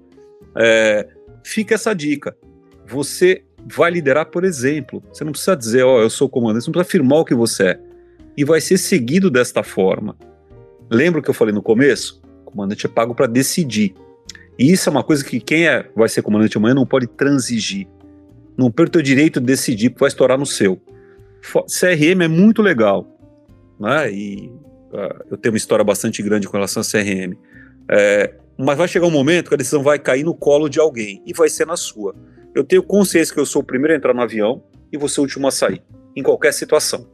[0.55, 1.07] É,
[1.43, 2.35] fica essa dica.
[2.87, 5.03] Você vai liderar por exemplo.
[5.11, 7.35] Você não precisa dizer, ó, oh, eu sou comandante, você não precisa afirmar o que
[7.35, 7.79] você é.
[8.35, 10.17] E vai ser seguido desta forma.
[10.89, 12.21] Lembra que eu falei no começo?
[12.45, 13.93] O comandante é pago para decidir.
[14.57, 17.87] E isso é uma coisa que quem é, vai ser comandante amanhã não pode transigir.
[18.57, 20.79] Não perca o direito de decidir, porque vai estourar no seu.
[21.41, 23.07] CRM é muito legal,
[23.79, 24.11] né?
[24.11, 24.51] E
[24.91, 27.35] uh, eu tenho uma história bastante grande com relação a CRM.
[27.89, 31.21] É, mas vai chegar um momento que a decisão vai cair no colo de alguém
[31.25, 32.15] e vai ser na sua.
[32.55, 35.23] Eu tenho consciência que eu sou o primeiro a entrar no avião e você o
[35.23, 35.81] último a sair,
[36.15, 37.07] em qualquer situação.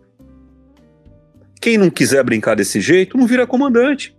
[1.61, 4.17] Quem não quiser brincar desse jeito, não vira comandante.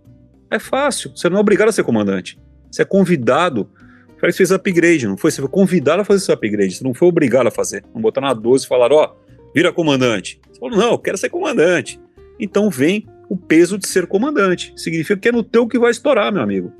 [0.49, 2.39] É fácil, você não é obrigado a ser comandante.
[2.71, 3.69] Você é convidado.
[4.15, 5.31] O Félix fez upgrade, não foi?
[5.31, 7.83] Você foi convidado a fazer esse upgrade, você não foi obrigado a fazer.
[7.93, 10.39] Não botar na 12 e falar, ó, oh, vira comandante.
[10.51, 11.99] Você falou, não, eu quero ser comandante.
[12.39, 14.73] Então vem o peso de ser comandante.
[14.75, 16.73] Significa que é no teu que vai estourar, meu amigo.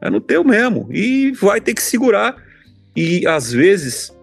[0.00, 0.88] É no teu mesmo.
[0.92, 2.36] E vai ter que segurar.
[2.94, 4.16] E às vezes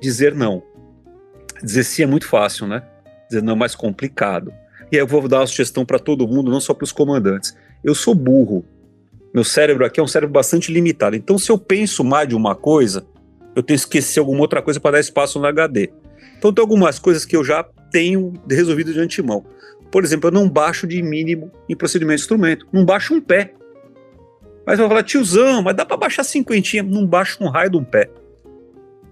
[0.00, 0.62] dizer não.
[1.62, 2.82] Dizer sim é muito fácil, né?
[3.28, 4.52] Dizer não é mais complicado.
[4.92, 7.56] E aí eu vou dar uma sugestão para todo mundo, não só para os comandantes.
[7.82, 8.64] Eu sou burro.
[9.32, 11.16] Meu cérebro aqui é um cérebro bastante limitado.
[11.16, 13.04] Então, se eu penso mais de uma coisa,
[13.56, 15.90] eu tenho que esquecer alguma outra coisa para dar espaço no HD.
[16.38, 19.44] Então, tem algumas coisas que eu já tenho resolvido de antemão.
[19.90, 22.66] Por exemplo, eu não baixo de mínimo em procedimento de instrumento.
[22.72, 23.54] Não baixo um pé.
[24.66, 26.82] Mas vai falar, tiozão, mas dá para baixar cinquentinha.
[26.82, 28.10] Não baixo um raio de um pé.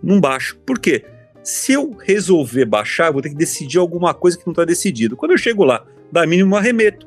[0.03, 0.59] Não baixo.
[0.65, 1.05] Por quê?
[1.43, 5.17] Se eu resolver baixar, eu vou ter que decidir alguma coisa que não está decidido.
[5.17, 7.07] Quando eu chego lá, dá mínimo arremeto.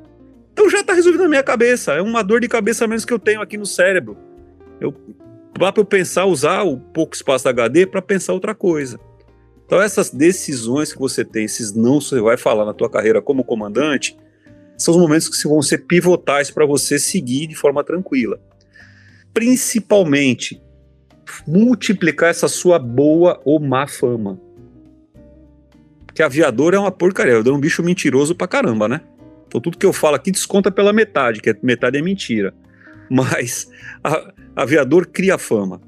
[0.54, 1.94] Então já está resolvido na minha cabeça.
[1.94, 4.18] É uma dor de cabeça menos que eu tenho aqui no cérebro.
[4.80, 4.94] Eu
[5.58, 9.00] para eu pensar, usar o pouco espaço da HD para pensar outra coisa.
[9.66, 13.44] Então essas decisões que você tem, esses não você vai falar na tua carreira como
[13.44, 14.18] comandante,
[14.78, 18.40] são os momentos que vão ser pivotais para você seguir de forma tranquila.
[19.34, 20.62] Principalmente
[21.48, 24.40] multiplicar essa sua boa ou má fama.
[26.06, 29.02] Porque aviador é uma porcaria, é um bicho mentiroso pra caramba, né?
[29.48, 32.54] Então tudo que eu falo aqui desconta pela metade, que metade é mentira.
[33.10, 33.70] Mas
[34.04, 35.82] a, aviador cria fama.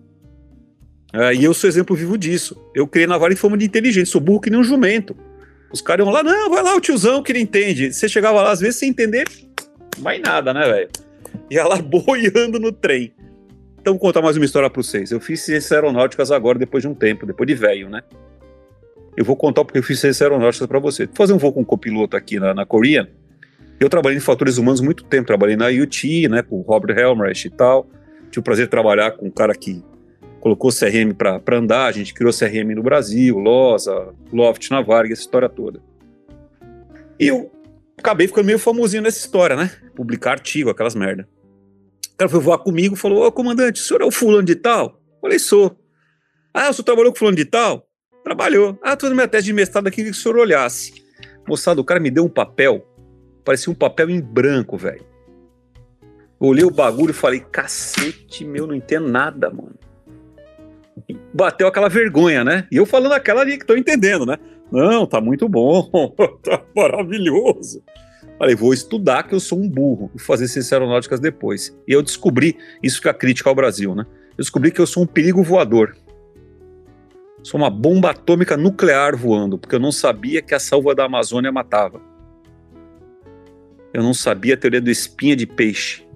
[1.14, 2.62] É, e eu sou exemplo vivo disso.
[2.76, 5.16] Eu criei na Vale fama de inteligente, sou burro que nem um jumento.
[5.72, 7.94] Os caras iam lá, não, vai lá o tiozão que ele entende.
[7.94, 9.28] Você chegava lá, às vezes, sem entender,
[10.00, 10.90] vai nada, né, velho?
[11.50, 13.14] Ia lá boiando no trem.
[13.80, 15.12] Então vou contar mais uma história para vocês.
[15.12, 18.02] Eu fiz ciências aeronáuticas agora, depois de um tempo, depois de velho, né?
[19.16, 21.06] Eu vou contar porque eu fiz ciências aeronáuticas para você.
[21.06, 23.08] Vou fazer um voo com um copiloto aqui na, na Korean.
[23.80, 25.26] Eu trabalhei em fatores humanos muito tempo.
[25.26, 27.88] Trabalhei na UT, né, com o Robert Helmreich e tal.
[28.30, 29.84] Tive o prazer de trabalhar com um cara que
[30.40, 31.88] colocou CRM para andar.
[31.88, 35.82] A gente criou CRM no Brasil, Losa, Loft na Vargas, essa história toda.
[37.20, 37.52] E eu
[37.98, 39.72] acabei ficando meio famosinho nessa história, né?
[39.96, 41.28] Publicar artigo, aquelas merda.
[42.14, 44.56] O cara foi voar comigo e falou: Ô comandante, o senhor é o fulano de
[44.56, 45.02] tal?
[45.16, 45.78] Eu falei: sou.
[46.54, 47.88] Ah, o senhor trabalhou com fulano de tal?
[48.24, 48.78] Trabalhou.
[48.82, 50.94] Ah, tô fazendo minha tese de mestrado aqui que o senhor olhasse.
[51.48, 52.86] Moçada, o cara me deu um papel,
[53.46, 55.06] parecia um papel em branco, velho.
[56.40, 59.76] Olhei o bagulho e falei: cacete, meu, não entendo nada, mano.
[61.34, 62.68] Bateu aquela vergonha, né?
[62.72, 64.38] E eu falando aquela ali que tô entendendo, né?
[64.72, 65.90] Não, tá muito bom,
[66.44, 67.82] tá maravilhoso.
[68.38, 71.76] Falei, vou estudar que eu sou um burro e fazer ciências aeronáuticas depois.
[71.88, 74.06] E eu descobri, isso fica crítica ao Brasil, né?
[74.32, 75.96] Eu descobri que eu sou um perigo voador.
[77.42, 81.52] Sou uma bomba atômica nuclear voando, porque eu não sabia que a salva da Amazônia
[81.52, 82.02] matava.
[83.94, 86.07] Eu não sabia a teoria do espinha de peixe.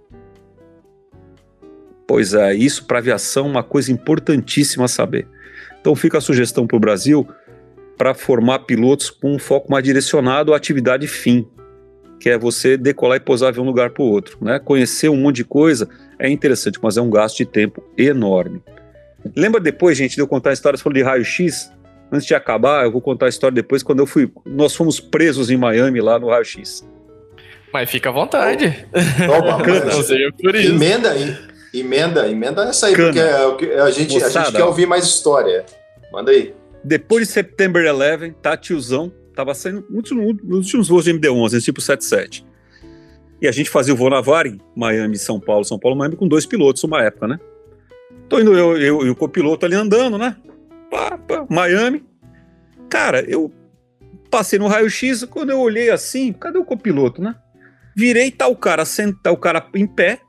[2.11, 5.25] Pois é, isso para aviação é uma coisa importantíssima a saber.
[5.79, 7.25] Então fica a sugestão para o Brasil
[7.97, 11.47] para formar pilotos com um foco mais direcionado à atividade fim,
[12.19, 14.37] que é você decolar e pousar de um lugar para o outro.
[14.41, 14.59] Né?
[14.59, 15.87] Conhecer um monte de coisa
[16.19, 18.61] é interessante, mas é um gasto de tempo enorme.
[19.33, 21.71] Lembra depois, gente, de eu contar a história de raio-x?
[22.11, 24.29] Antes de acabar, eu vou contar a história depois, quando eu fui.
[24.45, 26.85] Nós fomos presos em Miami, lá no raio-x.
[27.71, 28.85] Mas fica à vontade.
[29.33, 30.73] Opa, não seja por isso.
[30.73, 31.50] Emenda aí.
[31.73, 33.13] Emenda, emenda essa aí, Cana.
[33.49, 35.65] porque é, a gente, Moçada, a gente quer ouvir mais história.
[36.11, 36.53] Manda aí.
[36.83, 41.79] Depois de September 11, tá, tiozão, tava saindo muitos, nos últimos voos de MD-11, tipo
[41.79, 42.45] 77.
[43.41, 46.27] E a gente fazia o voo na Varig, Miami, São Paulo, São Paulo, Miami, com
[46.27, 47.39] dois pilotos uma época, né?
[48.27, 50.35] Tô indo eu, eu e o copiloto ali andando, né?
[50.89, 52.03] Pá, pá, Miami.
[52.89, 53.51] Cara, eu
[54.29, 57.35] passei no raio-x, quando eu olhei assim, cadê o copiloto, né?
[57.95, 60.19] Virei, tá o cara sentar, o cara em pé,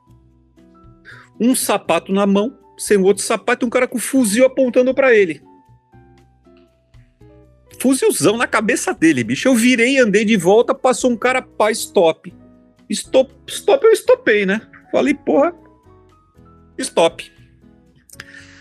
[1.39, 5.15] um sapato na mão, sem o outro sapato, e um cara com fuzil apontando para
[5.15, 5.41] ele
[7.83, 9.49] fuzilzão na cabeça dele, bicho.
[9.49, 12.33] Eu virei, andei de volta, passou um cara, pá, stop.
[12.89, 14.61] Stop, stop eu estopei, né?
[14.89, 15.53] Falei, porra,
[16.77, 17.29] stop.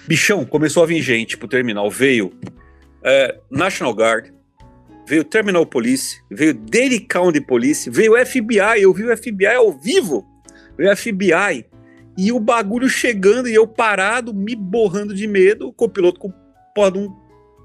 [0.09, 1.89] Bichão, começou a vir gente pro terminal.
[1.89, 2.33] Veio
[3.05, 4.33] é, National Guard,
[5.07, 8.81] veio Terminal Police, veio Dade County Police, veio FBI.
[8.83, 10.27] Eu vi o FBI ao vivo.
[10.77, 11.65] Veio FBI.
[12.17, 16.33] E o bagulho chegando e eu parado, me borrando de medo, o copiloto com
[16.75, 17.15] porra um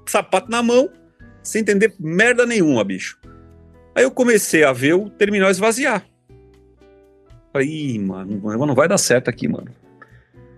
[0.06, 0.90] sapato na mão
[1.42, 3.18] sem entender merda nenhuma, bicho.
[3.94, 6.06] Aí eu comecei a ver o terminal esvaziar.
[7.56, 9.74] Ih, mano, não vai dar certo aqui, mano.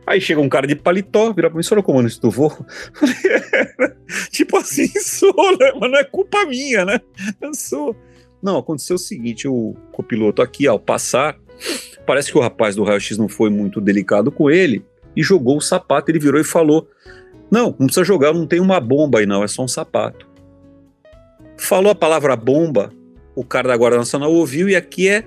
[0.06, 2.52] Aí chega um cara de paletó, vira pra mim, senhor comandante do voo.
[4.30, 5.72] tipo assim, sou, né?
[5.80, 7.00] Mas não é culpa minha, né?
[7.40, 7.96] Eu sou.
[8.42, 11.38] Não, aconteceu o seguinte: o copiloto aqui, ao passar,
[12.06, 14.84] parece que o rapaz do raio-x não foi muito delicado com ele
[15.14, 16.10] e jogou o sapato.
[16.10, 16.88] Ele virou e falou:
[17.50, 20.28] Não, não precisa jogar, não tem uma bomba aí, não, é só um sapato.
[21.56, 22.90] Falou a palavra bomba,
[23.34, 25.24] o cara da Guarda Nacional ouviu e aqui é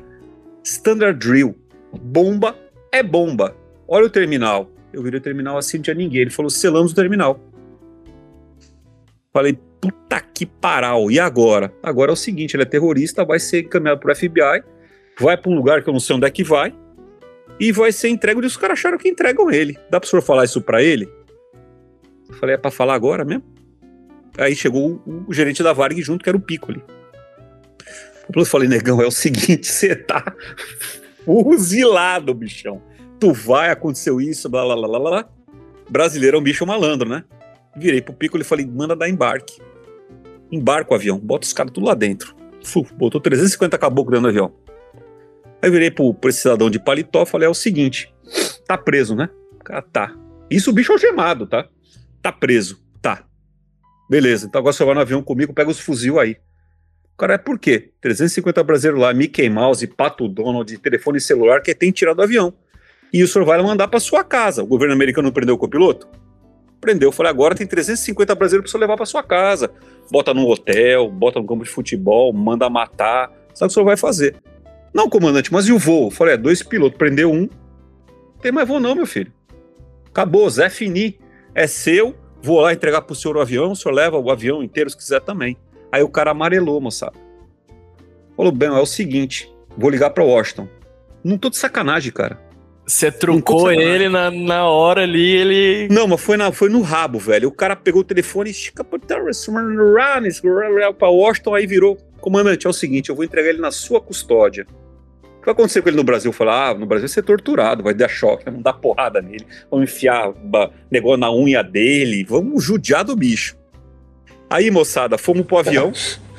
[0.63, 1.55] standard drill.
[2.01, 2.55] Bomba
[2.91, 3.55] é bomba.
[3.87, 4.69] Olha o terminal.
[4.91, 6.21] Eu virei o terminal assim, não tinha ninguém.
[6.21, 7.39] Ele falou: selamos o terminal.
[9.31, 11.09] Falei, puta que paral.
[11.09, 11.73] E agora?
[11.81, 14.63] Agora é o seguinte: ele é terrorista, vai ser encaminhado pro FBI,
[15.19, 16.73] vai para um lugar que eu não sei onde é que vai,
[17.59, 18.41] e vai ser entregue.
[18.41, 19.77] E os caras acharam que entregam ele.
[19.89, 21.09] Dá para o senhor falar isso para ele?
[22.29, 23.43] Eu falei: é para falar agora mesmo?
[24.37, 26.83] Aí chegou o, o gerente da Varg junto, que era o Piccoli.
[28.35, 30.33] Eu falei, negão, é o seguinte, você tá
[31.25, 32.81] fuzilado, bichão.
[33.19, 35.29] Tu vai, aconteceu isso, blá, blá, blá, blá, blá.
[35.89, 37.23] Brasileiro é um bicho malandro, né?
[37.75, 39.61] Virei pro Piccoli e falei, manda dar embarque.
[40.51, 42.35] Embarca o avião, bota os caras tudo lá dentro.
[42.63, 44.62] Uf, botou 350 caboclo dentro do avião.
[45.63, 48.13] Aí virei pro, pro esse cidadão de paletó falei, é o seguinte,
[48.67, 49.29] tá preso, né?
[49.53, 50.13] O cara tá.
[50.51, 51.67] Isso o bicho é algemado, tá?
[52.21, 52.83] Tá preso.
[54.09, 56.37] Beleza, então agora você vai no avião comigo, pega os fuzil aí.
[57.13, 57.91] O cara, é por quê?
[58.01, 62.53] 350 brasileiros lá, Mickey Mouse, Pato Donald, telefone celular, que tem tirado do avião.
[63.11, 64.63] E o senhor vai mandar para sua casa.
[64.63, 66.07] O governo americano prendeu o copiloto?
[66.81, 67.09] Prendeu.
[67.09, 69.71] Eu falei, agora tem 350 brasileiros para você levar para sua casa.
[70.11, 73.31] Bota num hotel, bota no campo de futebol, manda matar.
[73.53, 74.35] Sabe o que o senhor vai fazer?
[74.93, 76.07] Não, comandante, mas e o voo?
[76.07, 77.41] Eu falei, é, dois pilotos, prendeu um.
[77.41, 79.31] Não tem mais voo não, meu filho.
[80.09, 81.19] Acabou, Zé Fini.
[81.55, 82.15] É seu,
[82.45, 85.21] Vou lá entregar pro senhor o avião, o senhor leva o avião inteiro se quiser
[85.21, 85.55] também.
[85.89, 87.13] Aí o cara amarelou, moçada.
[88.35, 90.67] Falou, bem, é o seguinte, vou ligar para Washington.
[91.23, 92.37] Não tô de sacanagem, cara.
[92.85, 95.87] Você truncou ele na, na hora ali, ele.
[95.89, 97.47] Não, mas foi, na, foi no rabo, velho.
[97.47, 98.53] O cara pegou o telefone e
[100.93, 101.97] pra Washington, aí virou.
[102.19, 104.67] Comandante, é o seguinte, eu vou entregar ele na sua custódia
[105.43, 106.31] que vai acontecer com ele no Brasil?
[106.31, 109.91] Falar, ah, no Brasil vai ser torturado, vai dar choque, vamos dar porrada nele, vamos
[109.91, 110.33] enfiar
[110.89, 113.57] negócio na unha dele, vamos judiar do bicho.
[114.49, 115.91] Aí, moçada, fomos pro avião,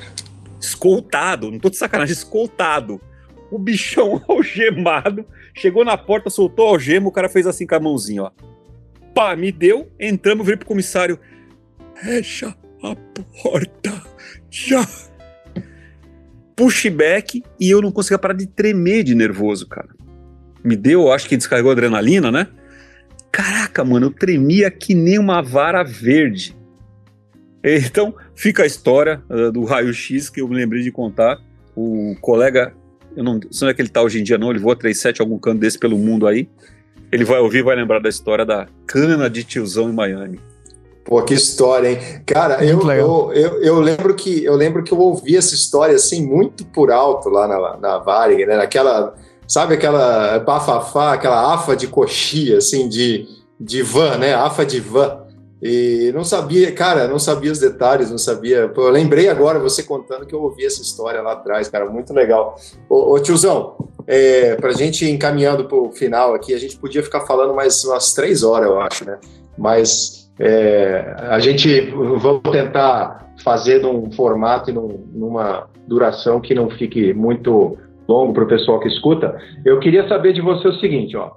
[0.58, 3.00] escoltado, não tô de sacanagem, escoltado.
[3.50, 5.24] O bichão algemado,
[5.54, 8.30] chegou na porta, soltou o algema, o cara fez assim com a mãozinha, ó.
[9.14, 11.20] Pá, me deu, entramos, virei pro comissário.
[11.94, 12.96] Fecha a
[13.42, 14.02] porta,
[14.50, 14.84] já
[16.56, 19.88] pushback e eu não conseguia parar de tremer de nervoso, cara.
[20.62, 22.48] Me deu, acho que descarregou adrenalina, né?
[23.30, 26.56] Caraca, mano, eu tremia que nem uma vara verde.
[27.64, 31.40] Então, fica a história uh, do raio-x que eu me lembrei de contar.
[31.74, 32.74] O colega,
[33.16, 35.20] eu não sei onde é que ele tá hoje em dia, não, ele voa 37
[35.20, 36.48] algum canto desse pelo mundo aí.
[37.10, 40.38] Ele vai ouvir vai lembrar da história da cana de tiozão em Miami.
[41.04, 41.98] Pô, que história, hein?
[42.24, 46.26] Cara, eu, eu, eu, eu, lembro que eu lembro que eu ouvi essa história assim
[46.26, 48.56] muito por alto lá na, na Varig, né?
[48.56, 49.14] Naquela,
[49.46, 53.26] sabe aquela bafafá, aquela afa de coxia, assim, de,
[53.60, 54.34] de van, né?
[54.34, 55.24] Afa de van.
[55.62, 58.68] E não sabia, cara, não sabia os detalhes, não sabia.
[58.68, 62.14] Pô, eu lembrei agora, você contando que eu ouvi essa história lá atrás, cara, muito
[62.14, 62.56] legal.
[62.88, 63.76] Ô, ô tiozão,
[64.06, 68.14] é, pra gente ir encaminhando pro final aqui, a gente podia ficar falando mais umas
[68.14, 69.18] três horas, eu acho, né?
[69.56, 76.70] Mas é, a gente vamos tentar fazer num formato e num, numa duração que não
[76.70, 77.78] fique muito
[78.08, 79.38] longo para o pessoal que escuta.
[79.64, 81.32] Eu queria saber de você o seguinte, ó.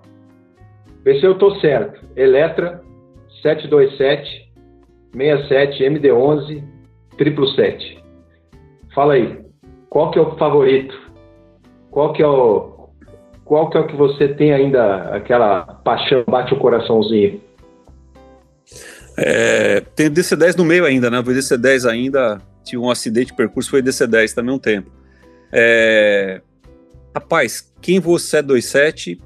[1.04, 2.02] Vê se eu tô certo.
[2.16, 2.82] Eletra
[3.42, 4.48] 727
[5.14, 6.64] 67 MD11
[7.18, 8.04] 777.
[8.94, 9.40] Fala aí,
[9.90, 10.96] qual que é o favorito?
[11.92, 12.78] Qual que é o
[13.46, 17.40] qual que é o que você tem ainda aquela paixão, bate o coraçãozinho?
[19.18, 21.20] É, tem DC10 no meio ainda, né?
[21.20, 24.92] O DC10 ainda tinha um acidente de percurso, foi DC10 também um tempo.
[25.52, 26.42] É,
[27.16, 29.20] rapaz, quem voa 727,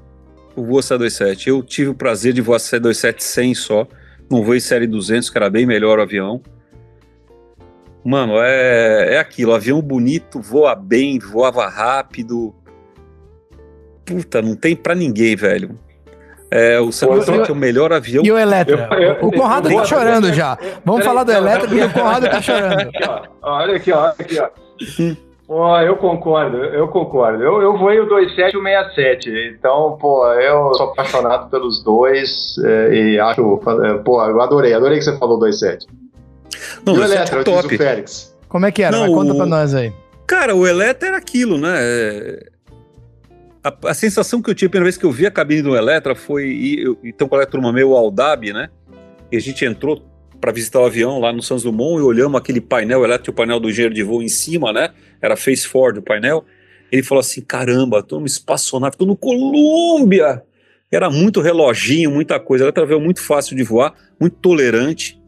[0.56, 1.48] voa 727.
[1.50, 3.88] Eu tive o prazer de voar 727 100 só
[4.32, 6.40] não voei série 200, que era bem melhor o avião.
[8.02, 12.54] Mano, é, é aquilo, avião bonito, voa bem, voava rápido.
[14.06, 15.78] Puta, não tem pra ninguém, velho.
[16.54, 18.22] É, o 737 é o melhor avião.
[18.22, 18.88] E o Eletra?
[18.92, 20.58] Eu, eu, o Conrado tá chorando já.
[20.84, 22.80] Vamos falar do Eletra, porque o Conrado tá chorando.
[22.80, 23.22] Aqui, ó.
[23.42, 24.00] Olha aqui, ó.
[24.02, 25.32] Olha aqui, ó.
[25.46, 27.42] Pô, eu concordo, eu concordo.
[27.42, 32.56] Eu, eu voei o 27 e o 67, então, pô, eu sou apaixonado pelos dois
[32.64, 35.86] é, e acho, é, pô, eu adorei, adorei que você falou 27.
[36.84, 37.76] Não, e o Eletra, é top.
[37.76, 38.34] Félix.
[38.48, 38.96] Como é que era?
[38.96, 39.36] Não, conta o...
[39.36, 39.92] pra nós aí.
[40.26, 41.74] Cara, o Eletra era aquilo, né?
[41.78, 42.46] É,
[43.62, 45.76] a, a, sensação que eu tive a primeira vez que eu vi a cabine do
[45.76, 46.76] Eletra foi.
[46.78, 48.68] Eu, então, com a turma meu, Aldab, né?
[49.30, 50.02] E a gente entrou
[50.40, 53.60] para visitar o avião lá no Santos Dumont e olhamos aquele painel elétrico, o painel
[53.60, 54.90] do engenheiro de voo em cima, né?
[55.20, 56.44] Era face forward o painel.
[56.90, 60.42] Ele falou assim: caramba, tô no espaçonave, tô no Colômbia.
[60.90, 62.66] Era muito reloginho, muita coisa.
[62.66, 65.20] Um avião muito fácil de voar, muito tolerante,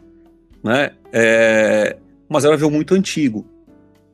[0.62, 0.90] né?
[1.12, 1.96] É...
[2.28, 3.46] Mas era um avião muito antigo.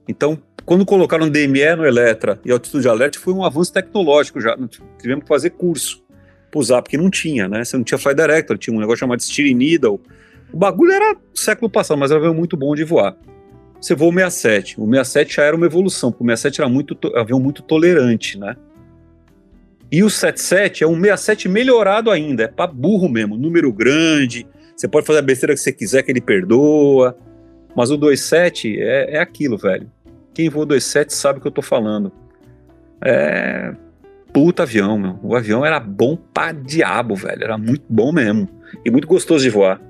[0.07, 0.41] Então,
[0.71, 4.57] quando colocaram DME no Eletra e altitude alert, foi um avanço tecnológico já.
[5.03, 6.01] Tivemos que fazer curso
[6.49, 7.65] para usar, porque não tinha, né?
[7.65, 10.01] Você não tinha Flight Director, tinha um negócio chamado Steering Needle,
[10.53, 13.17] o bagulho era século passado, mas era um muito bom de voar.
[13.81, 14.81] Você voa o 67.
[14.81, 18.55] O 67 já era uma evolução, porque o 67 era muito, avião muito tolerante, né?
[19.91, 24.87] E o 77 é um 67 melhorado ainda, é para burro mesmo, número grande, você
[24.87, 27.19] pode fazer a besteira que você quiser que ele perdoa,
[27.75, 29.91] mas o 27 é, é aquilo, velho.
[30.35, 32.12] Quem voa 27 sabe o que eu tô falando.
[33.05, 33.74] É
[34.32, 35.19] puta avião, meu.
[35.23, 38.48] O avião era bom pra diabo, velho, era muito bom mesmo
[38.85, 39.81] e muito gostoso de voar.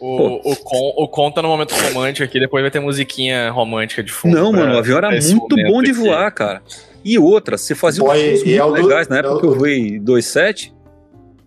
[0.00, 4.02] O, o, Con, o Con tá no momento romântico aqui, depois vai ter musiquinha romântica
[4.02, 4.34] de fundo.
[4.34, 6.38] Não, mano, o avião era muito bom de voar, aqui.
[6.38, 6.62] cara.
[7.04, 10.72] E outra, você fazia Boy, muito é legais, na época é que eu voei 2.7.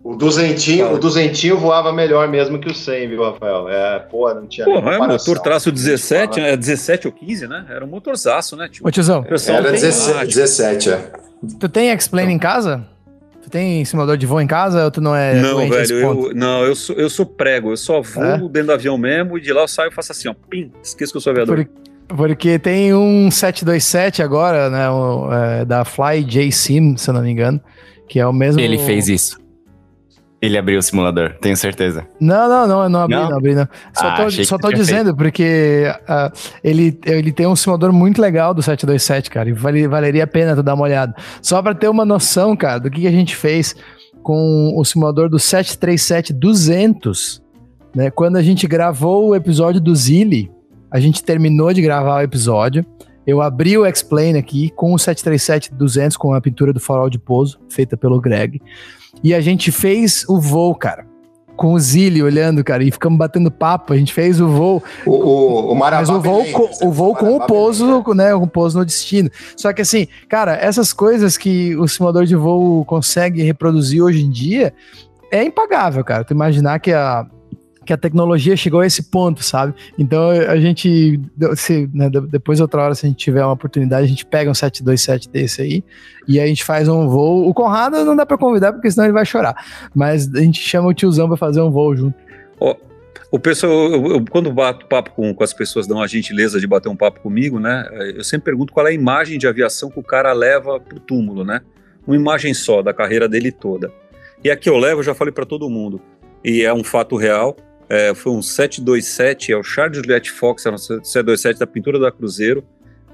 [0.05, 3.67] O duzentinho, o duzentinho voava melhor mesmo que o 100, viu, Rafael?
[3.67, 7.65] É, pô, não tinha Pô, é motor traço 17, é 17 ou 15, né?
[7.67, 8.69] Era um motorzaço, né?
[8.69, 9.25] Tipo, Ô, tiozão.
[9.25, 11.11] Era 17, 17, é.
[11.59, 12.85] Tu tem X-Plane em casa?
[13.41, 16.63] Tu tem simulador de voo em casa ou tu não é Não, velho, eu, não,
[16.63, 18.37] eu sou, eu sou prego, eu só voo é?
[18.37, 21.13] dentro do avião mesmo e de lá eu saio e faço assim, ó, pim, esqueço
[21.13, 21.65] que eu sou aviador.
[22.07, 27.13] Por, porque tem um 727 agora, né, o, é, da Fly J Sim, se eu
[27.15, 27.59] não me engano,
[28.07, 28.61] que é o mesmo...
[28.61, 29.43] Ele fez isso.
[30.45, 32.07] Ele abriu o simulador, tenho certeza.
[32.19, 33.67] Não, não, não, não abri, não, não abri, não.
[33.93, 35.17] Só ah, tô, só tô dizendo, feito.
[35.17, 36.31] porque uh,
[36.63, 40.55] ele, ele tem um simulador muito legal do 727, cara, e vale, valeria a pena
[40.55, 41.15] tu dar uma olhada.
[41.41, 43.75] Só para ter uma noção, cara, do que, que a gente fez
[44.21, 47.41] com o simulador do 737-200,
[47.95, 48.11] né?
[48.11, 50.51] Quando a gente gravou o episódio do Zilli,
[50.91, 52.85] a gente terminou de gravar o episódio,
[53.25, 57.59] eu abri o X-Plane aqui com o 737-200 com a pintura do farol de pouso,
[57.69, 58.61] feita pelo Greg.
[59.23, 61.05] E a gente fez o voo, cara.
[61.55, 63.93] Com o Zilli olhando, cara, e ficamos batendo papo.
[63.93, 64.83] A gente fez o voo.
[65.05, 68.33] O, o, o Mas o voo, com, o voo com o pouso, né?
[68.33, 69.29] Com o pouso no destino.
[69.55, 74.29] Só que assim, cara, essas coisas que o simulador de voo consegue reproduzir hoje em
[74.29, 74.73] dia
[75.31, 76.23] é impagável, cara.
[76.25, 77.25] Tu imaginar que a,
[77.85, 79.73] que a tecnologia chegou a esse ponto, sabe?
[79.97, 81.19] Então a gente,
[81.55, 84.53] se, né, depois outra hora, se a gente tiver uma oportunidade, a gente pega um
[84.53, 85.83] 727 desse aí
[86.27, 87.47] e a gente faz um voo.
[87.47, 89.55] O Conrado não dá para convidar porque senão ele vai chorar,
[89.93, 92.15] mas a gente chama o tiozão para fazer um voo junto.
[92.59, 92.75] Oh,
[93.31, 96.65] o pessoal, eu, eu, quando bato papo com, com as pessoas, dão a gentileza de
[96.65, 97.85] bater um papo comigo, né?
[98.15, 101.43] Eu sempre pergunto qual é a imagem de aviação que o cara leva pro túmulo,
[101.43, 101.61] né?
[102.07, 103.91] Uma imagem só da carreira dele toda.
[104.43, 105.99] E a que eu levo, eu já falei para todo mundo,
[106.43, 107.57] e é um fato real
[107.89, 112.11] é, foi um 727, é o Charles Juliette Fox, era um 727 da pintura da
[112.11, 112.63] Cruzeiro.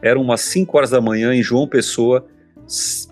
[0.02, 2.26] Era umas 5 horas da manhã em João Pessoa.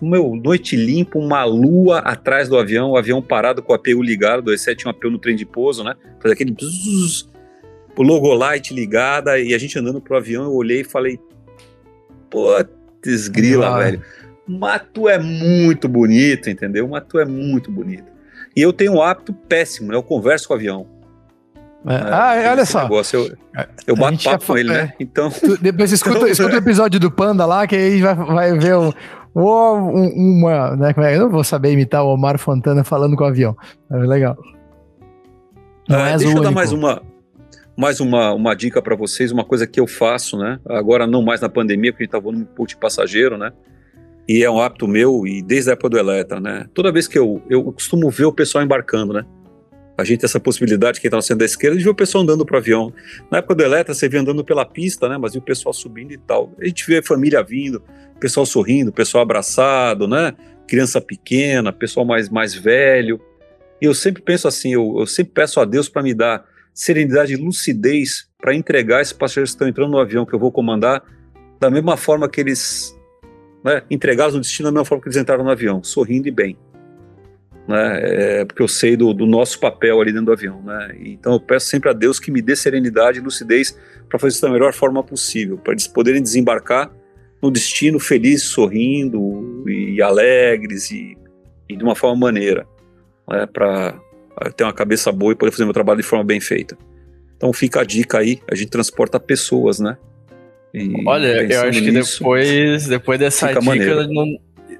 [0.00, 4.42] meu, noite limpa, uma lua atrás do avião, o avião parado com o APU ligado,
[4.42, 5.94] do E7 tinha um APU no trem de pouso, né?
[6.20, 7.28] Faz aquele bzzz,
[7.96, 11.20] o logo light ligada e a gente andando pro avião, eu olhei e falei,
[12.30, 13.78] putz, grila, ah.
[13.78, 14.02] velho.
[14.46, 16.88] Mas tu é muito bonito, entendeu?
[16.88, 18.10] Mas tu é muito bonito.
[18.56, 19.96] E eu tenho um hábito péssimo, né?
[19.96, 20.99] Eu converso com o avião.
[21.86, 21.94] É.
[21.94, 22.82] É, ah, olha só.
[22.82, 23.36] Negócio, eu,
[23.86, 24.74] eu bato papo com ele, né?
[24.74, 24.82] é.
[24.82, 24.92] né?
[25.00, 25.30] Então.
[25.30, 28.76] Tu, depois escuta, então, escuta o episódio do Panda lá, que aí vai, vai ver
[28.76, 28.92] um,
[29.34, 30.76] uma.
[30.76, 33.56] Né, eu não vou saber imitar o Omar Fontana falando com o avião.
[33.90, 34.36] É legal.
[35.88, 37.02] Não é, deixa eu dar mais uma,
[37.76, 40.60] mais uma, uma dica para vocês, uma coisa que eu faço, né?
[40.68, 43.52] Agora não mais na pandemia, porque a gente tá voando um passageiro, né?
[44.28, 46.66] E é um hábito meu, e desde a época do Eletra, né?
[46.72, 49.24] Toda vez que eu, eu costumo ver o pessoal embarcando, né?
[50.00, 52.22] A gente tem essa possibilidade, quem está no centro da esquerda, de ver o pessoal
[52.24, 52.92] andando para o avião.
[53.30, 55.18] Na época do Eletra, você via andando pela pista, né?
[55.18, 56.52] Mas o pessoal subindo e tal.
[56.60, 57.82] A gente vê família vindo,
[58.18, 60.32] pessoal sorrindo, pessoal abraçado, né?
[60.66, 63.20] Criança pequena, pessoal mais, mais velho.
[63.80, 67.32] E eu sempre penso assim, eu, eu sempre peço a Deus para me dar serenidade
[67.32, 71.02] e lucidez para entregar esses passageiros que estão entrando no avião que eu vou comandar
[71.58, 72.96] da mesma forma que eles
[73.62, 76.56] né, entregaram no destino da mesma forma que eles entraram no avião, sorrindo e bem.
[77.70, 80.60] Né, é, porque eu sei do, do, nosso papel ali dentro do avião.
[80.60, 83.78] Né, então eu peço sempre a Deus que me dê serenidade e lucidez
[84.08, 86.90] para fazer isso da melhor forma possível, para eles poderem desembarcar
[87.40, 91.16] no destino feliz, sorrindo e alegres e,
[91.68, 92.66] e de uma forma maneira,
[93.28, 93.94] né, para
[94.56, 96.76] ter uma cabeça boa e poder fazer meu trabalho de forma bem feita.
[97.36, 99.96] Então fica a dica aí, a gente transporta pessoas, né?
[100.74, 104.26] E Olha, eu acho que nisso, depois, depois dessa dica não,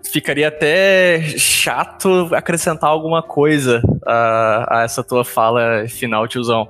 [0.05, 6.69] ficaria até chato acrescentar alguma coisa a, a essa tua fala final, tiozão.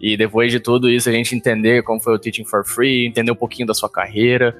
[0.00, 3.30] E depois de tudo isso, a gente entender como foi o Teaching for Free, entender
[3.30, 4.56] um pouquinho da sua carreira,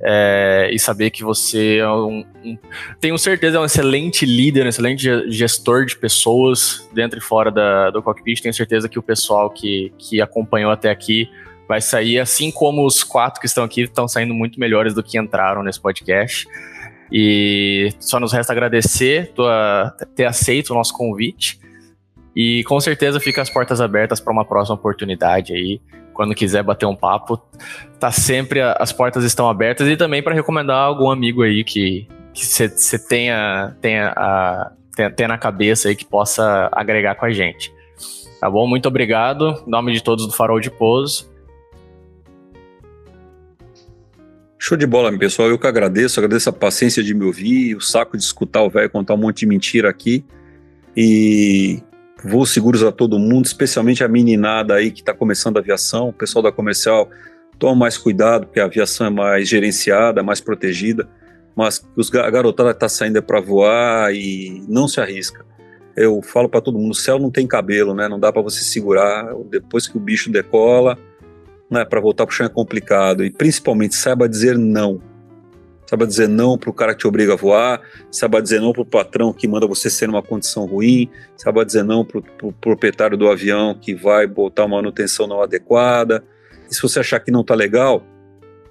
[0.00, 2.58] é, e saber que você é um, um,
[3.00, 7.90] tenho certeza é um excelente líder, um excelente gestor de pessoas dentro e fora da,
[7.90, 8.40] do cockpit.
[8.40, 11.28] Tenho certeza que o pessoal que, que acompanhou até aqui
[11.68, 15.18] vai sair, assim como os quatro que estão aqui, estão saindo muito melhores do que
[15.18, 16.46] entraram nesse podcast.
[17.10, 21.58] E só nos resta agradecer tua, ter aceito o nosso convite.
[22.36, 25.80] E com certeza fica as portas abertas para uma próxima oportunidade aí
[26.18, 27.40] quando quiser bater um papo,
[28.00, 32.98] tá sempre as portas estão abertas e também para recomendar algum amigo aí que você
[32.98, 37.72] tenha tenha, tenha, tenha na cabeça aí que possa agregar com a gente.
[38.40, 38.66] Tá bom?
[38.66, 39.62] Muito obrigado.
[39.64, 41.27] Em nome de todos do Farol de Pouso.
[44.60, 45.48] Show de bola, pessoal.
[45.48, 48.90] Eu que agradeço, agradeço a paciência de me ouvir, o saco de escutar o velho
[48.90, 50.24] contar um monte de mentira aqui.
[50.96, 51.80] E
[52.24, 56.12] voos seguros a todo mundo, especialmente a meninada aí que está começando a aviação, o
[56.12, 57.08] pessoal da comercial
[57.56, 61.08] toma mais cuidado, porque a aviação é mais gerenciada, mais protegida,
[61.54, 65.46] mas os, a garotada está saindo é para voar e não se arrisca.
[65.96, 68.08] Eu falo para todo mundo, o céu não tem cabelo, né?
[68.08, 69.34] Não dá para você segurar.
[69.50, 70.96] Depois que o bicho decola,
[71.70, 71.84] né?
[71.84, 73.24] Para voltar para o chão é complicado.
[73.24, 75.00] E principalmente saiba dizer não
[75.88, 77.80] saiba dizer não para o cara que te obriga a voar,
[78.10, 81.82] saiba dizer não para o patrão que manda você ser numa condição ruim, saiba dizer
[81.82, 86.22] não para o proprietário do avião que vai botar uma manutenção não adequada.
[86.70, 88.04] E se você achar que não está legal,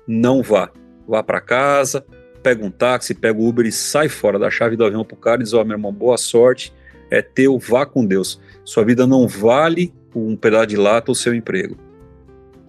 [0.08, 0.70] não vá.
[1.08, 2.06] Vá para casa,
[2.44, 5.20] pega um táxi, pega o Uber e sai fora da chave do avião para o
[5.20, 6.72] cara e diz: Ó, oh, meu irmão, boa sorte,
[7.10, 8.40] é teu, vá com Deus.
[8.64, 11.78] Sua vida não vale um pedaço de lata ou seu emprego,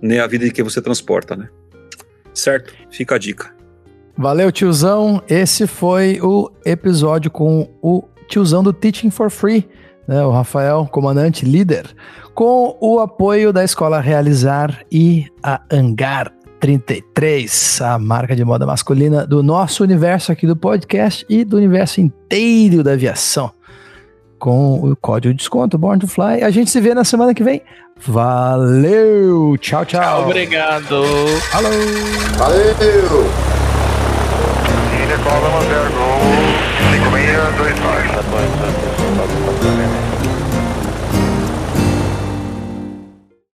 [0.00, 1.48] nem a vida de quem você transporta, né?
[2.34, 2.72] Certo?
[2.90, 3.54] Fica a dica.
[4.16, 5.22] Valeu, tiozão.
[5.28, 9.68] Esse foi o episódio com o tiozão do Teaching for Free,
[10.06, 11.86] né, o Rafael, comandante líder,
[12.34, 19.26] com o apoio da Escola Realizar e a Angar 33, a marca de moda masculina
[19.26, 23.52] do nosso universo aqui do podcast e do universo inteiro da aviação.
[24.38, 26.42] Com o código de desconto Born to Fly.
[26.42, 27.62] A gente se vê na semana que vem.
[28.06, 29.56] Valeu!
[29.58, 30.00] Tchau, tchau.
[30.00, 31.04] tchau obrigado.
[31.50, 31.70] Falou!
[32.38, 33.58] Valeu!
[35.28, 38.88] Call them up there, go 5629.